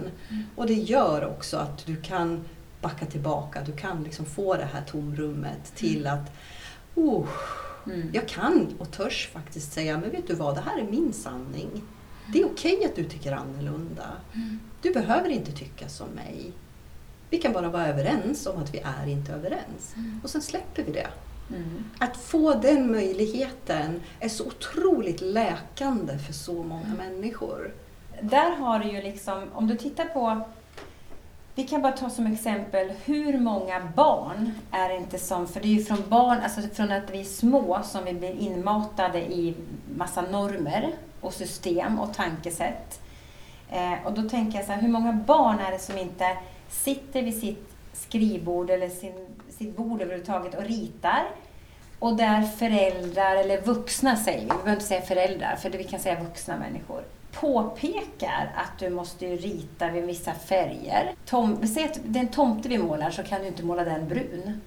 Och 0.56 0.68
det 0.68 0.74
gör 0.74 1.26
också 1.26 1.58
att 1.58 1.86
du 1.86 1.96
kan 1.96 2.46
backa 2.82 3.06
tillbaka, 3.06 3.62
du 3.66 3.72
kan 3.72 4.04
liksom 4.04 4.26
få 4.26 4.54
det 4.54 4.68
här 4.74 4.84
tomrummet 4.88 5.76
till 5.76 6.08
att 6.08 6.32
oh, 6.96 7.28
Mm. 7.86 8.10
jag 8.14 8.28
kan 8.28 8.76
och 8.80 8.92
törs 8.92 9.30
faktiskt 9.34 9.74
säga, 9.74 9.98
men 9.98 10.10
vet 10.10 10.28
du 10.28 10.34
vad, 10.34 10.56
det 10.56 10.62
här 10.62 10.80
är 10.80 10.84
min 10.84 11.14
sanning. 11.14 11.84
Det 12.34 12.42
är 12.42 12.46
okej 12.46 12.86
att 12.86 12.96
du 12.96 13.04
tycker 13.04 13.32
annorlunda. 13.32 14.08
Du 14.82 14.94
behöver 14.94 15.30
inte 15.30 15.52
tycka 15.52 15.90
som 15.90 16.08
mig. 16.10 16.52
Vi 17.30 17.38
kan 17.38 17.54
bara 17.54 17.70
vara 17.70 17.88
överens 17.88 18.48
om 18.48 18.62
att 18.62 18.74
vi 18.74 18.80
är 18.80 19.08
inte 19.08 19.34
överens. 19.34 19.96
Och 20.24 20.30
sen 20.30 20.42
släpper 20.42 20.84
vi 20.84 20.92
det. 20.92 21.08
Mm. 21.50 21.84
Att 22.00 22.18
få 22.18 22.54
den 22.54 22.92
möjligheten 22.92 24.02
är 24.20 24.30
så 24.30 24.46
otroligt 24.46 25.22
läkande 25.22 26.18
för 26.18 26.34
så 26.34 26.64
många 26.64 26.96
människor. 26.98 27.72
Där 28.22 28.56
har 28.56 28.80
du 28.80 28.92
ju 28.92 29.02
liksom, 29.02 29.44
om 29.54 29.68
du 29.68 29.78
tittar 29.78 30.06
på, 30.06 30.42
vi 31.56 31.64
kan 31.64 31.82
bara 31.82 31.92
ta 31.92 32.10
som 32.10 32.28
exempel, 32.28 32.92
hur 33.06 33.40
många 33.40 33.92
barn 33.96 34.52
är 34.72 34.98
inte 34.98 35.20
som, 35.20 35.48
för 35.48 35.60
det 35.60 35.68
är 35.68 35.74
ju 35.74 35.84
från 35.84 36.04
barn, 36.10 36.38
alltså 36.44 36.62
från 36.74 36.92
att 36.92 37.10
vi 37.12 37.20
är 37.20 37.26
små 37.26 37.80
som 37.84 38.06
vi 38.06 38.14
blir 38.14 38.34
inmatade 38.34 39.20
i 39.20 39.56
massa 39.96 40.22
normer 40.22 40.92
och 41.22 41.34
system 41.34 42.00
och 42.00 42.14
tankesätt. 42.14 43.02
Eh, 43.70 44.06
och 44.06 44.14
då 44.14 44.30
tänker 44.30 44.58
jag 44.58 44.66
så 44.66 44.72
här, 44.72 44.82
hur 44.82 44.90
många 44.90 45.14
barn 45.14 45.60
är 45.60 45.72
det 45.72 45.80
som 45.80 45.98
inte 45.98 46.38
sitter 46.70 47.22
vid 47.22 47.40
sitt 47.40 47.70
skrivbord 47.94 48.70
eller 48.70 48.90
sin, 48.90 49.26
sitt 49.50 49.78
bord 49.78 50.02
överhuvudtaget 50.02 50.56
och 50.56 50.64
ritar 50.64 51.26
och 52.00 52.16
där 52.16 52.42
föräldrar, 52.42 53.36
eller 53.36 53.62
vuxna 53.62 54.16
säger 54.16 54.40
vi, 54.40 54.46
vi 54.46 54.48
behöver 54.50 54.72
inte 54.72 54.86
säga 54.86 55.02
föräldrar, 55.02 55.56
för 55.56 55.70
vi 55.70 55.84
kan 55.84 56.00
säga 56.00 56.24
vuxna 56.24 56.58
människor, 56.58 57.04
påpekar 57.32 58.52
att 58.56 58.80
du 58.80 58.90
måste 58.90 59.26
rita 59.26 59.92
med 59.92 60.04
vissa 60.04 60.34
färger. 60.34 61.12
Tom, 61.26 61.68
säg 61.68 61.84
att 61.84 62.00
det 62.04 62.20
är 62.20 62.24
en 62.24 62.30
tomte 62.32 62.70
vi 62.70 62.78
målar 62.78 63.12
så 63.12 63.24
kan 63.24 63.42
du 63.42 63.48
inte 63.48 63.64
måla 63.66 63.84
den 63.84 64.08
brun. 64.08 64.62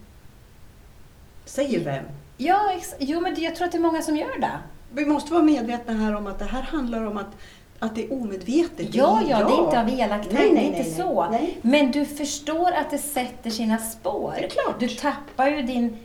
Säger 1.45 1.85
vem? 1.85 2.05
Ja, 2.37 2.73
ex- 2.77 2.95
jo 2.99 3.21
men 3.21 3.43
jag 3.43 3.57
tror 3.57 3.67
att 3.67 3.73
det 3.73 3.79
är 3.79 3.83
många 3.83 4.03
som 4.03 4.17
gör 4.17 4.41
det. 4.41 4.59
Vi 4.93 5.07
måste 5.07 5.33
vara 5.33 5.43
medvetna 5.43 5.93
här 5.93 6.17
om 6.17 6.27
att 6.27 6.39
det 6.39 6.45
här 6.45 6.63
handlar 6.63 7.07
om 7.07 7.17
att, 7.17 7.37
att 7.83 7.95
det 7.95 8.05
är 8.05 8.13
omedvetet. 8.13 8.95
Ja, 8.95 9.23
ja, 9.29 9.39
det 9.39 9.53
är 9.55 9.65
inte 9.65 9.81
av 9.81 9.89
elakt 9.89 10.33
Nej, 10.33 10.53
nej, 10.53 10.67
inte 10.67 10.83
nej, 10.83 10.95
så. 10.95 11.31
nej. 11.31 11.59
Men 11.63 11.91
du 11.91 12.05
förstår 12.07 12.73
att 12.73 12.91
det 12.91 12.99
sätter 12.99 13.51
sina 13.51 13.79
spår. 13.79 14.35
Det 14.39 14.45
är 14.45 14.49
klart. 14.49 14.81
Du 14.81 14.89
tappar 14.89 15.49
ju 15.49 15.63
din 15.63 15.97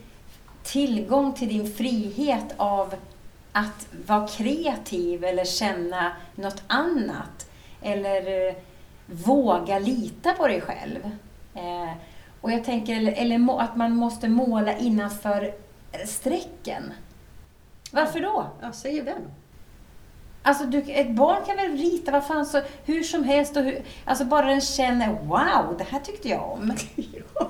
tillgång 0.63 1.33
till 1.33 1.47
din 1.47 1.73
frihet 1.73 2.53
av 2.57 2.95
att 3.51 3.87
vara 4.07 4.27
kreativ 4.27 5.23
eller 5.23 5.45
känna 5.45 6.11
något 6.35 6.63
annat. 6.67 7.49
Eller 7.81 8.47
eh, 8.47 8.55
våga 9.05 9.79
lita 9.79 10.33
på 10.33 10.47
dig 10.47 10.61
själv. 10.61 11.11
Eh, 11.53 11.91
och 12.41 12.51
jag 12.51 12.63
tänker, 12.63 12.95
eller, 12.97 13.11
eller 13.11 13.59
att 13.61 13.75
man 13.75 13.95
måste 13.95 14.29
måla 14.29 14.77
innanför 14.77 15.53
strecken. 16.05 16.93
Varför 17.91 18.19
då? 18.19 18.45
Ja, 18.61 18.71
säger 18.71 19.03
vem? 19.03 19.21
Alltså 20.47 20.65
du, 20.65 20.83
ett 20.87 21.09
barn 21.09 21.45
kan 21.45 21.55
väl 21.55 21.77
rita 21.77 22.11
vad 22.11 22.27
fan 22.27 22.45
så, 22.45 22.61
hur 22.85 23.03
som 23.03 23.23
helst 23.23 23.57
och 23.57 23.63
hur, 23.63 23.81
alltså 24.05 24.25
bara 24.25 24.45
den 24.45 24.61
känner 24.61 25.09
wow, 25.09 25.77
det 25.77 25.83
här 25.83 25.99
tyckte 25.99 26.29
jag 26.29 26.51
om. 26.51 26.73
ja. 26.95 27.49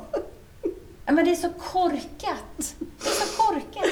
Men 1.06 1.26
det 1.26 1.32
är 1.32 1.36
så 1.36 1.50
korkat. 1.50 2.76
Det 2.80 3.10
är 3.10 3.26
så 3.26 3.42
korkat. 3.42 3.86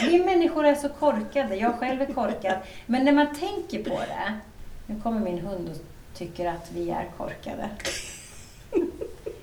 Vi 0.00 0.24
människor 0.24 0.66
är 0.66 0.74
så 0.74 0.88
korkade. 0.88 1.56
Jag 1.56 1.78
själv 1.78 2.02
är 2.02 2.06
korkad. 2.06 2.56
Men 2.86 3.04
när 3.04 3.12
man 3.12 3.34
tänker 3.34 3.84
på 3.84 3.98
det. 3.98 4.38
Nu 4.86 5.00
kommer 5.00 5.20
min 5.20 5.38
hund 5.38 5.68
och 5.68 5.76
tycker 6.18 6.48
att 6.48 6.70
vi 6.74 6.90
är 6.90 7.10
korkade. 7.16 7.68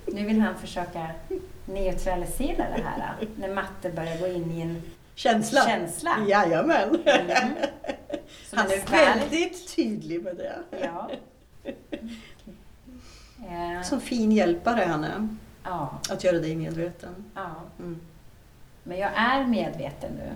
Nu 0.05 0.25
vill 0.25 0.39
han 0.39 0.57
försöka 0.57 1.07
neutralisera 1.65 2.65
det 2.75 2.83
här. 2.83 3.15
När 3.35 3.53
matte 3.53 3.89
börjar 3.89 4.17
gå 4.17 4.27
in 4.27 4.51
i 4.51 4.61
en 4.61 4.81
Känsla? 5.19 5.61
känsla. 5.61 6.17
Jajamän. 6.27 6.95
Mm. 7.05 7.27
Han 8.51 8.65
är 8.65 8.91
väldigt 8.91 9.75
tydlig 9.75 10.23
med 10.23 10.35
det. 10.35 10.55
Ja. 10.81 11.09
Eh, 13.49 13.81
Som 13.83 14.01
fin 14.01 14.31
hjälpare 14.31 14.85
han 14.87 15.03
är, 15.03 15.27
ja, 15.63 15.99
att 16.09 16.23
göra 16.23 16.39
dig 16.39 16.55
medveten. 16.55 17.25
ja. 17.35 17.55
Mm. 17.79 17.99
Men 18.83 18.97
jag 18.99 19.11
är 19.15 19.43
medveten 19.43 20.11
nu. 20.11 20.31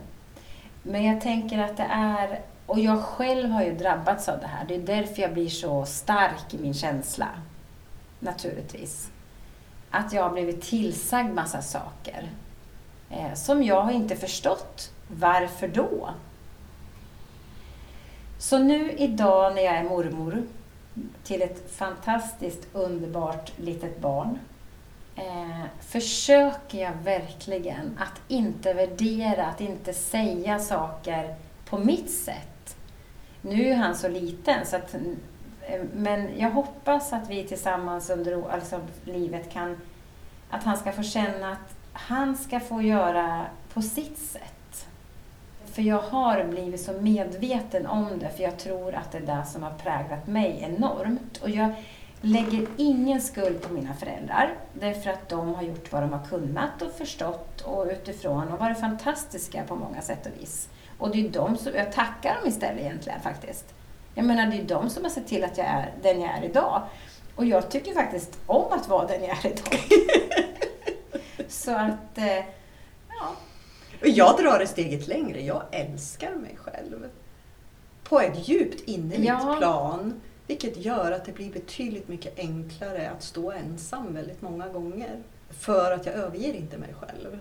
Men 0.83 1.03
jag 1.03 1.21
tänker 1.21 1.59
att 1.59 1.77
det 1.77 1.87
är, 1.91 2.39
och 2.65 2.79
jag 2.79 3.01
själv 3.03 3.49
har 3.49 3.63
ju 3.63 3.75
drabbats 3.75 4.29
av 4.29 4.39
det 4.39 4.47
här. 4.47 4.65
Det 4.67 4.75
är 4.75 4.79
därför 4.79 5.21
jag 5.21 5.33
blir 5.33 5.49
så 5.49 5.85
stark 5.85 6.53
i 6.53 6.57
min 6.57 6.73
känsla. 6.73 7.27
Naturligtvis. 8.19 9.09
Att 9.89 10.13
jag 10.13 10.23
har 10.23 10.29
blivit 10.29 10.61
tillsagd 10.61 11.33
massa 11.33 11.61
saker. 11.61 12.29
Eh, 13.09 13.33
som 13.33 13.63
jag 13.63 13.81
har 13.81 13.91
inte 13.91 14.15
förstått. 14.15 14.91
Varför 15.07 15.67
då? 15.67 16.09
Så 18.37 18.57
nu 18.57 18.91
idag 18.91 19.55
när 19.55 19.61
jag 19.61 19.75
är 19.75 19.83
mormor 19.83 20.43
till 21.23 21.41
ett 21.41 21.71
fantastiskt 21.71 22.67
underbart 22.73 23.51
litet 23.57 23.99
barn 23.99 24.39
eh, 25.15 25.65
försöker 25.79 26.81
jag 26.81 26.93
verkligen 27.03 27.99
att 27.99 28.21
inte 28.27 28.73
värdera, 28.73 29.45
att 29.45 29.61
inte 29.61 29.93
säga 29.93 30.59
saker 30.59 31.35
på 31.65 31.77
mitt 31.77 32.11
sätt. 32.11 32.75
Nu 33.41 33.69
är 33.69 33.75
han 33.75 33.95
så 33.95 34.07
liten, 34.07 34.65
så 34.65 34.75
att, 34.75 34.95
eh, 35.61 35.81
men 35.93 36.29
jag 36.37 36.51
hoppas 36.51 37.13
att 37.13 37.29
vi 37.29 37.43
tillsammans 37.43 38.09
under 38.09 38.51
alltså, 38.51 38.79
livet 39.03 39.51
kan... 39.51 39.77
Att 40.49 40.63
han 40.63 40.77
ska 40.77 40.91
få 40.91 41.03
känna 41.03 41.51
att 41.51 41.72
han 41.93 42.37
ska 42.37 42.59
få 42.59 42.81
göra 42.81 43.45
på 43.73 43.81
sitt 43.81 44.17
sätt. 44.17 44.87
För 45.65 45.81
jag 45.81 46.01
har 46.01 46.43
blivit 46.43 46.81
så 46.81 46.93
medveten 46.93 47.87
om 47.87 48.19
det, 48.19 48.29
för 48.29 48.43
jag 48.43 48.57
tror 48.57 48.95
att 48.95 49.11
det 49.11 49.17
är 49.17 49.37
det 49.37 49.45
som 49.45 49.63
har 49.63 49.71
präglat 49.71 50.27
mig 50.27 50.59
enormt. 50.61 51.37
Och 51.37 51.49
jag 51.49 51.73
lägger 52.21 52.67
ingen 52.77 53.21
skuld 53.21 53.61
på 53.61 53.73
mina 53.73 53.93
föräldrar, 53.93 54.53
därför 54.73 55.09
att 55.09 55.29
de 55.29 55.55
har 55.55 55.63
gjort 55.63 55.91
vad 55.91 56.01
de 56.03 56.13
har 56.13 56.25
kunnat 56.25 56.81
och 56.81 56.91
förstått 56.91 57.61
och 57.61 57.85
utifrån 57.85 58.51
och 58.51 58.59
varit 58.59 58.79
fantastiska 58.79 59.63
på 59.63 59.75
många 59.75 60.01
sätt 60.01 60.25
och 60.25 60.41
vis. 60.41 60.69
Och 60.97 61.11
det 61.11 61.25
är 61.25 61.29
de 61.29 61.57
som, 61.57 61.73
jag 61.75 61.91
tackar 61.91 62.35
dem 62.35 62.47
istället 62.47 62.81
egentligen 62.81 63.21
faktiskt. 63.21 63.65
Jag 64.15 64.25
menar, 64.25 64.45
det 64.45 64.57
är 64.57 64.63
de 64.63 64.89
som 64.89 65.03
har 65.03 65.11
sett 65.11 65.27
till 65.27 65.43
att 65.43 65.57
jag 65.57 65.67
är 65.67 65.91
den 66.01 66.21
jag 66.21 66.37
är 66.37 66.43
idag. 66.43 66.81
Och 67.35 67.45
jag 67.45 67.69
tycker 67.69 67.93
faktiskt 67.93 68.39
om 68.45 68.65
att 68.71 68.87
vara 68.87 69.07
den 69.07 69.23
jag 69.23 69.45
är 69.45 69.51
idag. 69.51 69.79
Så 71.53 71.71
att, 71.71 72.17
eh, 72.17 72.35
ja. 73.09 73.35
Och 74.01 74.07
jag 74.07 74.37
drar 74.37 74.59
det 74.59 74.67
steget 74.67 75.07
längre. 75.07 75.41
Jag 75.41 75.63
älskar 75.71 76.35
mig 76.35 76.57
själv. 76.63 77.09
På 78.03 78.19
ett 78.19 78.47
djupt 78.47 78.81
innerligt 78.87 79.27
Ja. 79.27 79.55
plan. 79.59 80.21
Vilket 80.47 80.77
gör 80.77 81.11
att 81.11 81.25
det 81.25 81.31
blir 81.31 81.51
betydligt 81.53 82.07
mycket 82.07 82.39
enklare 82.39 83.09
att 83.09 83.23
stå 83.23 83.51
ensam 83.51 84.13
väldigt 84.13 84.41
många 84.41 84.67
gånger. 84.67 85.17
För 85.49 85.91
att 85.91 86.05
jag 86.05 86.15
överger 86.15 86.53
inte 86.53 86.77
mig 86.77 86.93
själv. 87.01 87.39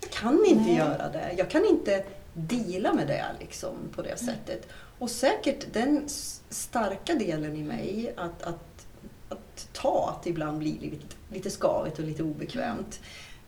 Jag 0.00 0.10
kan 0.10 0.44
inte 0.46 0.62
Nej. 0.64 0.76
göra 0.76 1.08
det. 1.12 1.34
Jag 1.38 1.50
kan 1.50 1.64
inte 1.64 2.04
deala 2.32 2.92
med 2.92 3.06
det 3.06 3.24
liksom, 3.40 3.74
på 3.94 4.02
det 4.02 4.16
sättet. 4.18 4.68
Och 4.98 5.10
säkert 5.10 5.72
den 5.72 6.04
starka 6.48 7.14
delen 7.14 7.56
i 7.56 7.62
mig 7.62 8.12
att, 8.16 8.42
att, 8.42 8.86
att 9.28 9.68
ta 9.72 10.10
att 10.16 10.22
det 10.24 10.30
ibland 10.30 10.58
blir 10.58 10.80
lite, 10.80 11.06
lite 11.32 11.50
skavigt 11.50 11.98
och 11.98 12.04
lite 12.04 12.22
obekvämt. 12.22 13.00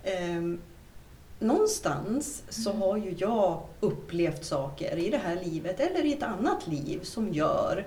Ehm, 0.04 0.60
någonstans 1.38 2.42
så 2.48 2.72
har 2.72 2.96
ju 2.96 3.14
jag 3.18 3.62
upplevt 3.80 4.44
saker 4.44 4.96
i 4.96 5.10
det 5.10 5.18
här 5.18 5.40
livet 5.44 5.80
eller 5.80 6.04
i 6.04 6.12
ett 6.12 6.22
annat 6.22 6.66
liv 6.66 7.00
som 7.02 7.32
gör 7.32 7.86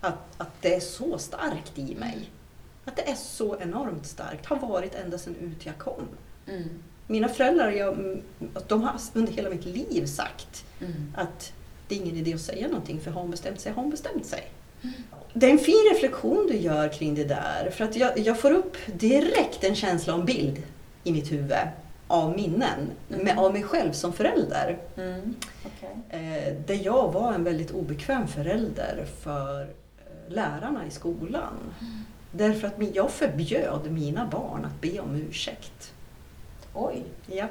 att, 0.00 0.18
att 0.36 0.62
det 0.62 0.74
är 0.74 0.80
så 0.80 1.18
starkt 1.18 1.78
i 1.78 1.94
mig. 1.94 2.30
Att 2.84 2.96
det 2.96 3.10
är 3.10 3.14
så 3.14 3.56
enormt 3.60 4.06
starkt. 4.06 4.46
Har 4.46 4.56
varit 4.56 4.94
ända 4.94 5.18
sedan 5.18 5.36
ut 5.36 5.66
jag 5.66 5.78
kom. 5.78 6.08
Mm, 6.46 6.68
Mina 7.06 7.28
föräldrar, 7.28 7.70
jag, 7.70 7.92
mm, 7.92 8.22
de 8.68 8.82
har 8.82 9.00
under 9.12 9.32
hela 9.32 9.50
mitt 9.50 9.64
liv 9.64 10.06
sagt 10.06 10.64
mm. 10.80 11.14
att 11.16 11.52
det 11.88 11.94
är 11.94 11.98
ingen 11.98 12.16
idé 12.16 12.34
att 12.34 12.40
säga 12.40 12.68
någonting 12.68 13.00
för 13.00 13.10
har 13.10 13.20
hon 13.20 13.30
bestämt 13.30 13.60
sig, 13.60 13.72
har 13.72 13.82
hon 13.82 13.90
bestämt 13.90 14.26
sig. 14.26 14.50
Det 15.32 15.46
är 15.46 15.50
en 15.50 15.58
fin 15.58 15.90
reflektion 15.92 16.46
du 16.46 16.56
gör 16.56 16.88
kring 16.88 17.14
det 17.14 17.24
där. 17.24 17.70
För 17.70 17.84
att 17.84 17.96
jag, 17.96 18.18
jag 18.18 18.40
får 18.40 18.50
upp 18.50 18.76
direkt 18.86 19.64
en 19.64 19.74
känsla 19.74 20.14
en 20.14 20.24
bild 20.24 20.62
i 21.04 21.12
mitt 21.12 21.32
huvud 21.32 21.52
av 22.08 22.36
minnen 22.36 22.90
Mm. 23.10 23.24
med, 23.24 23.38
av 23.38 23.52
mig 23.52 23.62
själv 23.62 23.92
som 23.92 24.12
förälder. 24.12 24.78
Mm. 24.96 25.34
okej. 25.66 25.96
Eh, 26.08 26.54
där 26.66 26.80
jag 26.84 27.12
var 27.12 27.32
en 27.32 27.44
väldigt 27.44 27.70
obekväm 27.70 28.28
förälder 28.28 29.06
för 29.22 29.60
eh, 29.62 29.68
lärarna 30.34 30.86
i 30.86 30.90
skolan. 30.90 31.54
Därför 32.32 32.66
att 32.66 32.74
jag 32.94 33.10
förbjöd 33.10 33.90
mina 33.92 34.26
barn 34.26 34.64
att 34.64 34.80
be 34.80 35.00
om 35.00 35.14
ursäkt. 35.16 35.92
Oj. 36.74 37.02
Ja. 37.26 37.46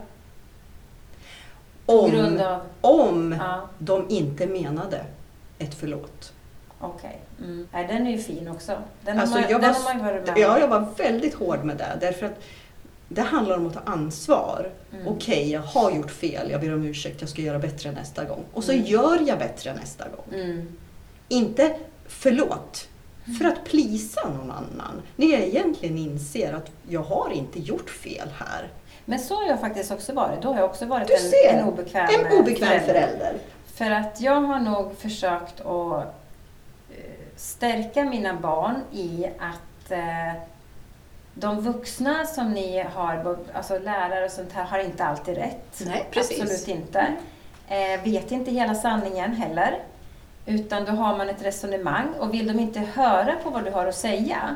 Om, 1.86 2.12
grund 2.12 2.42
av... 2.42 2.62
om 2.82 3.36
Ja, 3.40 3.70
de 3.80 4.10
inte 4.10 4.48
menade 4.48 5.06
ett 5.60 5.74
förlåt. 5.76 6.34
okej. 6.80 7.20
Mm. 7.44 7.68
Nej, 7.72 7.88
den 7.88 8.08
är 8.08 8.12
ju 8.12 8.18
fin 8.18 8.48
också. 8.48 8.78
Den 9.02 9.20
Alltså, 9.20 9.36
har 9.36 9.42
man, 9.42 9.52
jag 9.52 9.62
den 9.62 9.74
var- 9.74 9.80
har 9.80 9.94
man 9.94 9.98
ju 10.06 10.14
varit 10.14 10.28
med 10.28 10.38
Ja, 10.38 10.60
jag 10.60 10.68
var 10.68 10.88
väldigt 10.98 11.34
hård 11.34 11.64
med 11.64 11.78
det. 11.78 11.98
Därför 12.02 12.26
att 12.26 12.40
det 13.10 13.22
handlar 13.22 13.58
om 13.58 13.68
att 13.68 13.74
ta 13.74 13.80
ansvar. 13.92 14.70
Mm. 14.94 15.08
Okej, 15.08 15.52
jag 15.52 15.62
har 15.62 15.92
gjort 15.92 16.12
fel. 16.12 16.52
Jag 16.52 16.62
ber 16.62 16.74
om 16.74 16.84
ursäkt. 16.84 17.22
Jag 17.22 17.30
ska 17.30 17.42
göra 17.42 17.60
bättre 17.60 17.92
nästa 17.92 18.24
gång. 18.26 18.44
Och 18.54 18.64
så 18.64 18.72
Mm. 18.72 18.86
gör 18.86 19.20
jag 19.28 19.40
bättre 19.40 19.74
nästa 19.74 20.04
gång. 20.10 20.40
Mm. 20.42 20.68
Inte 21.28 21.76
förlåt. 22.08 22.88
För 23.40 23.46
att 23.46 23.64
plisa 23.66 24.30
någon 24.30 24.52
annan. 24.52 25.02
När 25.16 25.28
jag 25.28 25.42
egentligen 25.42 25.98
inser 25.98 26.54
att 26.54 26.72
jag 26.90 27.02
har 27.02 27.30
inte 27.34 27.60
gjort 27.60 27.90
fel 27.90 28.28
här. 28.40 28.68
Men 29.06 29.20
så 29.20 29.36
har 29.36 29.44
jag 29.44 29.60
faktiskt 29.60 29.92
också 29.92 30.14
varit. 30.14 30.42
Då 30.42 30.48
har 30.50 30.56
jag 30.60 30.66
också 30.66 30.86
varit 30.86 31.10
en, 31.10 31.18
ser! 31.20 31.54
en 31.60 31.68
obekväm, 31.68 32.08
En 32.20 32.40
obekväm 32.40 32.70
förälder. 32.70 32.94
förälder. 32.94 33.34
För 33.76 33.92
att 33.92 34.22
jag 34.22 34.42
har 34.42 34.60
nog 34.60 34.98
försökt 34.98 35.62
att 35.62 36.00
eh, 36.90 36.96
stärka 37.36 38.04
mina 38.04 38.34
barn 38.34 38.76
i 38.94 39.26
att 39.40 39.92
eh, 39.92 40.42
de 41.40 41.62
vuxna 41.62 42.26
som 42.26 42.52
ni 42.52 42.84
har, 42.94 43.38
alltså 43.54 43.80
lärare 43.80 44.26
och 44.26 44.32
sånt 44.32 44.52
här, 44.54 44.64
har 44.64 44.80
inte 44.80 45.06
alltid 45.06 45.36
rätt. 45.38 45.82
Nej, 45.86 46.08
precis. 46.12 46.42
Absolut 46.42 46.68
inte. 46.68 47.08
Eh, 47.68 48.04
vet 48.04 48.32
inte 48.32 48.52
hela 48.52 48.76
sanningen 48.76 49.34
heller. 49.34 49.80
Utan 50.46 50.86
då 50.86 50.92
har 50.92 51.18
man 51.18 51.30
ett 51.30 51.46
resonemang 51.46 52.14
och 52.20 52.34
vill 52.34 52.48
de 52.48 52.60
inte 52.60 52.80
höra 52.80 53.36
på 53.44 53.50
vad 53.50 53.66
du 53.66 53.72
har 53.72 53.86
att 53.86 53.96
säga 53.96 54.56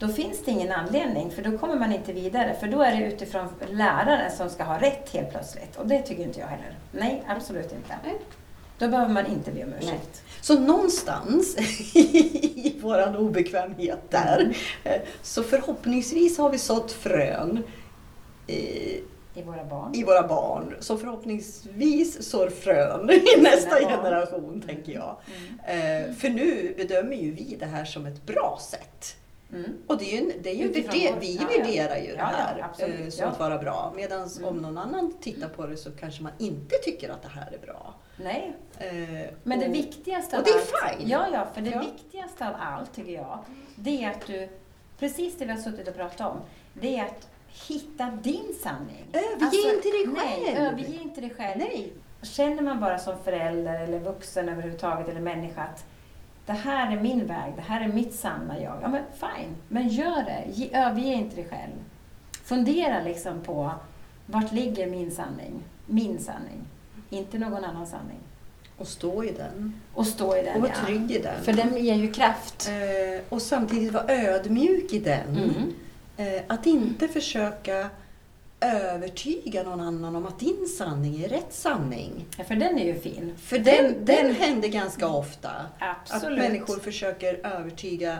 då 0.00 0.08
finns 0.08 0.44
det 0.44 0.50
ingen 0.50 0.72
anledning, 0.72 1.30
för 1.30 1.42
då 1.42 1.58
kommer 1.58 1.76
man 1.76 1.92
inte 1.92 2.12
vidare. 2.12 2.56
För 2.60 2.68
då 2.68 2.82
är 2.82 2.96
det 2.96 3.04
utifrån 3.04 3.48
läraren 3.70 4.30
som 4.30 4.50
ska 4.50 4.64
ha 4.64 4.80
rätt 4.80 5.10
helt 5.12 5.30
plötsligt. 5.30 5.76
Och 5.76 5.86
det 5.86 6.02
tycker 6.02 6.22
inte 6.22 6.40
jag 6.40 6.46
heller. 6.46 6.74
Nej, 6.92 7.22
absolut 7.28 7.72
inte. 7.72 7.94
Nej. 8.04 8.18
Då 8.80 8.88
behöver 8.88 9.12
man 9.14 9.26
inte 9.26 9.50
be 9.52 9.64
om 9.64 9.72
ursäkt. 9.72 9.90
Nej. 9.90 10.22
Så 10.40 10.58
någonstans 10.58 11.56
i 11.96 12.76
vår 12.82 13.16
obekvämhet 13.20 13.98
där, 14.10 14.56
eh, 14.84 15.00
så 15.22 15.42
förhoppningsvis 15.42 16.38
har 16.38 16.50
vi 16.50 16.58
sått 16.58 16.92
frön 16.92 17.62
i, 18.46 18.52
I 19.34 19.42
våra 19.46 19.64
barn. 19.64 19.94
i 19.94 20.04
våra 20.04 20.28
barn. 20.28 20.74
Så 20.80 20.96
förhoppningsvis 20.96 22.22
sår 22.30 22.48
frön 22.50 23.10
i 23.10 23.40
nästa 23.40 23.70
barn. 23.80 23.90
generation, 24.02 24.62
tänker 24.66 24.92
jag. 24.92 25.16
Mm. 25.64 26.06
Eh, 26.08 26.14
För 26.14 26.28
nu 26.28 26.74
bedömer 26.76 27.16
ju 27.16 27.30
vi 27.32 27.56
det 27.60 27.66
här 27.66 27.84
som 27.84 28.06
ett 28.06 28.26
bra 28.26 28.58
sätt. 28.70 29.16
Mm. 29.52 29.64
Och 29.86 29.98
det 29.98 30.04
är 30.16 30.20
ju, 30.20 30.32
det 30.42 30.50
är 30.50 30.54
ju 30.54 30.68
det, 30.72 30.82
vår- 30.86 31.20
vi 31.20 31.36
ja, 31.36 31.42
värderar 31.58 31.96
ju 31.96 32.06
det 32.06 32.14
Ja, 32.18 32.30
ja, 32.58 32.66
här 32.78 32.88
eh, 33.04 33.08
som 33.10 33.24
ja. 33.24 33.30
att 33.30 33.38
vara 33.40 33.58
bra. 33.58 33.92
Medan 33.96 34.28
Mm. 34.38 34.44
om 34.48 34.56
någon 34.56 34.78
annan 34.78 35.12
tittar 35.20 35.48
på 35.48 35.66
det 35.66 35.76
så 35.76 35.90
kanske 35.90 36.22
man 36.22 36.32
inte 36.38 36.76
tycker 36.84 37.08
att 37.08 37.22
det 37.22 37.28
här 37.28 37.52
är 37.60 37.66
bra. 37.66 37.94
Nej, 38.22 38.52
Eh, 38.78 39.26
men 39.42 39.58
det 39.58 39.68
och- 39.68 39.74
viktigaste 39.74 40.36
och 40.36 40.40
av 40.40 40.44
det 40.44 40.50
är 40.50 40.54
allt, 40.90 40.98
fine. 40.98 41.08
Ja, 41.08 41.26
ja, 41.32 41.46
för 41.54 41.60
det 41.60 41.70
Ja. 41.70 41.80
viktigaste 41.80 42.48
av 42.48 42.54
allt 42.60 42.92
tycker 42.94 43.12
jag, 43.12 43.38
det 43.76 44.04
är 44.04 44.10
att 44.10 44.26
du, 44.26 44.48
precis 44.98 45.38
det 45.38 45.44
vi 45.44 45.50
har 45.52 45.58
suttit 45.58 45.88
och 45.88 45.94
pratat 45.96 46.20
om, 46.32 46.36
det 46.74 46.96
är 46.98 47.04
att 47.04 47.28
hitta 47.68 48.10
din 48.22 48.54
sanning. 48.62 49.04
Överge 49.12 49.74
inte 49.74 49.88
dig 49.88 50.06
Nej, 50.06 50.44
själv. 50.54 50.66
överge 50.66 51.02
inte 51.02 51.20
dig 51.20 51.30
själv. 51.30 51.58
Nej. 51.58 51.92
Känner 52.22 52.62
man 52.62 52.80
bara 52.80 52.98
som 52.98 53.18
förälder 53.24 53.80
eller 53.80 53.98
vuxen 53.98 54.48
överhuvudtaget 54.48 55.08
eller 55.08 55.20
människa 55.20 55.62
att 55.62 55.84
det 56.46 56.52
här 56.52 56.96
är 56.96 57.00
min 57.00 57.26
väg, 57.26 57.52
det 57.56 57.62
här 57.62 57.80
är 57.80 57.88
mitt 57.88 58.14
sanna 58.14 58.60
jag. 58.60 58.78
Ja 58.82 58.88
men 58.88 59.02
fine, 59.12 59.56
men 59.68 59.88
gör 59.88 60.22
det. 60.22 60.44
Ge, 60.52 60.74
överge 60.76 61.12
inte 61.14 61.36
dig 61.36 61.44
själv. 61.50 61.72
Fundera 62.44 63.02
liksom 63.02 63.40
på 63.40 63.70
vart 64.26 64.52
ligger 64.52 64.86
min 64.86 65.10
sanning? 65.10 65.62
Min 65.86 66.18
sanning. 66.18 66.64
Inte 67.10 67.38
någon 67.38 67.64
annan 67.64 67.86
sanning. 67.86 68.18
Och 68.76 68.88
stå 68.88 69.24
i 69.24 69.32
den. 69.32 69.80
Och 69.94 70.06
stå 70.06 70.36
i 70.36 70.42
den, 70.42 70.54
Och 70.56 70.60
vara 70.60 70.72
ja. 70.80 70.86
trygg 70.86 71.10
i 71.10 71.18
den. 71.18 71.44
För 71.44 71.52
den 71.52 71.84
ger 71.84 71.94
ju 71.94 72.12
kraft. 72.12 72.68
Eh, 72.68 73.22
och 73.28 73.42
samtidigt 73.42 73.92
vara 73.92 74.04
ödmjuk 74.08 74.92
i 74.92 74.98
den. 74.98 75.36
Mm. 75.36 75.74
Eh, 76.16 76.42
att 76.46 76.66
inte 76.66 77.08
försöka 77.08 77.90
övertyga 78.60 79.62
någon 79.62 79.80
annan 79.80 80.16
om 80.16 80.26
att 80.26 80.38
din 80.38 80.66
sanning 80.78 81.24
är 81.24 81.28
rätt 81.28 81.52
sanning. 81.52 82.26
Ja, 82.38 82.44
för 82.44 82.56
den 82.56 82.78
är 82.78 82.84
ju 82.84 83.00
fin. 83.00 83.32
För 83.38 83.58
den, 83.58 84.04
den, 84.04 84.34
händer 84.34 84.68
ganska 84.68 85.08
ofta. 85.08 85.50
Absolut. 85.78 86.38
Att 86.38 86.38
människor 86.38 86.78
försöker 86.78 87.46
övertyga 87.46 88.18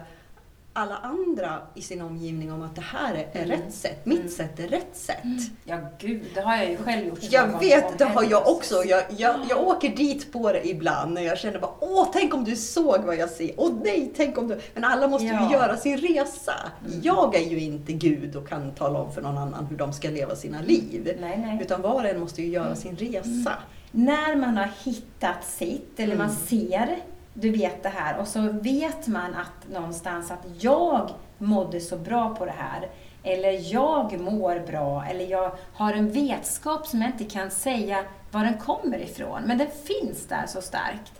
alla 0.73 0.97
andra 0.97 1.59
i 1.75 1.83
sin 1.83 2.01
omgivning 2.01 2.53
om 2.53 2.63
att 2.63 2.75
det 2.75 2.81
här 2.83 3.15
är, 3.15 3.41
är 3.41 3.45
Mm. 3.45 3.51
rätt 3.51 3.75
sätt. 3.75 4.07
Mitt 4.07 4.19
Mm. 4.19 4.31
sätt 4.31 4.61
är 4.61 4.69
rätt 4.69 4.97
sätt. 4.97 5.17
Ja, 5.65 5.79
gud, 5.99 6.23
det 6.35 6.41
har 6.41 6.57
jag 6.57 6.71
ju 6.71 6.77
själv 6.77 7.07
gjort. 7.07 7.19
Jag 7.23 7.61
vet, 7.61 7.99
det 7.99 8.05
har 8.05 8.23
jag 8.31 8.49
också. 8.49 8.85
Jag, 8.85 9.05
jag, 9.17 9.35
jag 9.51 9.69
åker 9.69 9.89
dit 9.97 10.33
på 10.33 10.53
det 10.53 10.69
ibland 10.69 11.13
när 11.15 11.23
jag 11.23 11.39
känner 11.39 11.59
bara 11.59 11.71
åh, 11.81 12.09
tänk 12.13 12.35
om 12.35 12.45
du 12.45 12.57
såg 12.57 13.01
vad 13.05 13.17
jag 13.17 13.31
ser. 13.31 13.51
Åh 13.57 13.73
nej, 13.85 14.13
tänk 14.17 14.39
om 14.39 14.49
du... 14.49 14.61
Men 14.75 14.85
alla 14.85 15.09
måste 15.09 15.27
Ja. 15.27 15.47
ju 15.47 15.53
göra 15.53 15.77
sin 15.77 15.97
resa. 15.99 16.55
Mm. 16.87 17.01
Jag 17.03 17.35
är 17.35 17.41
ju 17.51 17.61
inte 17.61 17.93
Gud 17.93 18.37
och 18.37 18.49
kan 18.49 18.71
tala 18.75 18.99
om 18.99 19.13
för 19.13 19.23
någon 19.23 19.39
annan 19.39 19.67
hur 19.67 19.77
de 19.77 19.93
ska 19.93 20.09
leva 20.11 20.37
sina 20.37 20.61
liv. 20.61 21.17
Nej, 21.21 21.39
nej. 21.47 21.59
Utan 21.63 21.83
var 21.83 21.95
och 21.95 22.05
en 22.07 22.21
måste 22.21 22.43
ju 22.43 22.49
göra 22.49 22.75
sin 22.77 22.97
resa. 22.97 23.53
När 23.93 24.37
man 24.37 24.57
har 24.57 24.71
hittat 24.85 25.45
sitt, 25.45 26.01
eller 26.01 26.17
man 26.17 26.31
Mm. 26.31 26.37
ser, 26.47 26.99
du 27.35 27.51
vet 27.51 27.83
det 27.83 27.89
här, 27.89 28.19
och 28.19 28.29
så 28.29 28.41
vet 28.41 29.07
man 29.07 29.35
att 29.35 29.73
någonstans 29.73 30.31
att 30.31 30.47
jag 30.61 31.11
mådde 31.39 31.81
så 31.81 31.97
bra 31.97 32.35
på 32.35 32.45
det 32.45 32.55
här, 32.57 32.89
eller 33.23 33.73
jag 33.73 34.21
mår 34.21 34.67
bra, 34.67 35.05
eller 35.05 35.27
jag 35.27 35.53
har 35.73 35.93
en 35.93 36.13
vetskap 36.13 36.87
som 36.87 37.03
jag 37.03 37.11
inte 37.11 37.25
kan 37.25 37.51
säga 37.51 38.05
var 38.31 38.45
den 38.45 38.59
kommer 38.59 38.99
ifrån, 38.99 39.43
men 39.47 39.59
den 39.59 39.69
finns 39.85 40.27
där 40.27 40.47
så 40.47 40.61
starkt. 40.63 41.13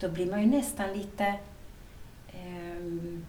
Då 0.00 0.08
blir 0.08 0.30
man 0.30 0.40
ju 0.40 0.46
nästan 0.46 0.92
lite 0.92 1.34
ehm, 2.32 3.26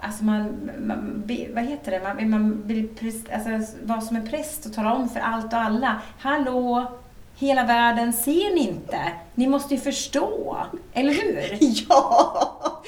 Alltså 0.00 0.24
man, 0.24 0.70
man, 0.78 1.22
vad 1.54 1.64
heter 1.64 1.90
det, 1.90 2.00
man, 2.02 2.30
man 2.30 2.62
vill 2.66 2.88
präst, 2.88 3.26
alltså, 3.32 3.76
vara 3.82 4.00
som 4.00 4.16
en 4.16 4.28
präst 4.28 4.66
och 4.66 4.72
tala 4.72 4.94
om 4.94 5.08
för 5.08 5.20
allt 5.20 5.52
och 5.52 5.58
alla. 5.58 6.02
Hallå, 6.18 6.92
hela 7.40 7.64
världen, 7.64 8.12
ser 8.12 8.54
ni 8.54 8.60
inte? 8.68 9.00
Ni 9.34 9.46
måste 9.46 9.74
ju 9.74 9.80
förstå, 9.80 10.56
eller 10.92 11.12
hur? 11.12 11.58
Ja! 11.88 12.82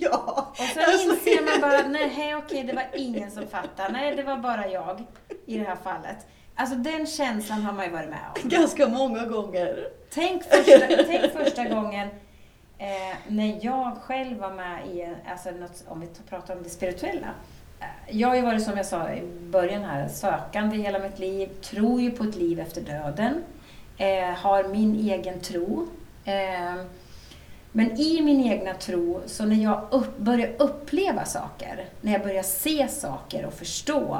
Ja! 0.00 0.46
Och 0.50 0.56
så 0.56 0.80
Alltså- 0.80 1.10
inser 1.10 1.44
man 1.44 1.70
bara, 1.70 1.88
nej 1.88 2.36
okej, 2.36 2.62
det 2.64 2.72
var 2.72 2.84
ingen 2.94 3.30
som 3.30 3.46
fattade. 3.46 3.88
Nej, 3.92 4.16
det 4.16 4.22
var 4.22 4.36
bara 4.36 4.68
jag 4.68 5.04
i 5.46 5.58
det 5.58 5.64
här 5.64 5.76
fallet. 5.84 6.26
Alltså 6.54 6.76
den 6.76 7.06
känslan 7.06 7.62
har 7.62 7.72
man 7.72 7.84
ju 7.84 7.90
varit 7.90 8.08
med 8.10 8.18
om. 8.42 8.48
Ganska 8.48 8.88
många 8.88 9.24
gånger. 9.26 9.88
Tänk 10.14 10.42
första, 10.42 10.86
tänk 11.06 11.32
första 11.32 11.64
gången 11.64 12.08
eh, 12.78 13.16
när 13.28 13.58
jag 13.64 13.96
själv 14.02 14.38
var 14.38 14.50
med 14.50 14.86
i, 14.86 15.08
alltså 15.30 15.50
något, 15.50 15.84
om 15.88 16.00
vi 16.00 16.06
pratar 16.28 16.56
om 16.56 16.62
det 16.62 16.68
spirituella. 16.70 17.28
Eh, 17.80 17.86
Jag 18.18 18.28
har 18.28 18.34
ju 18.36 18.42
varit, 18.42 18.62
som 18.64 18.76
jag 18.76 18.86
sa 18.86 19.10
i 19.10 19.22
början 19.40 19.82
här, 19.84 20.08
sökande 20.08 20.76
hela 20.76 20.98
mitt 20.98 21.18
liv, 21.18 21.48
tror 21.62 22.00
ju 22.00 22.10
på 22.10 22.24
ett 22.24 22.36
liv 22.36 22.60
efter 22.60 22.80
döden, 22.80 23.44
eh, 23.98 24.34
har 24.34 24.64
min 24.64 25.10
egen 25.10 25.40
tro. 25.40 25.88
Eh, 26.24 26.84
men 27.72 28.00
i 28.00 28.22
min 28.22 28.44
egna 28.44 28.74
tro, 28.74 29.22
så 29.26 29.44
när 29.44 29.56
jag 29.56 29.88
upp, 29.90 30.18
börjar 30.18 30.52
uppleva 30.58 31.24
saker, 31.24 31.84
när 32.00 32.12
jag 32.12 32.22
börjar 32.22 32.42
se 32.42 32.88
saker 32.88 33.46
och 33.46 33.54
förstå 33.54 34.18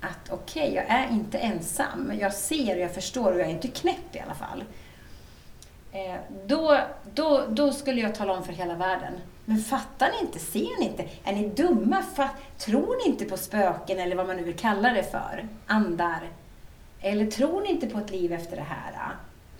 att 0.00 0.30
okej, 0.30 0.72
jag 0.74 0.84
är 0.88 1.08
inte 1.10 1.38
ensam. 1.38 2.12
Jag 2.20 2.34
ser 2.34 2.74
och 2.74 2.82
jag 2.82 2.94
förstår 2.94 3.32
och 3.32 3.40
jag 3.40 3.46
är 3.46 3.50
inte 3.52 3.68
knäpp 3.68 4.16
i 4.16 4.20
alla 4.20 4.34
fall. 4.34 4.64
Eh, 5.92 6.16
då, 6.46 6.78
då, 7.14 7.44
då 7.48 7.72
skulle 7.72 8.00
jag 8.00 8.14
tala 8.14 8.32
om 8.32 8.44
för 8.44 8.52
hela 8.52 8.74
världen. 8.74 9.12
Men 9.44 9.58
fattar 9.58 10.10
ni 10.12 10.26
inte? 10.26 10.38
Ser 10.38 10.80
ni 10.80 10.86
inte? 10.86 11.04
Är 11.24 11.32
ni 11.32 11.48
dumma? 11.48 12.02
Fatt, 12.02 12.36
tror 12.58 12.96
ni 13.04 13.12
inte 13.12 13.24
på 13.24 13.36
spöken 13.36 13.98
eller 13.98 14.16
vad 14.16 14.26
man 14.26 14.36
nu 14.36 14.42
vill 14.42 14.56
kalla 14.56 14.92
det 14.92 15.02
för? 15.02 15.48
Andar? 15.66 16.20
Eller 17.06 17.26
tror 17.26 17.62
ni 17.62 17.68
inte 17.70 17.86
på 17.86 17.98
ett 17.98 18.10
liv 18.10 18.32
efter 18.32 18.56
det 18.56 18.62
här? 18.62 18.92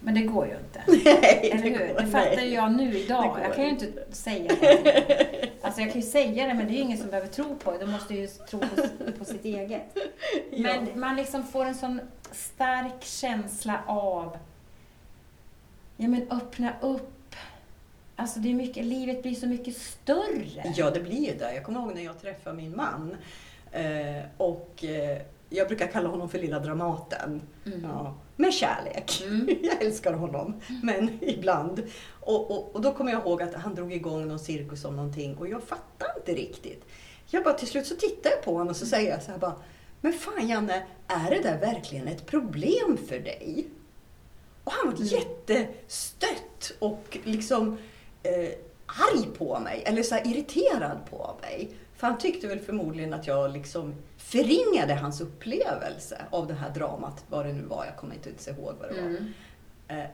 Men 0.00 0.14
det 0.14 0.20
går 0.20 0.46
ju 0.46 0.52
inte. 0.52 0.82
Nej, 1.20 1.50
Eller 1.52 1.62
hur? 1.62 1.78
går- 1.94 2.00
Det 2.00 2.06
fattar 2.06 2.42
ju 2.42 2.54
jag 2.54 2.72
nu 2.72 2.90
Det 2.90 2.98
idag. 2.98 3.38
Jag 3.42 3.54
kan 3.54 3.64
ju 3.64 3.70
inte 3.70 3.86
säga 4.10 4.52
det. 4.60 5.50
Alltså 5.62 5.80
jag 5.80 5.92
kan 5.92 6.00
ju 6.00 6.06
säga 6.06 6.46
det, 6.46 6.54
men 6.54 6.66
det 6.66 6.72
är 6.72 6.76
ju 6.76 6.80
ingen 6.82 6.98
som 6.98 7.06
behöver 7.10 7.28
tro 7.28 7.56
på 7.56 7.72
det. 7.72 7.78
De 7.78 7.90
måste 7.90 8.14
ju 8.14 8.26
tro 8.26 8.58
på, 8.60 8.68
på 9.18 9.24
sitt 9.24 9.44
eget. 9.44 9.96
Men 10.50 11.00
man 11.00 11.16
liksom 11.16 11.44
får 11.44 11.64
en 11.64 11.74
sån 11.74 12.00
stark 12.32 13.02
känsla 13.04 13.80
av, 13.86 14.36
ja 15.96 16.08
men 16.08 16.30
öppna 16.30 16.72
upp. 16.80 17.36
Alltså 18.16 18.38
det 18.38 18.50
är 18.50 18.54
mycket, 18.54 18.84
livet 18.84 19.22
blir 19.22 19.34
så 19.34 19.46
mycket 19.46 19.76
större. 19.76 20.72
Ja, 20.76 20.90
det 20.90 21.00
blir 21.00 21.32
ju 21.32 21.38
det. 21.38 21.54
Jag 21.54 21.64
kommer 21.64 21.80
ihåg 21.80 21.94
när 21.94 22.02
jag 22.04 22.20
träffade 22.20 22.56
min 22.56 22.76
man. 22.76 23.16
Eh, 23.72 24.22
och 24.36 24.84
eh, 24.84 25.18
jag 25.48 25.66
brukar 25.68 25.86
kalla 25.86 26.08
honom 26.08 26.28
för 26.28 26.38
lilla 26.38 26.58
Dramaten. 26.58 27.42
Mm. 27.66 27.80
Ja, 27.82 28.14
med 28.36 28.54
kärlek. 28.54 29.22
Mm. 29.26 29.48
Jag 29.62 29.82
älskar 29.82 30.12
honom, 30.12 30.60
men 30.82 31.18
ibland. 31.20 31.82
Och, 32.20 32.50
och, 32.50 32.74
och 32.74 32.80
då 32.80 32.94
kommer 32.94 33.12
jag 33.12 33.22
ihåg 33.22 33.42
att 33.42 33.54
han 33.54 33.74
drog 33.74 33.92
igång 33.92 34.28
någon 34.28 34.38
cirkus 34.38 34.84
om 34.84 34.96
någonting 34.96 35.36
och 35.36 35.48
jag 35.48 35.62
fattade 35.62 36.12
inte 36.16 36.32
riktigt. 36.32 36.84
Jag 37.26 37.44
bara 37.44 37.54
till 37.54 37.68
slut 37.68 37.86
så 37.86 37.94
tittar 37.96 38.30
jag 38.30 38.42
på 38.42 38.52
honom 38.52 38.68
och 38.68 38.76
så 38.76 38.86
säger 38.86 39.10
jag 39.10 39.22
så 39.22 39.30
här 39.30 39.38
bara, 39.38 39.54
men 40.00 40.12
fan 40.12 40.48
Janne, 40.48 40.86
är 41.06 41.30
det 41.30 41.42
där 41.42 41.60
verkligen 41.60 42.08
ett 42.08 42.26
problem 42.26 42.98
för 43.08 43.18
dig? 43.18 43.66
Och 44.64 44.72
han 44.72 44.90
var 44.94 45.02
jättestött 45.02 46.72
och 46.78 47.18
liksom 47.24 47.78
eh, 48.22 48.50
arg 48.86 49.26
på 49.38 49.58
mig, 49.58 49.82
eller 49.86 50.02
så 50.02 50.16
irriterad 50.16 50.98
på 51.10 51.36
mig. 51.40 51.70
För 51.96 52.06
han 52.06 52.18
tyckte 52.18 52.46
väl 52.46 52.58
förmodligen 52.60 53.14
att 53.14 53.26
jag 53.26 53.52
liksom 53.52 53.94
förringade 54.26 54.94
hans 54.94 55.20
upplevelse 55.20 56.22
av 56.30 56.46
det 56.46 56.54
här 56.54 56.70
dramat, 56.70 57.24
vad 57.28 57.46
det 57.46 57.52
nu 57.52 57.62
var. 57.62 57.84
Jag 57.84 57.96
kommer 57.96 58.14
inte 58.14 58.28
ens 58.28 58.48
ihåg 58.48 58.74
vad 58.80 58.88
det 58.90 59.00
var. 59.02 59.08
Mm. 59.08 59.32
Eh, 59.88 60.06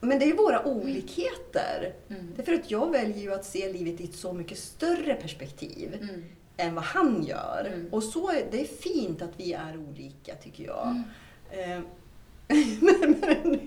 Men 0.00 0.18
det 0.18 0.24
är 0.24 0.36
våra 0.36 0.64
olikheter. 0.66 1.92
Mm. 2.08 2.32
Därför 2.36 2.52
att 2.52 2.70
jag 2.70 2.90
väljer 2.92 3.18
ju 3.22 3.34
att 3.34 3.44
se 3.44 3.72
livet 3.72 4.00
i 4.00 4.04
ett 4.04 4.14
så 4.14 4.32
mycket 4.32 4.58
större 4.58 5.14
perspektiv 5.14 5.94
Mm. 6.02 6.24
än 6.56 6.74
vad 6.74 6.84
han 6.84 7.24
gör. 7.24 7.70
Mm. 7.74 7.88
Och 7.92 8.02
så 8.02 8.30
det 8.50 8.60
är 8.60 8.64
fint 8.64 9.22
att 9.22 9.32
vi 9.36 9.52
är 9.52 9.76
olika, 9.88 10.34
tycker 10.34 10.64
jag. 10.64 11.02
Mm. 12.54 12.78
Men, 12.80 13.16
men 13.42 13.58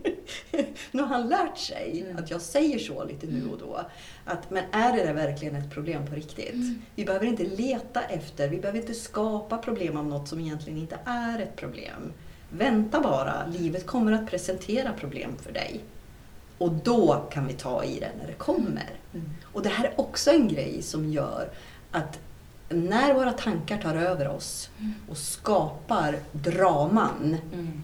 nu 0.91 1.01
har 1.01 1.07
han 1.07 1.29
lärt 1.29 1.57
sig 1.57 2.01
Mm. 2.05 2.23
att 2.23 2.31
jag 2.31 2.41
säger 2.41 2.79
så 2.79 3.03
lite 3.05 3.27
nu 3.27 3.47
och 3.51 3.57
då. 3.57 3.81
Att, 4.25 4.49
men 4.49 4.63
är 4.71 4.97
det 4.97 5.03
där 5.03 5.13
verkligen 5.13 5.55
ett 5.55 5.71
problem 5.71 6.07
på 6.07 6.15
riktigt? 6.15 6.53
Mm. 6.53 6.81
Vi 6.95 7.05
behöver 7.05 7.25
inte 7.25 7.43
leta 7.43 8.01
efter, 8.01 8.49
vi 8.49 8.57
behöver 8.57 8.79
inte 8.79 8.93
skapa 8.93 9.57
problem 9.57 9.97
av 9.97 10.05
något 10.07 10.27
som 10.27 10.39
egentligen 10.39 10.79
inte 10.79 10.97
är 11.05 11.39
ett 11.39 11.55
problem. 11.55 12.13
Vänta 12.49 13.01
bara, 13.01 13.45
livet 13.47 13.85
kommer 13.85 14.11
att 14.11 14.27
presentera 14.27 14.93
problem 14.93 15.31
för 15.41 15.51
dig. 15.51 15.79
Och 16.57 16.71
då 16.71 17.25
kan 17.31 17.47
vi 17.47 17.53
ta 17.53 17.83
i 17.83 17.99
det 17.99 18.11
när 18.19 18.27
det 18.27 18.33
kommer. 18.33 18.89
Mm. 19.13 19.29
Och 19.43 19.61
det 19.63 19.69
här 19.69 19.85
är 19.85 19.99
också 20.01 20.31
en 20.31 20.47
grej 20.47 20.81
som 20.81 21.09
gör 21.11 21.49
att 21.91 22.19
när 22.69 23.13
våra 23.13 23.31
tankar 23.31 23.77
tar 23.77 23.95
över 23.95 24.27
oss 24.27 24.69
och 25.09 25.17
skapar 25.17 26.19
draman 26.31 27.37
Mm. 27.53 27.83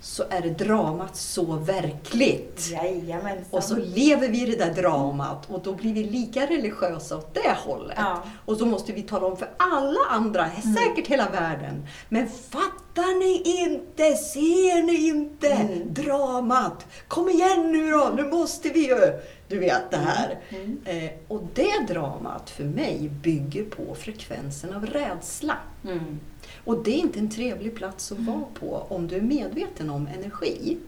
Så 0.00 0.24
är 0.30 0.40
dramat 0.42 1.16
så 1.16 1.44
verkligt. 1.56 2.68
Jajamensan. 2.72 3.44
Och 3.50 3.64
så 3.64 3.76
lever 3.76 4.28
vi 4.28 4.42
i 4.42 4.46
det 4.46 4.64
där 4.64 4.74
dramat 4.82 5.50
och 5.50 5.62
då 5.62 5.74
blir 5.74 5.94
vi 5.94 6.04
lika 6.04 6.46
religiösa 6.46 7.16
åt 7.16 7.34
det 7.34 7.56
hållet. 7.66 7.96
Ja. 8.00 8.22
Och 8.44 8.56
så 8.56 8.66
måste 8.66 8.92
vi 8.92 9.02
tala 9.02 9.26
om 9.26 9.36
för 9.36 9.48
alla 9.56 10.00
andra, 10.10 10.50
säkert 10.76 11.06
hela 11.06 11.28
världen. 11.30 11.86
Men 12.08 12.28
fattar 12.28 13.18
ni 13.18 13.42
inte? 13.62 14.16
Ser 14.16 14.82
ni 14.82 15.06
inte 15.08 15.48
Mm. 15.48 15.94
dramat? 15.94 16.86
Kom 17.08 17.28
igen 17.28 17.72
nu 17.72 17.90
då, 17.90 18.12
nu 18.16 18.24
måste 18.24 18.68
vi 18.68 18.88
ju! 18.88 19.12
Du 19.48 19.58
vet 19.58 19.90
det 19.90 19.96
här. 19.96 20.38
Mm. 20.48 20.78
Eh, 20.84 21.10
och 21.28 21.42
det 21.54 21.92
dramat 21.94 22.50
för 22.50 22.64
mig 22.64 23.08
bygger 23.22 23.64
på 23.64 23.94
frekvensen 23.94 24.74
av 24.74 24.86
rädsla. 24.86 25.54
Mm. 26.68 26.78
Och 26.78 26.84
det 26.84 26.90
är 26.90 26.98
inte 26.98 27.18
en 27.18 27.30
trevlig 27.30 27.74
plats 27.74 28.12
att 28.12 28.18
vara 28.18 28.44
på 28.54 28.86
om 28.88 29.06
du 29.08 29.16
är 29.16 29.20
medveten 29.20 29.90
om 29.90 30.08
energi. 30.18 30.78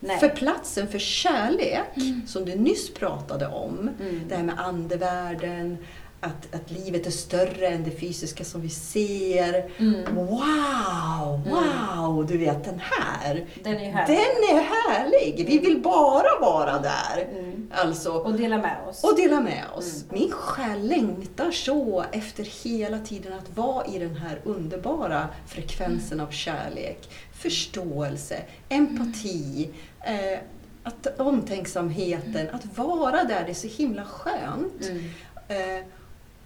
Nej. 0.00 0.18
För 0.20 0.28
platsen 0.28 0.88
för 0.88 0.98
kärlek, 0.98 1.84
som 2.26 2.44
du 2.44 2.54
nyss 2.54 2.94
pratade 2.94 3.46
om, 3.46 3.90
Mm. 4.00 4.20
det 4.28 4.36
här 4.36 4.42
med 4.42 4.58
andevärlden, 4.58 5.76
att, 6.20 6.54
att 6.54 6.70
livet 6.70 7.06
är 7.06 7.10
större 7.10 7.66
än 7.66 7.84
det 7.84 7.90
fysiska 7.90 8.44
som 8.44 8.60
vi 8.60 8.68
ser. 8.68 9.70
Mm. 9.78 10.14
Wow, 10.14 11.48
wow, 11.48 12.26
du 12.26 12.38
vet 12.38 12.64
den 12.64 12.80
här. 12.84 13.46
Den 13.64 13.76
är 13.76 13.90
härlig. 13.90 14.16
Den 14.16 14.56
är 14.56 14.62
härlig! 14.62 15.46
Vi 15.46 15.58
vill 15.58 15.82
bara 15.82 16.40
vara 16.40 16.78
där. 16.78 17.28
Mm. 17.32 17.70
Alltså, 17.74 18.12
Och 18.12 18.32
dela 18.32 18.58
med 18.58 18.76
oss. 18.88 19.04
och 19.04 19.16
dela 19.16 19.40
med 19.40 19.64
oss. 19.76 20.04
Min 20.10 20.30
själ 20.30 20.88
längtar 20.88 21.50
så 21.50 22.04
efter 22.12 22.44
hela 22.44 22.98
tiden 22.98 23.32
att 23.32 23.56
vara 23.56 23.86
i 23.86 23.98
den 23.98 24.16
här 24.16 24.40
underbara 24.44 25.28
frekvensen 25.46 26.20
av 26.20 26.30
kärlek, 26.30 27.10
förståelse, 27.32 28.42
empati, 28.68 29.70
eh, 30.00 30.38
att, 30.82 31.20
omtänksamheten, 31.20 32.48
att 32.52 32.78
vara 32.78 33.24
där, 33.24 33.42
det 33.44 33.50
är 33.50 33.54
så 33.54 33.68
himla 33.68 34.04
skönt. 34.04 34.88
Mm. 34.88 35.04
Eh, 35.48 35.84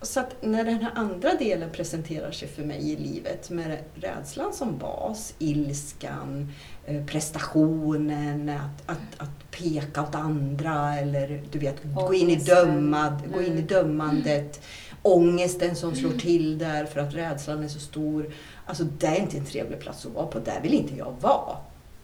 så 0.03 0.21
att 0.21 0.35
när 0.43 0.65
den 0.65 0.83
här 0.83 0.93
andra 0.95 1.35
delen 1.35 1.71
presenterar 1.71 2.31
sig 2.31 2.49
för 2.49 2.63
mig 2.63 2.91
i 2.93 2.97
livet 2.97 3.51
med 3.51 3.79
rädslan 3.95 4.53
som 4.53 4.79
bas, 4.79 5.35
ilskan, 5.39 6.53
eh, 6.87 7.05
prestationen, 7.07 8.49
att, 8.49 8.91
att, 8.91 8.99
att 9.19 9.51
peka 9.51 10.03
åt 10.03 10.15
andra 10.15 10.95
eller 10.99 11.43
du 11.53 11.59
vet, 11.59 11.77
gå 11.95 12.15
in, 12.15 12.31
i 12.31 12.37
dömad, 12.37 13.23
gå 13.35 13.41
in 13.43 13.47
i 13.47 13.51
Mm. 13.51 13.67
dömandet. 13.67 14.61
Ångesten 15.03 15.77
som 15.77 15.95
slår 15.95 16.11
till 16.13 16.59
där 16.59 16.85
för 16.85 17.01
att 17.01 17.15
rädslan 17.15 17.65
är 17.65 17.69
så 17.69 17.81
stor. 17.81 18.31
Alltså 18.67 18.85
det 18.85 19.07
är 19.07 19.21
inte 19.21 19.39
en 19.39 19.45
trevlig 19.47 19.81
plats 19.81 20.07
att 20.07 20.13
vara 20.13 20.27
på, 20.27 20.39
där 20.39 20.61
vill 20.63 20.75
inte 20.75 20.95
jag 20.97 21.15
vara. 21.21 21.57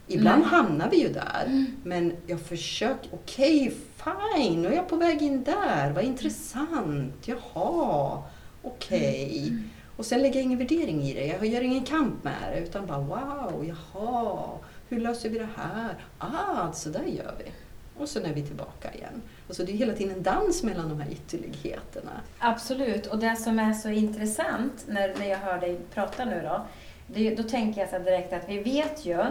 Ibland 0.07 0.41
Nej. 0.41 0.49
hamnar 0.49 0.89
vi 0.89 1.01
ju 1.01 1.13
där, 1.13 1.65
men 1.83 2.13
jag 2.27 2.39
försöker, 2.39 3.09
okej, 3.13 3.73
fine, 4.03 4.61
nu 4.61 4.67
är 4.67 4.75
jag 4.75 4.87
på 4.87 4.95
väg 4.95 5.21
in 5.21 5.43
där, 5.43 5.91
vad 5.91 6.03
intressant, 6.03 7.27
jaha, 7.27 8.23
okej. 8.61 9.53
Och 9.97 10.05
sen 10.05 10.21
lägger 10.21 10.35
jag 10.35 10.43
ingen 10.43 10.59
värdering 10.59 11.03
i 11.03 11.13
det, 11.13 11.25
jag 11.25 11.45
gör 11.45 11.61
ingen 11.61 11.83
kamp 11.83 12.23
med 12.23 12.51
det, 12.53 12.59
utan 12.59 12.85
bara 12.85 12.99
wow, 12.99 13.65
jaha, 13.65 14.49
hur 14.89 14.99
löser 14.99 15.29
vi 15.29 15.39
det 15.39 15.49
här? 15.55 15.95
Ah, 16.17 16.71
så 16.71 16.89
där 16.89 17.03
gör 17.03 17.35
vi. 17.39 17.51
Och 17.97 18.09
sen 18.09 18.25
är 18.25 18.33
vi 18.33 18.43
tillbaka 18.43 18.93
igen. 18.93 19.21
Alltså 19.47 19.63
det 19.63 19.71
är 19.71 19.77
hela 19.77 19.93
tiden 19.93 20.15
en 20.15 20.23
dans 20.23 20.63
mellan 20.63 20.89
de 20.89 21.01
här 21.01 21.11
ytterligheterna. 21.11 22.11
Absolut, 22.39 23.05
och 23.05 23.19
det 23.19 23.35
som 23.35 23.59
är 23.59 23.73
så 23.73 23.89
intressant 23.89 24.85
när, 24.87 25.15
när 25.19 25.29
jag 25.29 25.37
hör 25.37 25.59
dig 25.59 25.79
prata 25.93 26.25
nu 26.25 26.41
då, 26.43 26.65
det, 27.07 27.35
då 27.35 27.43
tänker 27.43 27.81
jag 27.81 27.89
så 27.89 27.99
direkt 27.99 28.33
att 28.33 28.49
vi 28.49 28.59
vet 28.59 29.05
ju 29.05 29.23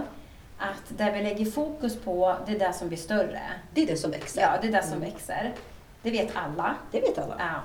att 0.58 0.82
där 0.98 1.12
vi 1.12 1.22
lägger 1.22 1.44
fokus 1.50 1.96
på, 2.00 2.36
det 2.46 2.52
är 2.52 2.58
det 2.58 2.72
som 2.72 2.88
blir 2.88 2.98
större. 2.98 3.40
Det 3.74 3.82
är 3.82 3.86
det 3.86 3.96
som 3.96 4.10
växer. 4.10 4.40
Ja, 4.40 4.58
det 4.62 4.68
är 4.68 4.72
det 4.72 4.82
som 4.82 4.96
Mm. 4.96 5.10
växer. 5.10 5.54
Det 6.02 6.10
vet 6.10 6.36
alla. 6.36 6.74
Det 6.90 7.00
vet 7.00 7.18
alla. 7.18 7.36
Ja. 7.38 7.60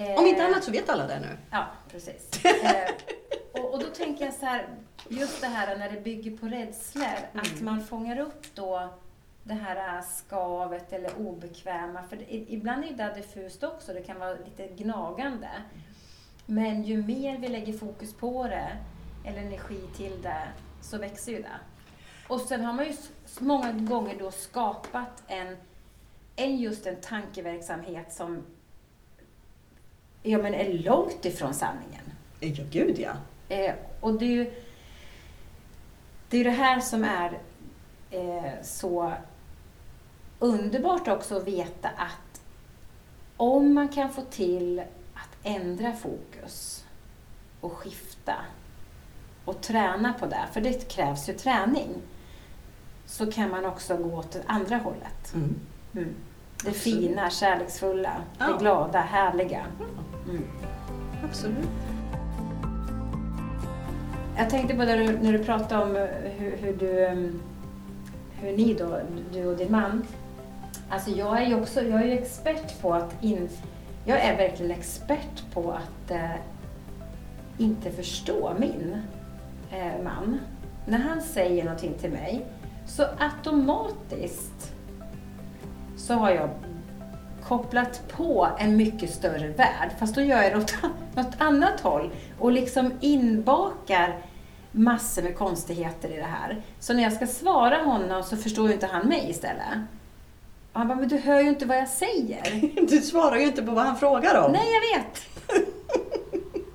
Eh, 0.00 0.18
Om 0.20 0.26
inte 0.26 0.44
annat 0.44 0.64
så 0.64 0.70
vet 0.70 0.88
alla 0.90 1.06
det 1.06 1.20
nu. 1.20 1.36
Ja, 1.50 1.66
precis. 1.90 2.30
Eh, 2.44 3.62
och, 3.62 3.72
och 3.74 3.80
då 3.80 3.86
tänker 3.86 4.24
jag 4.24 4.34
så 4.34 4.46
här, 4.46 4.66
just 5.08 5.40
det 5.40 5.46
här 5.46 5.76
när 5.76 5.90
det 5.90 6.00
bygger 6.00 6.36
på 6.36 6.46
rädslor, 6.46 7.06
att 7.34 7.52
Mm. 7.52 7.64
man 7.64 7.84
fångar 7.84 8.18
upp 8.18 8.44
då 8.54 8.88
det 9.42 9.54
här 9.54 10.02
skavet 10.02 10.92
eller 10.92 11.10
obekväma. 11.18 12.02
För 12.08 12.16
det, 12.16 12.24
ibland 12.34 12.84
är 12.84 12.92
det 12.92 13.14
diffust 13.14 13.62
också, 13.64 13.92
det 13.92 14.02
kan 14.02 14.18
vara 14.18 14.34
lite 14.34 14.66
gnagande. 14.82 15.48
Men 16.46 16.82
ju 16.82 17.02
mer 17.02 17.38
vi 17.38 17.48
lägger 17.48 17.72
fokus 17.72 18.14
på 18.14 18.42
det, 18.44 18.68
eller 19.24 19.38
energi 19.38 19.80
till 19.96 20.22
det, 20.22 20.42
så 20.80 20.98
växer 20.98 21.32
ju 21.32 21.42
det. 21.42 21.56
Och 22.28 22.40
sen 22.40 22.64
har 22.64 22.72
man 22.72 22.84
ju 22.86 22.92
många 23.38 23.72
gånger 23.72 24.18
då 24.18 24.30
skapat 24.30 25.22
en, 25.26 25.56
en 26.36 26.56
just 26.56 26.86
en 26.86 26.96
tankeverksamhet 27.00 28.12
som 28.12 28.42
ja, 30.22 30.38
men 30.38 30.54
är 30.54 30.72
långt 30.72 31.24
ifrån 31.24 31.54
sanningen. 31.54 32.02
Ja, 32.40 32.64
gud 32.70 32.98
ja. 32.98 33.12
Eh, 33.48 33.74
och 34.00 34.18
det 34.18 34.24
är 34.24 34.30
ju 34.30 34.52
det, 36.28 36.38
är 36.38 36.44
det 36.44 36.50
här 36.50 36.80
som 36.80 37.04
är 37.04 37.38
eh, 38.10 38.62
så 38.62 39.12
underbart 40.38 41.08
också 41.08 41.36
att 41.36 41.48
veta 41.48 41.88
att 41.88 42.42
om 43.36 43.74
man 43.74 43.88
kan 43.88 44.12
få 44.12 44.22
till 44.22 44.80
att 45.14 45.36
ändra 45.42 45.92
fokus 45.92 46.84
och 47.60 47.72
skifta 47.72 48.34
och 49.44 49.60
träna 49.60 50.12
på 50.12 50.26
det, 50.26 50.44
för 50.52 50.60
det 50.60 50.88
krävs 50.88 51.28
ju 51.28 51.32
träning, 51.32 51.88
så 53.06 53.32
kan 53.32 53.50
man 53.50 53.64
också 53.64 53.96
gå 53.96 54.16
åt 54.18 54.38
andra 54.46 54.76
hållet. 54.76 55.34
Mm. 55.34 55.54
Mm. 55.94 56.14
Det 56.64 56.68
Absolut. 56.70 56.76
fina, 57.00 57.30
kärleksfulla, 57.30 58.12
Ja. 58.38 58.46
det 58.46 58.58
glada, 58.58 59.00
härliga. 59.00 59.64
Mm. 60.28 60.42
Absolut. 61.24 61.68
Jag 64.36 64.50
tänkte 64.50 64.74
på 64.76 64.84
det 64.84 64.96
när 65.22 65.32
du 65.32 65.44
pratade 65.44 65.84
om 65.84 65.96
eh, 65.96 66.02
hur, 66.38 66.56
hur 66.56 66.72
du, 66.76 67.06
mm, 67.06 67.40
hur 68.40 68.56
ni 68.56 68.74
då, 68.74 69.00
du 69.32 69.46
och 69.46 69.56
din 69.56 69.72
man. 69.72 70.06
Alltså 70.90 71.10
jag 71.10 71.42
är 71.42 71.46
ju 71.46 71.60
också, 71.60 71.82
jag 71.82 72.02
är 72.02 72.12
expert 72.12 72.80
på 72.80 72.94
att 72.94 73.22
in, 73.24 73.48
jag 74.04 74.20
är 74.20 74.36
verkligen 74.36 74.72
expert 74.72 75.52
på 75.54 75.72
att 75.72 76.10
eh, 76.10 76.30
inte 77.58 77.90
förstå 77.90 78.52
min 78.58 79.02
eh, 79.70 80.02
man. 80.04 80.40
När 80.86 80.98
han 80.98 81.22
säger 81.22 81.64
någonting 81.64 81.94
till 82.00 82.10
mig 82.10 82.46
så 82.86 83.06
automatiskt 83.18 84.72
så 85.96 86.14
har 86.14 86.30
jag 86.30 86.50
kopplat 87.44 88.08
på 88.08 88.48
en 88.58 88.76
mycket 88.76 89.10
större 89.14 89.48
värld. 89.48 89.90
Fast 89.98 90.14
då 90.14 90.20
gör 90.20 90.42
jag 90.42 90.52
det 90.52 90.58
åt 90.58 90.74
något 91.14 91.34
annat 91.38 91.80
håll 91.80 92.10
och 92.38 92.52
liksom 92.52 92.92
inbakar 93.00 94.18
massor 94.72 95.22
med 95.22 95.36
konstigheter 95.36 96.08
i 96.08 96.16
det 96.16 96.22
här. 96.22 96.62
Så 96.80 96.94
när 96.94 97.02
jag 97.02 97.12
ska 97.12 97.26
svara 97.26 97.82
honom 97.82 98.22
så 98.22 98.36
förstår 98.36 98.68
ju 98.68 98.74
inte 98.74 98.86
han 98.86 99.08
mig 99.08 99.30
istället. 99.30 99.78
Och 100.72 100.78
han 100.78 100.88
bara, 100.88 100.98
men 100.98 101.08
du 101.08 101.16
hör 101.16 101.40
ju 101.40 101.48
inte 101.48 101.66
vad 101.66 101.78
jag 101.78 101.88
säger. 101.88 102.86
Du 102.88 103.00
svarar 103.00 103.36
ju 103.36 103.46
inte 103.46 103.62
på 103.62 103.72
vad 103.72 103.84
han 103.84 103.96
frågar 103.96 104.44
om. 104.44 104.52
Nej, 104.52 104.66
jag 104.72 104.98
vet. 104.98 105.22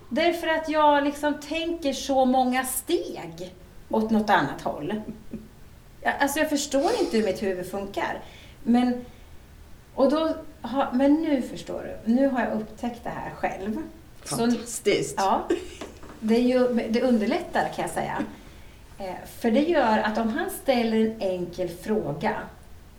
Därför 0.09 0.47
att 0.47 0.69
jag 0.69 1.03
liksom 1.03 1.33
tänker 1.33 1.93
så 1.93 2.25
många 2.25 2.63
steg 2.65 3.55
åt 3.89 4.11
något 4.11 4.29
annat 4.29 4.61
håll. 4.61 5.01
Alltså 6.03 6.39
jag 6.39 6.49
förstår 6.49 6.91
inte 7.01 7.17
hur 7.17 7.25
mitt 7.25 7.43
huvud 7.43 7.71
funkar. 7.71 8.19
Men, 8.63 9.05
och 9.95 10.11
då, 10.11 10.35
har, 10.61 10.89
men 10.93 11.13
nu 11.13 11.41
förstår 11.41 11.83
du. 12.05 12.13
Nu 12.13 12.27
har 12.27 12.41
jag 12.41 12.61
upptäckt 12.61 13.03
det 13.03 13.09
här 13.09 13.31
själv. 13.35 13.77
Så, 14.23 14.35
Fantastiskt. 14.37 15.15
ja, 15.17 15.47
det, 16.19 16.35
är 16.35 16.41
ju, 16.41 16.67
det 16.89 17.01
underlättar 17.01 17.69
kan 17.75 17.81
jag 17.81 17.89
säga. 17.89 18.23
Eh, 18.97 19.13
För 19.39 19.51
det 19.51 19.61
gör 19.61 19.97
att 19.97 20.17
om 20.17 20.29
han 20.29 20.49
ställer 20.49 20.97
en 20.97 21.21
enkel 21.21 21.69
fråga, 21.69 22.35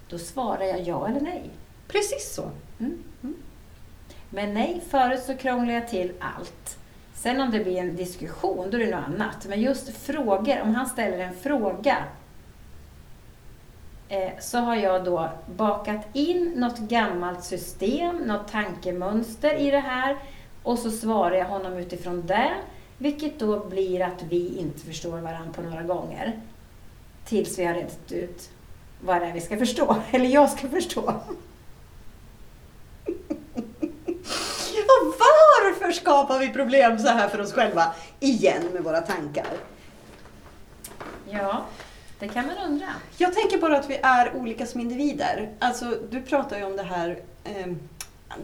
då 0.08 0.18
svarar 0.18 0.64
jag 0.64 0.80
ja 0.80 1.08
eller 1.08 1.20
nej. 1.20 1.50
Precis 1.88 2.34
så. 2.34 2.50
Men 4.30 4.54
nej, 4.54 4.80
förut 4.90 5.22
så 5.22 5.34
krånglar 5.36 5.74
jag 5.74 5.88
till 5.88 6.12
allt. 6.20 6.78
Sen 7.14 7.40
om 7.40 7.50
det 7.50 7.58
blir 7.64 7.76
en 7.76 7.96
diskussion, 7.96 8.70
då 8.70 8.76
är 8.76 8.84
det 8.86 8.96
något 8.96 9.04
annat. 9.06 9.46
Men 9.48 9.60
just 9.60 9.96
frågor, 9.96 10.60
om 10.62 10.74
han 10.74 10.86
ställer 10.86 11.18
en 11.18 11.34
fråga, 11.34 11.96
Eh, 14.12 14.30
så 14.40 14.58
har 14.58 14.76
jag 14.76 15.04
då 15.04 15.28
bakat 15.46 16.06
in 16.12 16.52
något 16.56 16.78
gammalt 16.78 17.44
system, 17.44 18.16
något 18.16 18.48
tankemönster 18.48 19.54
i 19.54 19.70
det 19.70 19.78
här 19.78 20.16
och 20.62 20.78
så 20.78 20.90
svarar 20.90 21.36
jag 21.36 21.44
honom 21.44 21.76
utifrån 21.76 22.26
det, 22.26 22.54
vilket 22.98 23.38
då 23.38 23.68
blir 23.68 24.02
att 24.02 24.22
vi 24.22 24.58
inte 24.58 24.80
förstår 24.80 25.18
varandra 25.18 25.52
på 25.54 25.62
några 25.62 25.82
gånger. 25.82 26.40
Tills 27.24 27.58
vi 27.58 27.64
har 27.64 27.74
rätt 27.74 28.12
ut 28.12 28.50
vad 29.00 29.20
det 29.20 29.26
är 29.26 29.32
vi 29.32 29.40
ska 29.40 29.58
förstå, 29.58 29.96
eller 30.10 30.26
jag 30.26 30.50
ska 30.50 30.68
förstå. 30.68 31.02
Och 34.86 35.14
varför 35.18 35.92
skapar 35.92 36.38
vi 36.38 36.48
problem 36.52 36.98
så 36.98 37.08
här 37.08 37.28
för 37.28 37.40
oss 37.40 37.52
själva? 37.52 37.94
Igen 38.20 38.62
med 38.72 38.84
våra 38.84 39.00
tankar. 39.00 39.46
Ja, 41.30 41.64
det 42.22 42.28
kan 42.28 42.46
man 42.46 42.56
undra. 42.66 42.86
Jag 43.16 43.34
tänker 43.34 43.58
bara 43.58 43.78
att 43.78 43.90
vi 43.90 43.98
är 44.02 44.36
olika 44.36 44.66
som 44.66 44.80
individer. 44.80 45.50
Alltså, 45.58 45.98
du 46.10 46.22
pratar 46.22 46.58
ju 46.58 46.64
om 46.64 46.76
det 46.76 46.82
här, 46.82 47.18
eh, 47.44 47.66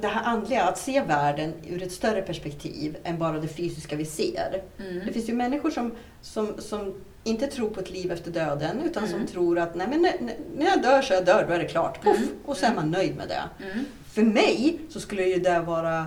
det 0.01 0.07
här 0.09 0.23
andliga, 0.25 0.65
att 0.65 0.79
se 0.79 1.01
världen 1.01 1.53
ur 1.69 1.83
ett 1.83 1.93
större 1.93 2.23
perspektiv 2.23 2.97
än 3.05 3.19
bara 3.19 3.39
det 3.39 3.49
fysiska 3.49 3.97
vi 3.97 4.05
ser. 4.05 4.63
Mm. 4.79 5.07
Det 5.07 5.13
finns 5.13 5.29
ju 5.29 5.35
människor 5.35 5.71
som, 5.71 5.93
som, 6.23 6.55
som 6.59 6.95
inte 7.25 7.47
tror 7.47 7.71
på 7.71 7.81
ett 7.81 7.91
liv 7.91 8.13
efter 8.13 8.31
döden 8.31 8.81
utan 8.85 9.05
Mm. 9.05 9.19
som 9.19 9.27
tror 9.27 9.59
att 9.59 9.75
Nej, 9.75 9.87
men 9.91 10.03
när, 10.03 10.13
när 10.57 10.67
jag 10.67 10.83
dör 10.83 11.03
så 11.03 11.15
jag 11.15 11.25
död, 11.25 11.45
då 11.49 11.55
är 11.55 11.59
det 11.59 11.69
klart. 11.69 12.03
Puff! 12.03 12.17
Mm. 12.17 12.29
Och 12.45 12.57
så 12.57 12.67
är 12.67 12.75
man 12.75 12.91
nöjd 12.91 13.17
med 13.17 13.29
det. 13.29 13.65
Mm. 13.65 13.85
För 14.13 14.23
mig 14.23 14.79
så 14.89 15.01
skulle 15.01 15.23
ju 15.23 15.39
det 15.39 15.61
vara 15.61 16.07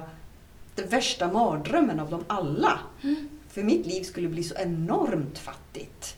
den 0.76 0.88
värsta 0.88 1.32
mardrömmen 1.32 2.00
av 2.00 2.10
dem 2.10 2.24
alla. 2.28 2.80
Mm. 3.04 3.30
För 3.50 3.64
mitt 3.64 3.86
liv 3.86 4.04
skulle 4.04 4.28
bli 4.28 4.44
så 4.44 4.56
enormt 4.56 5.38
fattigt. 5.40 6.16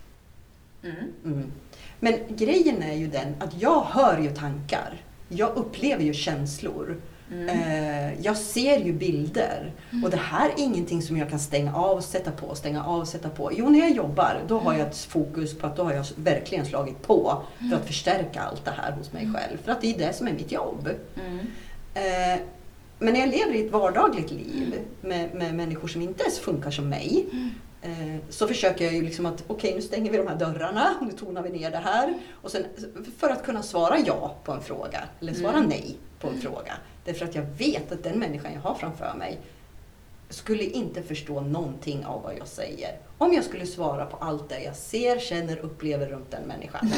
Mm. 0.84 0.96
Mm. 1.26 1.52
Men 2.00 2.14
grejen 2.30 2.84
är 2.84 2.94
ju 2.94 3.08
den 3.08 3.36
att 3.40 3.62
jag 3.62 3.82
hör 3.82 4.18
ju 4.20 4.30
tankar. 4.30 5.02
Jag 5.30 5.58
upplever 5.58 6.04
ju 6.04 6.14
känslor. 6.14 7.02
Mm. 7.32 7.50
Eh, 7.50 8.22
jag 8.22 8.38
ser 8.38 8.80
ju 8.80 8.94
bilder. 8.94 9.72
Mm. 9.92 10.04
Och 10.04 10.10
det 10.10 10.18
här 10.18 10.50
är 10.50 10.54
ingenting 10.58 11.02
som 11.02 11.18
jag 11.18 11.30
kan 11.30 11.40
stänga 11.40 11.76
av, 11.76 12.02
sätta 12.02 12.32
på, 12.32 12.56
stänga 12.56 12.86
av, 12.86 13.06
sätta 13.06 13.30
på. 13.30 13.52
Jo, 13.54 13.70
när 13.70 13.80
jag 13.80 13.92
jobbar, 13.92 14.42
då 14.48 14.60
har 14.60 14.74
jag 14.74 14.88
ett 14.88 14.98
fokus 14.98 15.58
på 15.58 15.68
att 15.68 15.76
då 15.76 15.84
har 15.84 15.94
jag 15.94 16.06
verkligen 16.16 16.66
slagit 16.66 17.02
på 17.02 17.42
för 17.58 17.66
Mm. 17.66 17.78
att 17.78 17.86
förstärka 17.88 18.42
allt 18.42 18.66
det 18.66 18.72
här 18.72 18.92
hos 18.92 19.14
mig 19.14 19.30
själv. 19.34 19.58
För 19.66 19.72
att 19.72 19.82
det 19.82 19.96
är 19.96 19.98
det 20.08 20.14
som 20.14 20.28
är 20.28 20.34
mitt 20.34 20.52
jobb. 20.52 20.90
Mm. 21.26 21.40
Eh, 21.94 22.40
men 23.00 23.14
när 23.14 23.20
jag 23.20 23.30
lever 23.30 23.54
i 23.54 23.66
ett 23.66 23.72
vardagligt 23.72 24.32
liv 24.32 24.74
med, 25.02 25.36
med 25.36 25.56
människor 25.56 25.88
som 25.88 26.02
inte 26.02 26.24
ens 26.24 26.40
funkar 26.40 26.72
som 26.72 26.90
mig 26.90 27.26
så 28.30 28.48
försöker 28.48 28.86
jag 28.86 28.94
ju 28.94 29.02
liksom 29.02 29.26
att 29.26 29.44
okej 29.48 29.76
nu 29.76 29.82
stänger 29.82 30.12
vi 30.12 30.18
de 30.18 30.28
här 30.28 30.36
dörrarna, 30.36 30.96
nu 31.02 31.12
tonar 31.12 31.42
vi 31.44 31.50
ner 31.50 31.72
det 31.72 31.78
här. 31.78 32.14
Och 32.42 32.52
sen, 32.52 32.66
för 33.18 33.30
att 33.30 33.44
kunna 33.46 33.64
svara 33.64 34.00
ja 34.00 34.36
på 34.44 34.52
en 34.52 34.62
fråga 34.62 35.04
eller 35.20 35.34
svara 35.34 35.58
Mm. 35.58 35.70
nej 35.70 35.98
på 36.20 36.28
en 36.28 36.42
fråga. 36.42 36.74
Därför 37.06 37.26
att 37.26 37.36
jag 37.36 37.44
vet 37.58 37.92
att 37.92 38.04
den 38.04 38.20
människan 38.20 38.54
jag 38.54 38.62
har 38.62 38.76
framför 38.76 39.14
mig 39.18 39.40
skulle 40.30 40.64
inte 40.64 41.04
förstå 41.04 41.42
någonting 41.42 42.06
av 42.06 42.22
vad 42.24 42.34
jag 42.40 42.48
säger. 42.48 42.98
Om 43.18 43.34
jag 43.34 43.44
skulle 43.44 43.66
svara 43.66 44.06
på 44.06 44.18
allt 44.18 44.50
det 44.50 44.64
jag 44.64 44.76
ser, 44.76 45.20
känner, 45.20 45.58
upplever 45.58 46.08
runt 46.08 46.32
den 46.32 46.44
människan. 46.44 46.92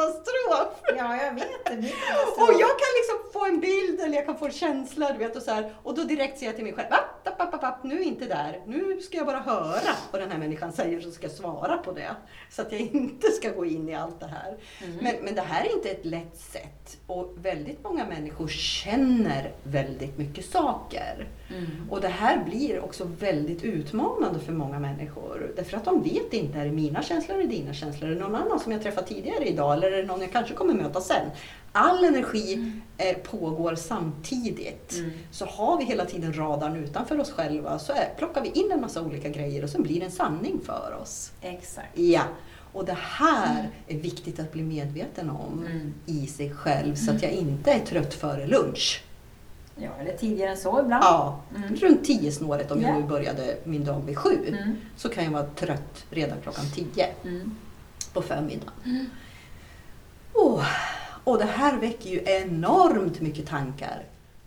katastrof! 0.00 0.80
Ja, 0.96 1.16
jag 1.22 1.34
vet. 1.34 1.64
Det 1.64 1.76
blir 1.76 1.92
Och 2.36 2.52
jag 2.52 2.70
kan 2.82 2.92
liksom 3.00 3.32
få 3.32 3.46
en 3.46 3.60
bild 3.60 4.00
eller 4.00 4.14
jag 4.14 4.26
kan 4.26 4.38
få 4.38 4.44
en 4.46 4.52
känsla, 4.52 5.12
du 5.12 5.18
vet, 5.18 5.36
och, 5.36 5.42
så 5.42 5.50
här, 5.50 5.74
och 5.82 5.94
då 5.94 6.04
direkt 6.04 6.38
säger 6.38 6.52
jag 6.52 6.56
till 6.56 6.64
mig 6.64 6.74
själv, 6.74 6.88
app, 6.90 7.28
app, 7.28 7.54
app, 7.54 7.64
app, 7.64 7.84
nu 7.84 7.98
är 7.98 8.04
inte 8.04 8.26
där. 8.26 8.62
Nu 8.66 9.00
ska 9.00 9.16
jag 9.16 9.26
bara 9.26 9.40
höra 9.40 9.94
vad 10.12 10.20
den 10.20 10.30
här 10.30 10.38
människan 10.38 10.72
säger 10.72 11.00
så 11.00 11.10
ska 11.10 11.26
jag 11.26 11.32
svara 11.32 11.78
på 11.78 11.92
det. 11.92 12.16
Så 12.50 12.62
att 12.62 12.72
jag 12.72 12.80
inte 12.80 13.30
ska 13.30 13.50
gå 13.50 13.64
in 13.66 13.88
i 13.88 13.94
allt 13.94 14.20
det 14.20 14.26
här. 14.26 14.56
Mm. 14.84 14.96
Men, 15.00 15.14
men 15.24 15.34
det 15.34 15.42
här 15.42 15.64
är 15.64 15.76
inte 15.76 15.90
ett 15.90 16.04
lätt 16.04 16.36
sätt 16.36 16.98
och 17.06 17.34
väldigt 17.36 17.84
många 17.84 18.06
människor 18.06 18.48
känner 18.48 19.52
väldigt 19.62 20.18
mycket 20.18 20.44
saker. 20.44 21.28
Mm. 21.50 21.90
Och 21.90 22.00
det 22.00 22.08
här 22.08 22.44
blir 22.44 22.84
också 22.84 23.04
väldigt 23.04 23.64
utmanande 23.64 24.40
för 24.40 24.52
många 24.52 24.78
människor. 24.78 25.52
Därför 25.56 25.76
att 25.76 25.84
de 25.84 26.02
vet 26.02 26.32
inte, 26.32 26.58
är 26.58 26.64
det 26.64 26.72
mina 26.72 27.02
känslor, 27.02 27.38
det 27.38 27.46
dina 27.46 27.74
känslor, 27.74 28.10
är 28.10 28.14
det 28.14 28.20
någon 28.20 28.34
annan 28.34 28.60
som 28.60 28.72
jag 28.72 28.82
träffat 28.82 29.06
tidigare 29.06 29.44
idag 29.44 29.72
eller 29.72 29.89
är 29.92 29.96
det 30.02 30.08
någon 30.08 30.20
jag 30.20 30.32
kanske 30.32 30.54
kommer 30.54 30.74
möta 30.74 31.00
sen? 31.00 31.30
All 31.72 32.04
energi 32.04 32.72
eh, 32.98 33.16
pågår 33.16 33.74
samtidigt. 33.74 34.92
Mm. 34.98 35.10
Så 35.30 35.44
har 35.46 35.78
vi 35.78 35.84
hela 35.84 36.04
tiden 36.04 36.32
radarn 36.32 36.76
utanför 36.76 37.20
oss 37.20 37.30
själva 37.32 37.78
så 37.78 37.92
är, 37.92 38.14
plockar 38.18 38.42
vi 38.42 38.48
in 38.48 38.70
en 38.72 38.80
massa 38.80 39.02
olika 39.02 39.28
grejer 39.28 39.64
och 39.64 39.70
sen 39.70 39.82
blir 39.82 39.98
det 40.00 40.06
en 40.06 40.12
sanning 40.12 40.60
för 40.64 40.98
oss. 41.02 41.32
Exakt. 41.40 41.98
Ja, 41.98 42.22
och 42.72 42.84
det 42.84 42.96
här 43.00 43.68
är 43.88 43.98
viktigt 43.98 44.40
att 44.40 44.52
bli 44.52 44.62
medveten 44.62 45.30
om 45.30 45.66
Mm. 45.70 45.94
i 46.06 46.26
sig 46.26 46.54
själv 46.54 46.94
så 46.94 47.10
att 47.10 47.22
jag 47.22 47.32
inte 47.32 47.70
är 47.72 47.78
trött 47.80 48.14
före 48.14 48.46
lunch. 48.46 49.04
Ja, 49.76 49.88
eller 50.00 50.16
tidigare 50.16 50.50
än 50.50 50.56
så 50.56 50.80
ibland. 50.80 51.04
Ja, 51.04 51.40
Mm. 51.56 51.74
runt 51.76 52.04
tio 52.04 52.32
snåret 52.32 52.70
om 52.70 52.82
Ja. 52.82 52.88
jag 52.88 53.00
nu 53.00 53.06
började 53.06 53.56
min 53.64 53.84
dag 53.84 54.02
vid 54.06 54.18
sju 54.18 54.38
Mm. 54.48 54.76
så 54.96 55.08
kan 55.08 55.24
jag 55.24 55.30
vara 55.30 55.46
trött 55.46 56.04
redan 56.10 56.38
klockan 56.42 56.64
tio 56.74 57.06
Mm. 57.24 57.56
på 58.12 58.22
förmiddagen. 58.22 58.72
Mm. 60.40 60.52
Åh, 60.52 60.64
och 61.24 61.38
det 61.38 61.44
här 61.44 61.76
väcker 61.76 62.10
ju 62.10 62.22
enormt 62.24 63.20
mycket 63.20 63.46
tankar 63.46 64.02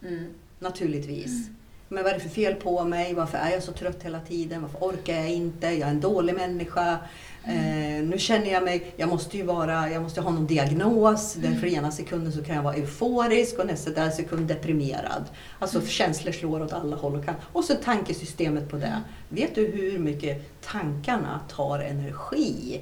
Mm. 0.06 0.26
naturligtvis. 0.60 1.48
Men 1.90 2.04
vad 2.04 2.12
är 2.14 2.18
det 2.18 2.24
för 2.24 2.30
fel 2.30 2.56
på 2.56 2.84
mig? 2.84 3.14
Varför 3.14 3.38
är 3.38 3.52
jag 3.52 3.64
så 3.64 3.72
trött 3.72 4.04
hela 4.04 4.20
tiden? 4.20 4.62
Varför 4.62 4.78
orkar 4.80 5.14
jag 5.16 5.30
inte? 5.30 5.68
Jag 5.68 5.80
är 5.88 5.92
en 5.92 6.02
dålig 6.02 6.36
människa. 6.36 6.98
Eh, 7.46 8.04
nu 8.04 8.16
känner 8.18 8.52
jag 8.52 8.64
mig, 8.64 8.94
jag 8.96 9.10
måste 9.10 9.38
ju 9.38 9.44
vara, 9.44 9.90
jag 9.90 10.04
måste 10.04 10.22
ha 10.22 10.32
någon 10.32 10.48
diagnos. 10.48 11.34
Därför 11.34 11.68
ena 11.68 11.92
sekunden 11.92 12.34
så 12.34 12.44
kan 12.44 12.56
jag 12.56 12.64
vara 12.64 12.76
euforisk 12.76 13.60
och 13.60 13.68
nästa 13.68 13.92
där 13.92 14.10
sekund 14.10 14.48
deprimerad. 14.48 15.24
Alltså 15.60 15.82
känslor 15.82 16.32
slår 16.32 16.62
åt 16.62 16.74
alla 16.74 16.96
håll 16.96 17.16
och 17.16 17.26
kan. 17.26 17.36
Och 17.54 17.64
så 17.64 17.74
tankesystemet 17.76 18.70
på 18.70 18.78
det. 18.78 19.02
Vet 19.30 19.56
du 19.56 19.66
hur 19.68 20.00
mycket 20.00 20.62
tankarna 20.62 21.40
tar 21.50 21.80
energi 21.80 22.82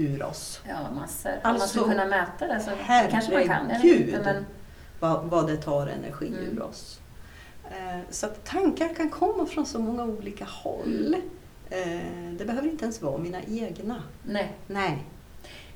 ur 0.00 0.22
oss? 0.22 0.60
Ja, 0.68 0.76
massor. 1.00 1.30
Om 1.30 1.38
Alltså, 1.42 1.58
man 1.62 1.68
skulle 1.68 1.84
kunna 1.84 2.04
mäta 2.04 2.46
det 2.46 2.60
så 2.60 2.70
kanske 3.10 3.32
man 3.32 3.46
kan. 3.46 3.70
Herregud. 3.70 4.20
men 4.24 4.46
vad, 5.00 5.24
vad 5.24 5.46
det 5.46 5.56
tar 5.56 5.86
energi 5.86 6.26
Mm. 6.26 6.40
ur 6.58 6.62
oss. 6.62 7.00
Eh, 7.70 7.98
så 8.10 8.26
att 8.26 8.44
tankar 8.44 8.94
kan 8.94 9.10
komma 9.10 9.46
från 9.46 9.66
så 9.66 9.78
många 9.78 10.04
olika 10.04 10.44
håll. 10.44 11.16
Eh, 11.70 11.78
det 12.38 12.44
behöver 12.44 12.68
inte 12.68 12.84
ens 12.84 13.02
vara 13.02 13.18
mina 13.18 13.38
egna. 13.48 14.02
nej. 14.22 14.52
Nej. 14.66 14.98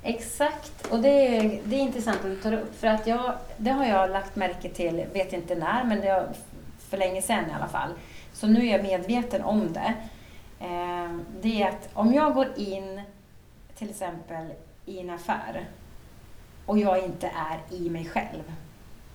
Exakt, 0.07 0.87
och 0.91 0.99
det 1.01 1.37
är, 1.37 1.61
det 1.65 1.77
är 1.77 1.81
intressant 1.81 2.17
att 2.19 2.25
du 2.25 2.37
tar 2.37 2.53
upp 2.53 2.81
för 2.81 2.87
att 2.87 3.07
jag, 3.07 3.33
det 3.57 3.71
har 3.71 3.85
jag 3.87 4.11
lagt 4.11 4.37
märke 4.37 4.69
till, 4.69 5.05
vet 5.13 5.33
inte 5.33 5.55
när, 5.55 5.85
men 5.85 6.01
det 6.01 6.09
har, 6.09 6.29
för 6.89 6.97
länge 6.97 7.23
sedan 7.23 7.45
i 7.51 7.53
alla 7.57 7.69
fall. 7.69 7.91
Så 8.33 8.47
nu 8.47 8.67
är 8.67 8.73
jag 8.73 8.83
medveten 8.83 9.43
om 9.43 9.73
det. 9.73 9.95
Eh, 10.61 11.17
det 11.43 11.63
är 11.63 11.69
att 11.69 11.89
om 11.95 12.15
jag 12.15 12.35
går 12.35 12.47
in 12.57 13.01
till 13.75 13.91
exempel 13.91 14.47
i 14.87 14.99
en 14.99 15.11
affär 15.11 15.69
och 16.67 16.79
jag 16.79 17.05
inte 17.05 17.27
är 17.27 17.77
i 17.77 17.91
mig 17.91 18.05
själv 18.05 18.53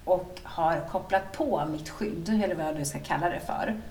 och 0.05 0.39
har 0.43 0.87
kopplat 0.91 1.31
på 1.31 1.65
mitt 1.65 1.89
skydd, 1.89 2.29
eller 2.43 2.55
vad 2.55 2.65
jag 2.65 2.75
nu 2.75 2.85
ska 2.85 2.99
kalla 2.99 3.29
det 3.29 3.39
för. 3.39 3.81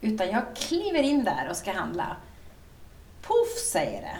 Utan 0.00 0.28
jag 0.30 0.42
kliver 0.56 1.02
in 1.02 1.24
där 1.24 1.46
och 1.50 1.56
ska 1.56 1.72
handla. 1.72 2.16
Poff 3.22 3.58
säger 3.72 4.00
det. 4.00 4.16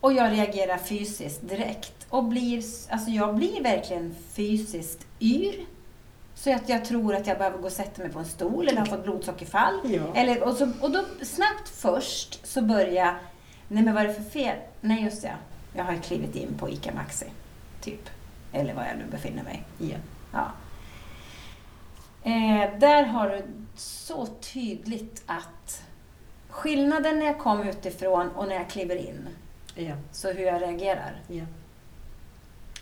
Och 0.00 0.12
jag 0.12 0.32
reagerar 0.32 0.76
fysiskt 0.76 1.48
direkt. 1.48 2.06
Och 2.08 2.24
blir, 2.24 2.64
alltså 2.90 3.10
jag 3.10 3.34
blir 3.34 3.62
verkligen 3.62 4.14
fysiskt 4.32 5.06
yr. 5.20 5.66
Så 6.34 6.54
att 6.54 6.68
jag 6.68 6.84
tror 6.84 7.14
att 7.14 7.26
jag 7.26 7.38
behöver 7.38 7.58
gå 7.58 7.64
och 7.64 7.72
sätta 7.72 8.02
mig 8.02 8.12
på 8.12 8.18
en 8.18 8.24
stol 8.24 8.68
eller 8.68 8.78
har 8.78 8.86
fått 8.86 9.04
blodsockerfall. 9.04 9.80
Ja. 9.84 10.14
Eller, 10.14 10.42
och, 10.42 10.54
så, 10.56 10.72
och 10.80 10.90
då 10.90 11.04
snabbt 11.22 11.68
först 11.68 12.46
så 12.46 12.62
börjar 12.62 13.18
nej 13.70 13.84
men 13.84 13.94
vad 13.94 14.02
är 14.04 14.08
det 14.08 14.14
för 14.14 14.22
fel? 14.22 14.56
Nej 14.80 15.02
just 15.04 15.22
det, 15.22 15.34
jag 15.74 15.84
har 15.84 15.94
klivit 15.96 16.34
in 16.36 16.54
på 16.58 16.70
ICA 16.70 16.92
Maxi. 16.94 17.26
Typ. 17.80 18.10
Eller 18.52 18.74
var 18.74 18.84
jag 18.84 18.98
nu 18.98 19.04
befinner 19.10 19.42
mig. 19.42 19.62
Ja. 19.78 19.96
Ja. 20.32 20.50
Eh, 22.22 22.78
där 22.78 23.02
har 23.04 23.28
du 23.30 23.42
så 23.76 24.26
tydligt 24.26 25.22
att 25.26 25.82
skillnaden 26.48 27.18
när 27.18 27.26
jag 27.26 27.38
kom 27.38 27.62
utifrån 27.68 28.28
och 28.30 28.48
när 28.48 28.54
jag 28.54 28.68
kliver 28.70 28.96
in, 28.96 29.28
Ja. 29.74 29.94
så 30.12 30.32
hur 30.32 30.44
jag 30.44 30.62
reagerar. 30.62 31.20
ja. 31.28 31.44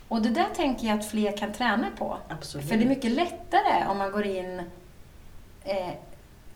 Och 0.09 0.23
det 0.23 0.29
där 0.31 0.47
tänker 0.57 0.87
jag 0.87 0.99
att 0.99 1.07
fler 1.11 1.37
kan 1.37 1.53
träna 1.53 1.87
på. 1.99 2.19
Absolut. 2.29 2.69
För 2.69 2.77
det 2.77 2.85
är 2.85 2.89
mycket 2.89 3.11
lättare 3.11 3.87
om 3.89 3.99
man 3.99 4.11
går 4.13 4.27
in, 4.27 4.63
eh, 5.65 5.91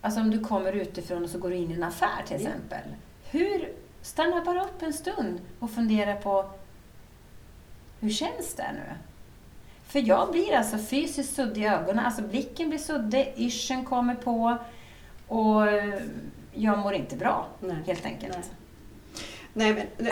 alltså 0.01 0.21
om 0.21 0.31
du 0.31 0.41
kommer 0.45 0.73
utifrån 0.73 1.25
och 1.25 1.31
så 1.31 1.39
går 1.39 1.51
du 1.51 1.57
in 1.57 1.71
i 1.71 1.75
en 1.75 1.83
affär 1.83 2.23
till 2.27 2.43
Ja. 2.43 2.49
exempel. 2.49 2.81
Hur, 3.31 3.73
stanna 4.03 4.45
bara 4.45 4.65
upp 4.65 4.83
en 4.83 4.93
stund 4.93 5.41
och 5.59 5.71
fundera 5.71 6.17
på, 6.17 6.51
hur 8.01 8.11
känns 8.11 8.55
det 8.55 8.73
nu? 8.73 8.95
För 9.87 10.09
jag 10.09 10.33
blir 10.33 10.55
alltså 10.55 10.79
fysiskt 10.79 11.35
suddig 11.35 11.63
i 11.63 11.67
ögonen, 11.67 12.05
alltså 12.05 12.23
blicken 12.23 12.69
blir 12.69 12.79
suddig, 12.79 13.35
yrseln 13.37 13.85
kommer 13.85 14.15
på 14.15 14.59
och 15.29 15.69
eh, 15.69 15.95
jag 16.53 16.79
mår 16.79 16.95
inte 16.95 17.17
bra 17.17 17.47
Nej. 17.61 17.77
helt 17.87 18.07
enkelt. 18.07 18.35
Nej. 18.35 18.45
Nej, 19.55 19.89
men, 19.97 20.07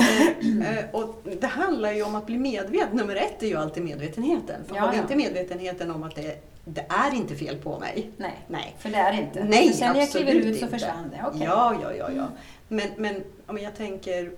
eh, 0.63 0.79
eh, 0.79 0.85
och 0.93 1.23
det 1.41 1.47
handlar 1.47 1.93
ju 1.93 2.03
om 2.03 2.15
att 2.15 2.27
bli 2.27 2.39
medveten. 2.39 2.97
Nummer 2.97 3.17
ett 3.17 3.43
är 3.43 3.47
ju 3.47 3.57
alltid 3.57 3.83
medvetenheten. 3.83 4.65
För 4.69 4.77
Ja, 4.77 4.83
har 4.83 4.93
vi 4.93 4.99
inte 4.99 5.17
medvetenheten 5.17 5.91
om 5.91 6.03
att 6.03 6.17
det, 6.17 6.43
det 6.65 6.87
är 6.89 7.15
inte 7.15 7.37
fel 7.37 7.57
på 7.57 7.79
mig. 7.79 8.11
Nej, 8.17 8.39
Nej. 8.47 8.77
för 8.79 8.89
det 8.89 8.97
är 8.97 9.13
det 9.13 9.19
inte. 9.19 9.45
Nej, 9.45 9.69
för 9.69 9.77
sen 9.77 9.93
när 9.93 10.01
jag 10.01 10.11
kliver 10.11 10.33
ut 10.33 10.59
så 10.59 10.65
inte. 10.65 10.79
försvann 10.79 11.11
det. 11.11 11.25
Okej. 11.27 11.43
Ja, 11.45 11.75
ja, 11.83 11.93
ja, 11.93 12.11
ja. 12.17 12.29
Men, 12.73 12.89
men 12.99 13.23
om 13.47 13.59
jag 13.59 13.77
tänker 13.77 14.33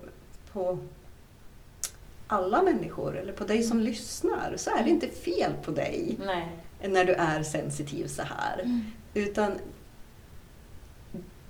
på 0.52 0.78
alla 2.26 2.62
människor, 2.62 3.18
eller 3.18 3.32
på 3.32 3.44
dig 3.44 3.62
som 3.62 3.80
lyssnar, 3.80 4.54
så 4.56 4.70
är 4.70 4.84
det 4.84 4.90
inte 4.90 5.08
fel 5.08 5.52
på 5.64 5.70
dig 5.70 6.16
Nej. 6.26 6.48
när 6.88 7.04
du 7.04 7.12
är 7.12 7.42
sensitiv 7.42 8.06
så 8.06 8.22
här. 8.22 8.58
Mm. 8.60 8.80
Utan 9.14 9.52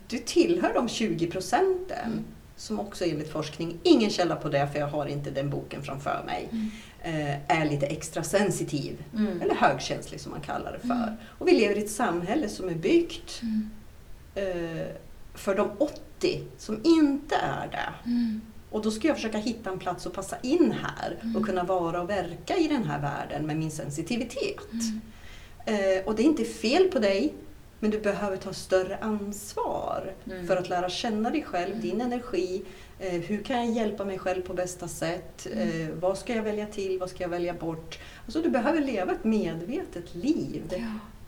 du 0.08 0.18
tillhör 0.18 0.74
de 0.74 0.88
20 0.88 1.26
procenten 1.26 2.06
Mm. 2.12 2.24
som 2.56 2.80
också 2.80 3.04
enligt 3.04 3.30
forskning, 3.32 3.78
ingen 3.82 4.10
källa 4.10 4.36
på 4.36 4.48
det 4.48 4.68
för 4.72 4.78
jag 4.78 4.86
har 4.86 5.06
inte 5.06 5.30
den 5.30 5.50
boken 5.50 5.82
framför 5.82 6.22
mig, 6.26 6.48
eh, 7.02 7.58
är 7.58 7.64
lite 7.70 7.86
extra 7.86 8.22
sensitiv. 8.22 9.04
Mm. 9.14 9.42
Eller 9.42 9.54
högkänslig 9.54 10.20
som 10.20 10.32
man 10.32 10.40
kallar 10.40 10.72
det 10.72 10.78
för. 10.88 10.94
Mm. 10.94 11.14
Och 11.38 11.48
vi 11.48 11.52
lever 11.52 11.74
i 11.78 11.84
ett 11.84 11.90
samhälle 11.90 12.48
som 12.48 12.68
är 12.68 12.74
byggt 12.74 13.42
Mm. 13.42 13.70
eh, 14.34 14.86
för 15.34 15.54
de 15.54 15.70
80 15.78 16.00
som 16.58 16.80
inte 16.84 17.34
är 17.36 17.68
det. 17.70 18.10
Mm. 18.10 18.40
Och 18.70 18.82
då 18.82 18.90
ska 18.90 19.08
jag 19.08 19.16
försöka 19.16 19.38
hitta 19.38 19.70
en 19.70 19.78
plats 19.78 20.06
att 20.06 20.12
passa 20.12 20.36
in 20.42 20.74
här 20.82 21.18
Mm. 21.22 21.36
och 21.36 21.46
kunna 21.46 21.64
vara 21.64 22.02
och 22.02 22.10
verka 22.10 22.56
i 22.56 22.68
den 22.68 22.84
här 22.84 23.00
världen 23.00 23.46
med 23.46 23.56
min 23.56 23.70
sensitivitet. 23.70 24.58
Mm. 24.72 25.00
Eh, 25.98 26.04
och 26.06 26.14
det 26.14 26.22
är 26.22 26.24
inte 26.26 26.44
fel 26.44 26.88
på 26.92 26.98
dig, 26.98 27.34
men 27.80 27.90
du 27.90 28.00
behöver 28.00 28.36
ta 28.36 28.52
större 28.52 28.96
ansvar 28.96 30.14
Mm. 30.26 30.46
för 30.46 30.56
att 30.56 30.68
lära 30.68 30.88
känna 30.88 31.30
dig 31.30 31.42
själv, 31.42 31.70
Mm. 31.74 31.80
din 31.82 32.00
energi. 32.00 32.62
Eh, 32.98 33.12
hur 33.20 33.42
kan 33.42 33.56
jag 33.56 33.70
hjälpa 33.76 34.04
mig 34.04 34.18
själv 34.18 34.42
på 34.42 34.54
bästa 34.54 34.88
sätt? 34.88 35.46
Mm. 35.52 35.82
Eh, 35.88 35.94
vad 36.00 36.18
ska 36.18 36.34
jag 36.34 36.42
välja 36.42 36.66
till? 36.66 36.98
Vad 36.98 37.10
ska 37.10 37.22
jag 37.24 37.28
välja 37.28 37.54
bort? 37.54 37.98
Alltså, 38.24 38.42
du 38.42 38.48
behöver 38.50 38.80
leva 38.80 39.12
ett 39.12 39.24
medvetet 39.24 40.14
liv 40.14 40.62
Ja. 40.70 40.78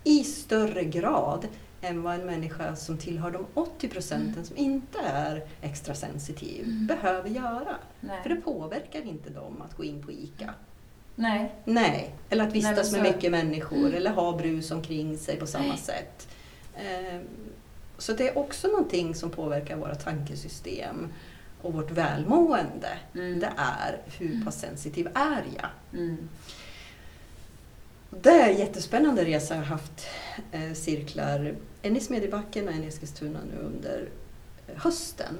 i 0.04 0.24
större 0.24 0.84
grad 0.84 1.46
än 1.84 2.02
vad 2.02 2.14
en 2.14 2.26
människa 2.26 2.76
som 2.76 2.98
tillhör 2.98 3.30
de 3.30 3.46
80 3.54 3.88
procenten 3.88 4.32
Mm. 4.32 4.44
som 4.44 4.56
inte 4.56 4.98
är 5.00 5.42
extra 5.62 5.94
sensitiv 5.94 6.64
Mm. 6.64 6.86
behöver 6.86 7.28
göra. 7.30 7.76
Nej. 8.00 8.22
För 8.22 8.30
det 8.30 8.36
påverkar 8.36 9.02
inte 9.02 9.30
dem 9.30 9.62
att 9.68 9.76
gå 9.76 9.84
in 9.84 10.02
på 10.02 10.12
ICA. 10.12 10.54
Nej. 11.14 11.54
Nej, 11.64 12.14
eller 12.30 12.44
att 12.44 12.50
Nej, 12.52 12.60
vistas 12.62 12.92
men 12.92 13.02
med 13.02 13.12
mycket 13.14 13.30
människor 13.30 13.78
Mm. 13.78 13.94
eller 13.94 14.10
ha 14.10 14.36
brus 14.36 14.70
omkring 14.70 15.18
sig 15.18 15.36
på 15.36 15.46
samma 15.46 15.64
Nej. 15.68 15.78
sätt. 15.78 16.28
Ehm, 16.76 17.22
Så 17.98 18.12
det 18.12 18.28
är 18.28 18.38
också 18.38 18.68
någonting 18.68 19.14
som 19.14 19.30
påverkar 19.30 19.76
våra 19.76 19.94
tankesystem 19.94 21.08
och 21.62 21.72
vårt 21.72 21.90
välmående. 21.90 22.88
Mm. 23.14 23.40
Det 23.40 23.52
är 23.56 23.98
hur 24.18 24.44
pass 24.44 24.60
sensitiv 24.60 25.08
är 25.14 25.42
jag? 25.56 25.68
Mm. 28.14 28.22
Det 28.22 28.30
är 28.30 28.50
en 28.52 28.58
jättespännande 28.58 29.24
resa. 29.24 29.54
Jag 29.54 29.60
har 29.60 29.66
haft 29.66 30.06
eh, 30.52 30.72
cirklar, 30.72 31.54
en 31.82 31.96
i 31.96 32.00
Smedjebacken 32.00 32.68
och 32.68 32.74
en 32.74 32.84
i 32.84 32.86
Eskilstuna 32.86 33.38
nu 33.52 33.62
under 33.66 34.08
eh, 34.66 34.82
hösten. 34.82 35.38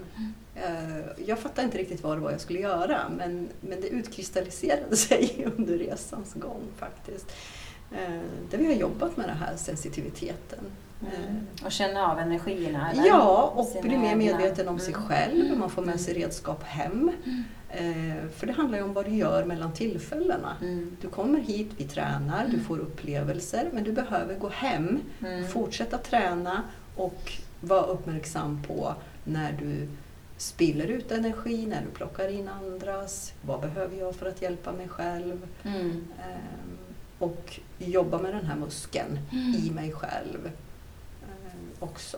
Eh, 0.54 1.24
jag 1.26 1.38
fattade 1.38 1.64
inte 1.64 1.78
riktigt 1.78 2.02
vad 2.02 2.16
det 2.16 2.20
var 2.20 2.30
jag 2.30 2.40
skulle 2.40 2.60
göra 2.60 3.00
men, 3.16 3.48
men 3.60 3.80
det 3.80 3.88
utkristalliserade 3.88 4.96
sig 5.06 5.46
under 5.56 5.78
resans 5.78 6.34
gång 6.34 6.62
faktiskt. 6.76 7.26
Eh, 7.92 8.20
där 8.50 8.58
vi 8.58 8.66
har 8.66 8.72
jobbat 8.72 9.16
med 9.16 9.28
den 9.28 9.36
här 9.36 9.56
sensitiviteten. 9.56 10.58
Mm. 11.00 11.46
Och 11.64 11.72
känna 11.72 12.06
av 12.12 12.18
energierna? 12.18 12.90
Eller? 12.90 13.06
Ja, 13.06 13.52
och 13.56 13.82
bli 13.82 13.98
mer 13.98 14.16
medveten 14.16 14.68
om 14.68 14.78
sig 14.78 14.94
Mm. 14.94 15.06
själv. 15.08 15.58
Man 15.58 15.70
får 15.70 15.82
med 15.82 16.00
sig 16.00 16.14
redskap 16.14 16.62
hem. 16.62 17.10
Mm. 17.78 18.10
Eh, 18.10 18.28
för 18.36 18.46
det 18.46 18.52
handlar 18.52 18.78
ju 18.78 18.84
om 18.84 18.92
vad 18.92 19.04
du 19.04 19.14
gör 19.14 19.44
mellan 19.44 19.72
tillfällena. 19.72 20.56
Mm. 20.60 20.96
Du 21.00 21.08
kommer 21.08 21.40
hit, 21.40 21.70
vi 21.76 21.84
tränar, 21.84 22.48
du 22.50 22.60
får 22.60 22.78
upplevelser 22.78 23.68
men 23.72 23.84
du 23.84 23.92
behöver 23.92 24.34
gå 24.34 24.48
hem, 24.48 25.00
Mm. 25.20 25.48
fortsätta 25.48 25.98
träna 25.98 26.62
och 26.96 27.32
vara 27.60 27.82
uppmärksam 27.82 28.62
på 28.66 28.94
när 29.24 29.52
du 29.52 29.88
spiller 30.36 30.86
ut 30.86 31.12
energi, 31.12 31.66
när 31.66 31.82
du 31.82 31.90
plockar 31.90 32.28
in 32.28 32.48
andras. 32.48 33.32
Vad 33.46 33.60
behöver 33.60 33.96
jag 33.96 34.14
för 34.14 34.26
att 34.26 34.42
hjälpa 34.42 34.72
mig 34.72 34.88
själv? 34.88 35.46
Mm. 35.62 35.90
Ehm, 35.90 36.78
och 37.18 37.60
jobba 37.78 38.18
med 38.18 38.34
den 38.34 38.46
här 38.46 38.56
muskeln 38.56 39.18
Mm. 39.32 39.54
i 39.54 39.70
mig 39.70 39.92
själv 39.92 40.46
ehm, 41.22 41.68
också. 41.80 42.16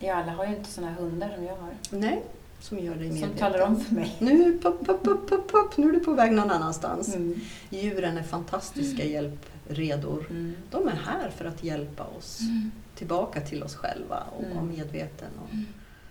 Ja, 0.00 0.14
alla 0.14 0.32
har 0.32 0.46
ju 0.46 0.56
inte 0.56 0.70
såna 0.70 0.92
hundar 0.92 1.30
som 1.34 1.44
jag 1.44 1.56
har. 1.56 1.70
Nej, 1.90 2.22
som 2.60 2.78
gör 2.78 2.94
dig 2.94 3.08
medveten. 3.08 3.28
Som 3.28 3.38
talar 3.38 3.60
om 3.66 3.80
för 3.80 3.94
mig. 3.94 4.16
Nu, 4.18 4.58
pop, 4.58 4.86
pop, 4.86 5.02
pop, 5.02 5.28
pop, 5.30 5.48
pop, 5.52 5.76
nu 5.76 5.88
är 5.88 5.92
du 5.92 6.00
på 6.00 6.12
väg 6.12 6.32
någon 6.32 6.50
annanstans. 6.50 7.14
Mm. 7.14 7.40
Djuren 7.70 8.18
är 8.18 8.22
fantastiska 8.22 9.04
hjälpredor. 9.04 10.26
Mm. 10.30 10.54
De 10.70 10.88
är 10.88 10.92
här 11.06 11.30
för 11.30 11.44
att 11.44 11.64
hjälpa 11.64 12.04
oss 12.18 12.40
Mm. 12.40 12.70
tillbaka 12.94 13.40
till 13.40 13.62
oss 13.62 13.74
själva 13.74 14.22
och 14.36 14.44
Mm. 14.44 14.56
vara 14.56 14.64
medveten 14.66 15.28
och 15.46 15.52
Mm. 15.52 15.66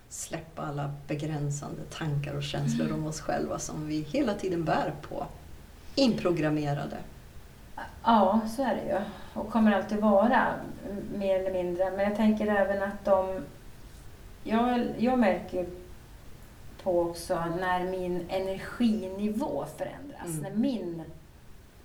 släppa 0.10 0.62
alla 0.62 0.94
begränsande 1.08 1.82
tankar 1.98 2.34
och 2.36 2.44
känslor 2.44 2.88
Mm. 2.88 3.00
om 3.00 3.08
oss 3.08 3.22
själva 3.22 3.60
som 3.60 3.88
vi 3.88 4.02
hela 4.02 4.34
tiden 4.34 4.64
bär 4.66 4.94
på. 5.10 5.26
Inprogrammerade. 5.96 6.98
Ja, 8.04 8.42
så 8.56 8.62
är 8.64 8.76
det 8.76 8.90
ju. 8.90 9.00
Och 9.42 9.52
kommer 9.52 9.72
alltid 9.72 9.98
vara, 9.98 10.48
mer 11.16 11.40
eller 11.40 11.54
mindre. 11.64 11.92
Men 11.92 12.00
jag 12.00 12.16
tänker 12.16 12.48
även 12.48 12.84
att 12.84 13.06
de... 13.06 13.42
Jag, 14.44 14.86
jag 14.98 15.20
märker 15.20 15.66
på 16.88 17.02
också 17.02 17.44
när 17.60 17.84
min 17.84 18.26
energinivå 18.30 19.66
förändras. 19.78 20.26
Mm. 20.26 20.42
När 20.42 20.52
min... 20.52 21.04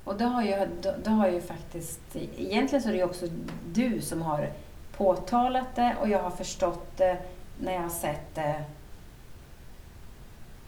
Och 0.04 0.16
det 0.16 0.24
har, 0.24 0.42
ju, 0.42 0.68
då, 0.82 0.94
då 1.04 1.10
har 1.10 1.28
ju 1.28 1.40
faktiskt... 1.40 2.00
Egentligen 2.36 2.82
så 2.82 2.88
är 2.88 2.92
det 2.92 2.98
ju 2.98 3.04
också 3.04 3.26
du 3.72 4.00
som 4.00 4.22
har 4.22 4.50
påtalat 4.96 5.76
det 5.76 5.96
och 6.00 6.08
jag 6.08 6.22
har 6.22 6.30
förstått 6.30 6.96
det 6.96 7.18
när 7.60 7.72
jag 7.72 7.82
har 7.82 7.88
sett 7.88 8.34
det 8.34 8.64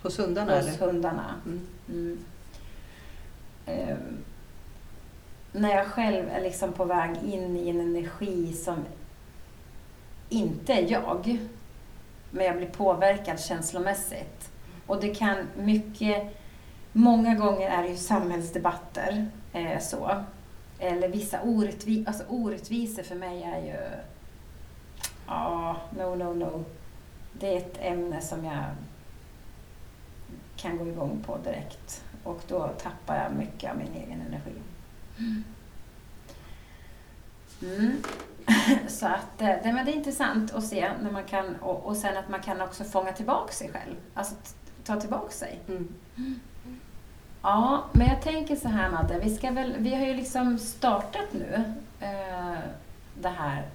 Hos 0.02 0.18
hundarna 0.18 0.56
hos 0.56 0.66
eller? 0.66 0.86
hundarna. 0.86 1.34
Mm. 1.46 1.66
Mm. 1.88 2.24
Ehm, 3.66 4.18
när 5.52 5.70
jag 5.70 5.86
själv 5.86 6.28
är 6.28 6.40
liksom 6.40 6.72
på 6.72 6.84
väg 6.84 7.16
in 7.24 7.56
i 7.56 7.68
en 7.68 7.80
energi 7.80 8.52
som 8.52 8.76
inte 10.28 10.72
är 10.72 10.90
jag, 10.90 11.38
men 12.34 12.46
jag 12.46 12.56
blir 12.56 12.68
påverkad 12.68 13.40
känslomässigt. 13.40 14.50
Och 14.86 15.00
det 15.00 15.14
kan 15.14 15.48
mycket, 15.56 16.22
många 16.92 17.34
gånger 17.34 17.70
är 17.70 17.82
det 17.82 17.88
ju 17.88 17.96
samhällsdebatter 17.96 19.26
eh, 19.52 19.80
så. 19.80 20.24
Eller 20.78 21.08
vissa 21.08 21.42
orättvi, 21.42 22.04
alltså 22.06 22.24
orättvisor 22.28 23.02
för 23.02 23.14
mig 23.14 23.42
är 23.42 23.60
ju, 23.60 23.80
ja, 25.26 25.76
no, 25.98 26.14
no, 26.14 26.34
no. 26.34 26.64
Det 27.32 27.54
är 27.54 27.56
ett 27.56 27.78
ämne 27.80 28.20
som 28.20 28.44
jag 28.44 28.64
kan 30.56 30.78
gå 30.78 30.86
igång 30.86 31.24
på 31.26 31.38
direkt. 31.44 32.04
Och 32.24 32.40
då 32.48 32.68
tappar 32.68 33.16
jag 33.16 33.32
mycket 33.32 33.70
av 33.70 33.76
min 33.78 33.94
egen 33.94 34.20
energi. 34.20 34.62
Mm. 35.18 35.44
Så 38.88 39.06
att 39.06 39.40
eh, 39.40 39.48
det, 39.62 39.72
men 39.72 39.86
det 39.86 39.92
är 39.92 39.96
intressant 39.96 40.54
att 40.54 40.64
se 40.64 40.90
när 41.02 41.10
man 41.10 41.24
kan, 41.24 41.56
och, 41.56 41.86
och 41.86 41.96
sen 41.96 42.16
att 42.16 42.28
man 42.28 42.40
kan 42.40 42.60
också 42.60 42.84
fånga 42.84 43.12
tillbaka 43.12 43.52
sig 43.52 43.70
själv. 43.72 43.94
Alltså 44.14 44.34
ta 44.84 45.00
tillbaka 45.00 45.30
sig. 45.30 45.60
Mm. 45.68 45.88
Ja, 47.42 47.84
men 47.92 48.06
jag 48.06 48.22
tänker 48.22 48.56
så 48.56 48.68
här 48.68 48.90
Madde, 48.90 49.18
vi, 49.18 49.36
ska 49.36 49.50
väl, 49.50 49.74
vi 49.78 49.94
har 49.94 50.06
ju 50.06 50.14
liksom 50.14 50.58
startat 50.58 51.32
nu 51.32 51.64
eh, 52.00 52.58
det 53.20 53.28
här, 53.28 53.68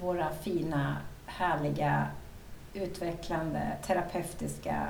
våra 0.00 0.32
fina, 0.32 0.96
härliga, 1.26 2.06
utvecklande, 2.74 3.60
terapeutiska, 3.86 4.86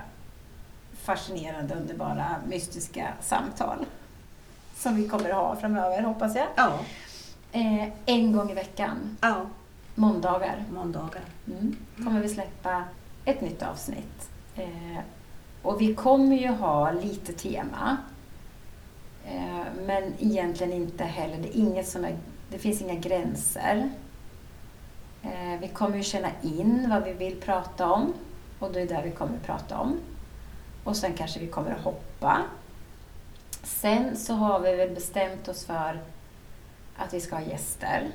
fascinerande, 0.93 1.74
underbara, 1.74 2.36
mystiska 2.49 3.09
samtal. 3.20 3.86
Som 4.76 4.97
vi 4.97 5.09
kommer 5.09 5.30
att 5.30 5.36
ha 5.36 5.57
framöver, 5.57 6.03
hoppas 6.03 6.36
jag. 6.36 6.47
Ja. 6.57 6.78
Eh, 7.53 7.89
en 8.07 8.33
gång 8.33 8.51
i 8.51 8.55
veckan, 8.55 9.17
ja, 9.21 9.47
måndagar, 9.95 10.65
måndagar. 10.73 11.23
mm. 11.47 11.77
kommer 11.97 12.21
vi 12.21 12.29
släppa 12.29 12.85
ett 13.25 13.41
nytt 13.41 13.63
avsnitt. 13.63 14.31
Eh, 14.57 15.01
och 15.63 15.81
vi 15.81 15.95
kommer 15.95 16.37
ju 16.37 16.49
ha 16.49 16.93
lite 16.93 17.33
tema. 17.33 17.97
Eh, 19.27 19.65
men 19.87 20.13
egentligen 20.19 20.73
inte 20.73 21.05
heller, 21.05 21.39
det, 21.39 21.49
är 21.49 21.61
inget 21.61 21.89
som 21.89 22.05
är, 22.05 22.17
det 22.51 22.59
finns 22.59 22.83
inga 22.83 22.95
gränser. 22.95 23.91
Eh, 25.23 25.61
vi 25.61 25.69
kommer 25.69 25.97
ju 25.97 26.03
känna 26.03 26.29
in 26.43 26.87
vad 26.91 27.05
vi 27.05 27.13
vill 27.13 27.41
prata 27.41 27.93
om 27.93 28.13
och 28.59 28.73
det 28.73 28.81
är 28.81 28.87
det 28.87 29.01
vi 29.05 29.11
kommer 29.11 29.37
att 29.37 29.47
prata 29.47 29.79
om. 29.79 29.99
Och 30.85 30.97
sen 30.97 31.13
kanske 31.13 31.41
vi 31.41 31.47
kommer 31.47 31.71
att 31.71 31.85
hoppa. 31.85 32.43
Sen 33.63 34.17
så 34.17 34.35
har 34.35 34.61
vi 34.61 34.77
väl 34.77 34.95
bestämt 34.95 35.49
oss 35.49 35.65
för 35.65 36.01
att 36.97 37.14
vi 37.14 37.20
ska 37.20 37.36
ha 37.36 37.43
gäster, 37.43 38.09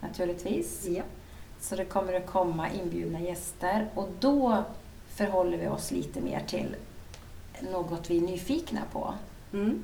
naturligtvis. 0.00 0.86
Ja. 0.88 1.02
Så 1.60 1.76
det 1.76 1.84
kommer 1.84 2.14
att 2.14 2.26
komma 2.26 2.70
inbjudna 2.70 3.20
gäster 3.20 3.88
och 3.94 4.08
då 4.20 4.64
förhåller 5.14 5.58
vi 5.58 5.68
oss 5.68 5.90
lite 5.90 6.20
mer 6.20 6.40
till 6.46 6.76
något 7.72 8.10
vi 8.10 8.16
är 8.16 8.20
nyfikna 8.22 8.80
på. 8.92 9.14
Mm. 9.52 9.82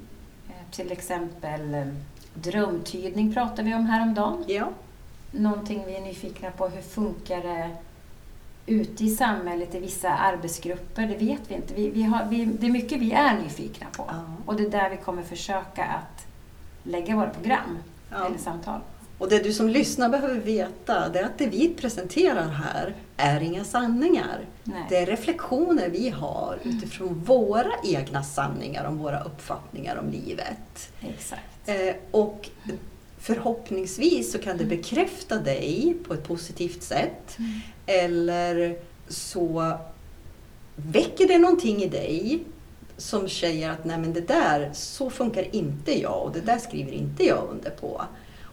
Eh, 0.48 0.70
Till 0.70 0.92
exempel 0.92 1.74
eh, 1.74 1.86
drömtydning 2.34 3.34
pratade 3.34 3.62
vi 3.62 3.74
om 3.74 3.86
häromdagen. 3.86 4.44
ja. 4.46 4.68
Någonting 5.30 5.84
vi 5.86 5.96
är 5.96 6.00
nyfikna 6.00 6.50
på, 6.50 6.68
hur 6.68 6.82
funkar 6.82 7.42
det 7.42 7.70
ute 8.66 9.04
i 9.04 9.10
samhället 9.16 9.74
i 9.74 9.80
vissa 9.80 10.10
arbetsgrupper? 10.10 11.06
Det 11.06 11.16
vet 11.16 11.40
vi 11.50 11.54
inte. 11.54 11.74
Vi, 11.74 11.90
vi 11.90 12.02
har, 12.02 12.24
vi, 12.24 12.44
det 12.44 12.66
är 12.66 12.70
mycket 12.70 13.00
vi 13.00 13.12
är 13.12 13.38
nyfikna 13.38 13.86
på 13.96 14.04
Ja. 14.08 14.24
och 14.46 14.56
det 14.56 14.62
är 14.66 14.70
där 14.70 14.90
vi 14.90 14.96
kommer 14.96 15.22
försöka 15.22 15.84
att 15.84 16.26
lägga 16.82 17.16
våra 17.16 17.30
program 17.30 17.78
Ja. 18.10 18.26
eller 18.26 18.38
samtal. 18.38 18.80
Och 19.18 19.28
det 19.28 19.38
du 19.38 19.52
som 19.52 19.68
lyssnar 19.68 20.08
behöver 20.08 20.40
veta 20.40 21.08
det 21.08 21.18
är 21.18 21.24
att 21.24 21.38
det 21.38 21.46
vi 21.46 21.68
presenterar 21.68 22.48
här 22.48 22.94
är 23.16 23.40
inga 23.40 23.64
sanningar. 23.64 24.46
Nej. 24.64 24.86
Det 24.88 24.96
är 24.96 25.06
reflektioner 25.06 25.88
vi 25.88 26.10
har 26.10 26.58
utifrån 26.62 27.22
våra 27.24 27.72
egna 27.84 28.22
sanningar 28.22 28.84
om 28.84 28.98
våra 28.98 29.20
uppfattningar 29.20 29.96
om 29.96 30.10
livet. 30.10 30.92
Exakt. 31.00 31.42
Eh, 31.66 31.94
och 32.10 32.48
förhoppningsvis 33.18 34.32
så 34.32 34.38
kan 34.38 34.56
det 34.56 34.64
bekräfta 34.64 35.38
dig 35.38 35.96
på 36.08 36.14
ett 36.14 36.24
positivt 36.24 36.82
sätt. 36.82 37.38
Mm. 37.38 37.60
Eller 37.86 38.78
så 39.08 39.78
väcker 40.76 41.28
det 41.28 41.38
någonting 41.38 41.82
i 41.82 41.88
dig 41.88 42.44
som 42.96 43.28
säger 43.28 43.70
att 43.70 43.84
nej 43.84 43.98
men 43.98 44.12
det 44.12 44.28
där, 44.28 44.70
så 44.72 45.10
funkar 45.10 45.54
inte 45.54 46.00
jag 46.00 46.22
och 46.22 46.32
det 46.32 46.40
där 46.40 46.58
skriver 46.58 46.92
inte 46.92 47.24
jag 47.24 47.48
under 47.50 47.70
på. 47.70 48.02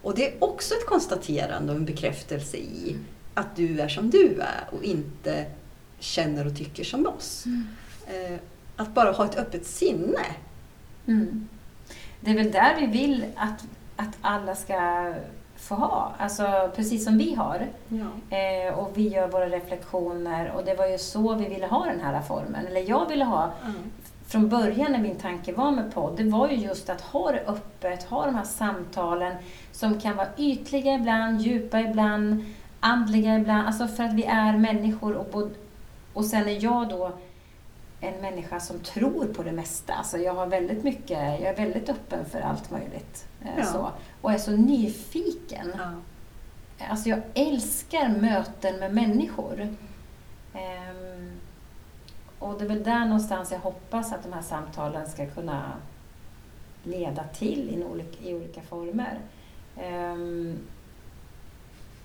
Och 0.01 0.15
det 0.15 0.27
är 0.27 0.43
också 0.43 0.73
ett 0.73 0.85
konstaterande 0.85 1.71
och 1.71 1.77
en 1.77 1.85
bekräftelse 1.85 2.57
i 2.57 2.97
att 3.33 3.55
du 3.55 3.79
är 3.79 3.87
som 3.87 4.09
du 4.09 4.41
är 4.41 4.67
och 4.71 4.83
inte 4.83 5.45
känner 5.99 6.47
och 6.47 6.57
tycker 6.57 6.83
som 6.83 7.07
oss. 7.07 7.45
Mm. 7.45 7.67
Eh, 8.07 8.39
att 8.75 8.93
bara 8.93 9.11
ha 9.11 9.25
ett 9.25 9.37
öppet 9.37 9.65
sinne. 9.65 10.25
Mm. 11.07 11.49
Det 12.19 12.31
är 12.31 12.35
väl 12.35 12.51
där 12.51 12.75
vi 12.79 12.85
vill 12.85 13.25
att, 13.35 13.65
att 13.95 14.17
alla 14.21 14.55
ska 14.55 15.13
få 15.55 15.75
ha. 15.75 16.13
Alltså 16.17 16.71
precis 16.75 17.05
som 17.05 17.17
vi 17.17 17.35
har. 17.35 17.67
Ja. 17.87 18.37
Eh, 18.37 18.79
och 18.79 18.91
vi 18.93 19.07
gör 19.07 19.27
våra 19.27 19.49
reflektioner 19.49 20.51
och 20.51 20.65
det 20.65 20.75
var 20.75 20.87
ju 20.87 20.97
så 20.97 21.33
vi 21.33 21.47
ville 21.47 21.67
ha 21.67 21.85
den 21.85 21.99
här 21.99 22.21
formen. 22.21 22.67
Eller 22.67 22.89
jag 22.89 23.09
ville 23.09 23.25
ha 23.25 23.51
från 24.27 24.49
början 24.49 24.91
när 24.91 24.99
min 24.99 25.15
tanke 25.15 25.53
var 25.53 25.71
med 25.71 25.93
podd, 25.93 26.17
det 26.17 26.23
var 26.23 26.49
ju 26.49 26.55
just 26.55 26.89
att 26.89 27.01
ha 27.01 27.31
det 27.31 27.43
öppet, 27.47 28.03
ha 28.03 28.25
de 28.25 28.35
här 28.35 28.43
samtalen 28.43 29.35
som 29.71 29.99
kan 29.99 30.15
vara 30.15 30.27
ytliga 30.37 30.93
ibland, 30.95 31.41
djupa 31.41 31.81
ibland, 31.81 32.45
andliga 32.79 33.35
ibland. 33.35 33.67
Alltså 33.67 33.87
för 33.87 34.03
att 34.03 34.13
vi 34.13 34.23
är 34.23 34.57
människor 34.57 35.13
och, 35.15 35.51
och 36.13 36.25
sen 36.25 36.47
är 36.49 36.63
jag 36.63 36.89
då 36.89 37.11
en 38.01 38.21
människa 38.21 38.59
som 38.59 38.79
tror 38.79 39.25
på 39.25 39.43
det 39.43 39.51
mesta. 39.51 39.93
Alltså 39.93 40.17
jag, 40.17 40.33
har 40.33 40.47
väldigt 40.47 40.83
mycket, 40.83 41.09
jag 41.19 41.41
är 41.41 41.55
väldigt 41.55 41.89
öppen 41.89 42.25
för 42.25 42.41
allt 42.41 42.71
möjligt. 42.71 43.25
eh, 43.41 43.49
Ja. 43.57 43.65
Så. 43.65 43.89
Och 44.21 44.31
är 44.31 44.37
så 44.37 44.51
nyfiken. 44.51 45.71
Ja. 45.77 45.91
Alltså 46.89 47.09
jag 47.09 47.19
älskar 47.33 48.07
möten 48.09 48.79
med 48.79 48.93
människor. 48.93 49.67
Och 52.43 52.57
det 52.57 52.63
är 52.63 52.67
väl 52.67 52.83
där 52.83 53.05
någonstans 53.05 53.51
jag 53.51 53.59
hoppas 53.59 54.13
att 54.13 54.23
de 54.23 54.33
här 54.33 54.41
samtalen 54.41 55.09
ska 55.09 55.25
kunna 55.25 55.71
leda 56.83 57.23
till 57.23 57.69
i 57.69 57.83
olika, 57.83 58.23
i 58.23 58.33
olika 58.33 58.61
former. 58.61 59.19
Ehm, 59.77 60.57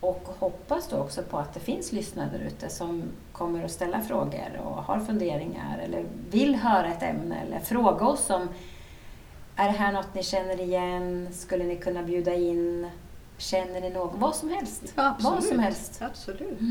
och 0.01 0.29
hoppas 0.39 0.89
då 0.89 0.97
också 0.97 1.23
på 1.23 1.39
att 1.39 1.55
det 1.55 1.61
finns 1.61 1.93
lyssnare 1.93 2.29
där 2.33 2.47
ute 2.47 2.69
som 2.69 3.03
kommer 3.33 3.65
att 3.65 3.71
ställa 3.71 4.01
frågor 4.01 4.61
och 4.65 4.83
har 4.83 5.01
funderingar 5.01 5.79
eller 5.79 6.05
vill 6.31 6.55
höra 6.55 6.87
ett 6.87 7.03
ämne 7.03 7.41
eller 7.41 7.61
fråga 7.61 8.07
oss 8.07 8.31
om 8.31 8.49
är 9.57 9.65
det 9.65 9.79
här 9.79 9.93
något 9.93 10.15
ni 10.15 10.23
känner 10.23 10.61
igen? 10.61 11.29
Skulle 11.33 11.65
ni 11.65 11.77
kunna 11.77 12.03
bjuda 12.03 12.35
in? 12.35 12.91
Känner 13.39 13.81
ni 13.81 13.91
någon? 13.91 14.21
Vad 14.21 14.37
som 14.37 14.49
helst. 14.49 14.93
Ja, 14.97 15.09
absolut. 15.09 15.35
Vad 15.35 15.45
som 15.45 15.59
helst. 15.59 16.03
Absolut. 16.03 16.61
Eh, 16.61 16.67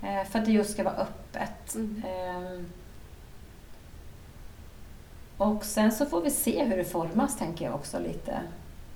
För 0.00 0.38
att 0.38 0.44
det 0.44 0.52
just 0.52 0.70
ska 0.70 0.82
vara 0.84 0.94
öppet. 0.94 1.74
Mm. 1.74 2.02
Ehm, 2.06 2.66
Och 5.36 5.64
sen 5.64 5.92
så 5.92 6.06
får 6.06 6.22
vi 6.22 6.30
se 6.30 6.64
hur 6.64 6.76
det 6.76 6.84
formas, 6.84 7.36
tänker 7.38 7.64
jag 7.64 7.74
också 7.74 7.98
lite. 7.98 8.40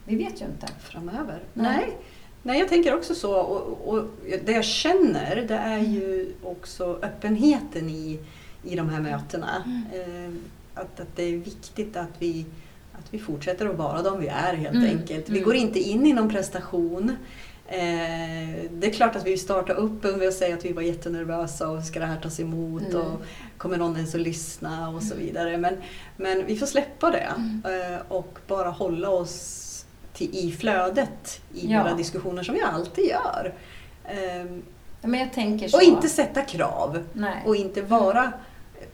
Vi 0.05 0.17
vet 0.17 0.41
ju 0.41 0.45
inte. 0.45 0.67
Framöver? 0.81 1.43
Nej. 1.53 1.77
Nej. 1.77 1.97
Nej, 2.43 2.59
jag 2.59 2.69
tänker 2.69 2.95
också 2.97 3.15
så. 3.15 3.35
Och, 3.41 3.89
och 3.95 4.05
det 4.45 4.53
jag 4.53 4.65
känner 4.65 5.37
det 5.49 5.55
är 5.55 5.79
ju 5.79 6.33
också 6.43 6.99
öppenheten 7.03 7.91
i, 7.91 8.19
i 8.63 8.77
de 8.77 8.89
här 8.89 9.01
mötena. 9.01 9.63
Mm. 9.67 9.83
Eh, 10.27 10.35
att, 10.83 11.01
att 11.01 11.17
det 11.17 11.23
är 11.23 11.37
viktigt 11.37 11.97
att 11.97 12.09
vi, 12.19 12.47
att 12.93 13.15
vi 13.15 13.19
fortsätter 13.19 13.67
att 13.67 13.77
vara 13.77 14.03
de 14.03 14.21
vi 14.21 14.27
är 14.29 14.55
helt 14.55 14.75
Mm. 14.77 14.99
enkelt. 14.99 15.29
Vi 15.29 15.33
Mm. 15.39 15.45
går 15.45 15.55
inte 15.55 15.79
in 15.79 16.07
i 16.07 16.13
någon 16.13 16.29
prestation. 16.31 17.17
Eh, 17.73 18.65
det 18.71 18.87
är 18.87 18.93
klart 18.93 19.17
att 19.17 19.27
vi 19.27 19.39
startar 19.39 19.75
upp 19.75 20.03
med 20.19 20.29
att 20.29 20.35
säga 20.35 20.55
att 20.57 20.65
vi 20.65 20.73
var 20.73 20.83
jättenervösa 20.83 21.69
och 21.69 21.85
ska 21.85 22.01
det 22.01 22.07
här 22.07 22.21
tas 22.21 22.41
emot 22.41 22.83
Mm. 22.83 22.97
och 23.03 23.21
kommer 23.59 23.77
någon 23.77 23.97
ens 23.97 24.15
att 24.15 24.21
lyssna 24.21 24.89
och 24.89 25.03
så 25.03 25.15
vidare. 25.15 25.57
Men, 25.59 25.77
men 26.17 26.47
vi 26.47 26.57
får 26.57 26.67
släppa 26.67 27.11
det 27.11 27.19
Mm. 27.37 27.63
eh, 27.93 27.99
och 28.09 28.39
bara 28.47 28.69
hålla 28.71 29.09
oss 29.11 29.69
till, 30.13 30.31
i 30.37 30.53
flödet 30.53 31.41
i 31.55 31.67
Ja. 31.73 31.83
våra 31.83 31.95
diskussioner 31.95 32.43
som 32.43 32.55
vi 32.55 32.63
alltid 32.63 33.05
gör. 33.05 33.55
Så. 35.69 35.77
och 35.77 35.83
inte 35.83 36.09
sätta 36.09 36.43
krav 36.43 37.03
Nej, 37.13 37.43
och 37.47 37.57
inte 37.57 37.83
vara 37.83 38.33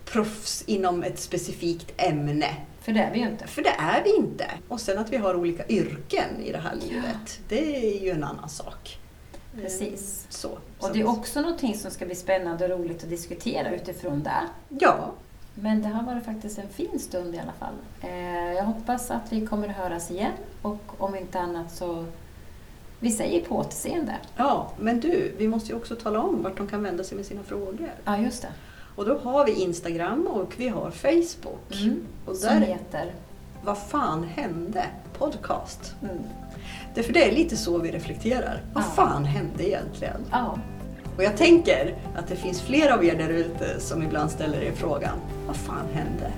proffs 0.04 0.62
inom 0.66 1.02
ett 1.02 1.18
specifikt 1.20 1.92
ämne. 1.96 2.56
För 2.88 2.94
det 2.94 3.00
är 3.00 3.10
vi 3.12 3.18
ju 3.18 3.28
inte. 3.28 3.46
För 3.46 3.62
det 3.62 3.74
är 3.78 4.04
vi 4.04 4.16
inte. 4.16 4.44
Och 4.68 4.80
sen 4.80 4.98
att 4.98 5.10
vi 5.12 5.16
har 5.16 5.34
olika 5.34 5.66
yrken 5.68 6.40
i 6.44 6.52
det 6.52 6.58
här 6.58 6.74
livet, 6.74 7.40
det 7.48 7.76
är 7.96 8.02
ju 8.02 8.10
en 8.10 8.24
annan 8.24 8.48
sak. 8.48 8.98
Ehm, 9.54 9.60
Precis. 9.60 10.26
Så. 10.28 10.58
Och 10.78 10.92
det 10.92 11.00
är 11.00 11.08
också 11.08 11.40
någonting 11.40 11.74
som 11.78 11.90
ska 11.90 12.06
bli 12.06 12.14
spännande 12.14 12.64
och 12.64 12.70
roligt 12.80 13.02
att 13.02 13.10
diskutera 13.10 13.70
utifrån 13.74 14.22
det. 14.22 14.42
Ja, 14.68 15.12
Men 15.54 15.82
det 15.82 15.88
har 15.88 16.02
varit 16.02 16.24
faktiskt 16.24 16.58
en 16.58 16.68
fin 16.68 16.98
stund 16.98 17.34
i 17.34 17.38
alla 17.38 17.52
fall. 17.52 17.74
Eh, 18.00 18.52
Jag 18.52 18.64
hoppas 18.64 19.10
att 19.10 19.32
vi 19.32 19.46
kommer 19.46 19.68
att 19.68 19.76
höras 19.76 20.10
igen 20.10 20.32
och 20.62 20.82
om 20.98 21.16
inte 21.16 21.40
annat 21.40 21.72
så 21.72 22.04
vi 23.00 23.10
säger 23.10 23.40
på 23.44 23.56
återseende. 23.56 24.16
ja, 24.36 24.72
men 24.78 25.00
du, 25.00 25.34
vi 25.38 25.48
måste 25.48 25.68
ju 25.68 25.76
också 25.76 25.96
tala 25.96 26.20
om 26.22 26.42
vart 26.42 26.56
de 26.56 26.66
kan 26.66 26.82
vända 26.82 27.04
sig 27.04 27.16
med 27.16 27.26
sina 27.26 27.42
frågor. 27.42 27.90
Ja, 28.04 28.18
just 28.18 28.42
det. 28.42 28.48
Och 28.98 29.04
då 29.04 29.18
har 29.18 29.46
vi 29.46 29.52
Instagram 29.52 30.26
och 30.26 30.54
vi 30.56 30.68
har 30.68 30.90
Facebook. 30.90 31.82
Mm. 31.82 32.06
Och 32.24 32.32
där 32.32 32.48
Som 32.48 32.62
heter? 32.62 33.14
Vad 33.64 33.78
fan 33.78 34.24
hände? 34.24 34.84
Podcast. 35.18 35.94
Mm. 36.02 36.22
Det, 36.94 37.02
för 37.02 37.12
det 37.12 37.28
är 37.28 37.32
lite 37.32 37.56
så 37.56 37.78
vi 37.78 37.90
reflekterar. 37.90 38.62
Vad 38.72 38.84
ja. 38.84 38.88
fan 38.88 39.24
hände 39.24 39.68
egentligen? 39.68 40.20
Ja. 40.30 40.58
Och 41.16 41.24
jag 41.24 41.36
tänker 41.36 41.96
att 42.16 42.28
det 42.28 42.36
finns 42.36 42.62
flera 42.62 42.94
av 42.94 43.04
er 43.04 43.14
där 43.14 43.28
ute 43.28 43.80
som 43.80 44.02
ibland 44.02 44.30
ställer 44.30 44.60
er 44.62 44.72
frågan, 44.72 45.18
vad 45.46 45.56
fan 45.56 45.86
hände? 45.92 46.32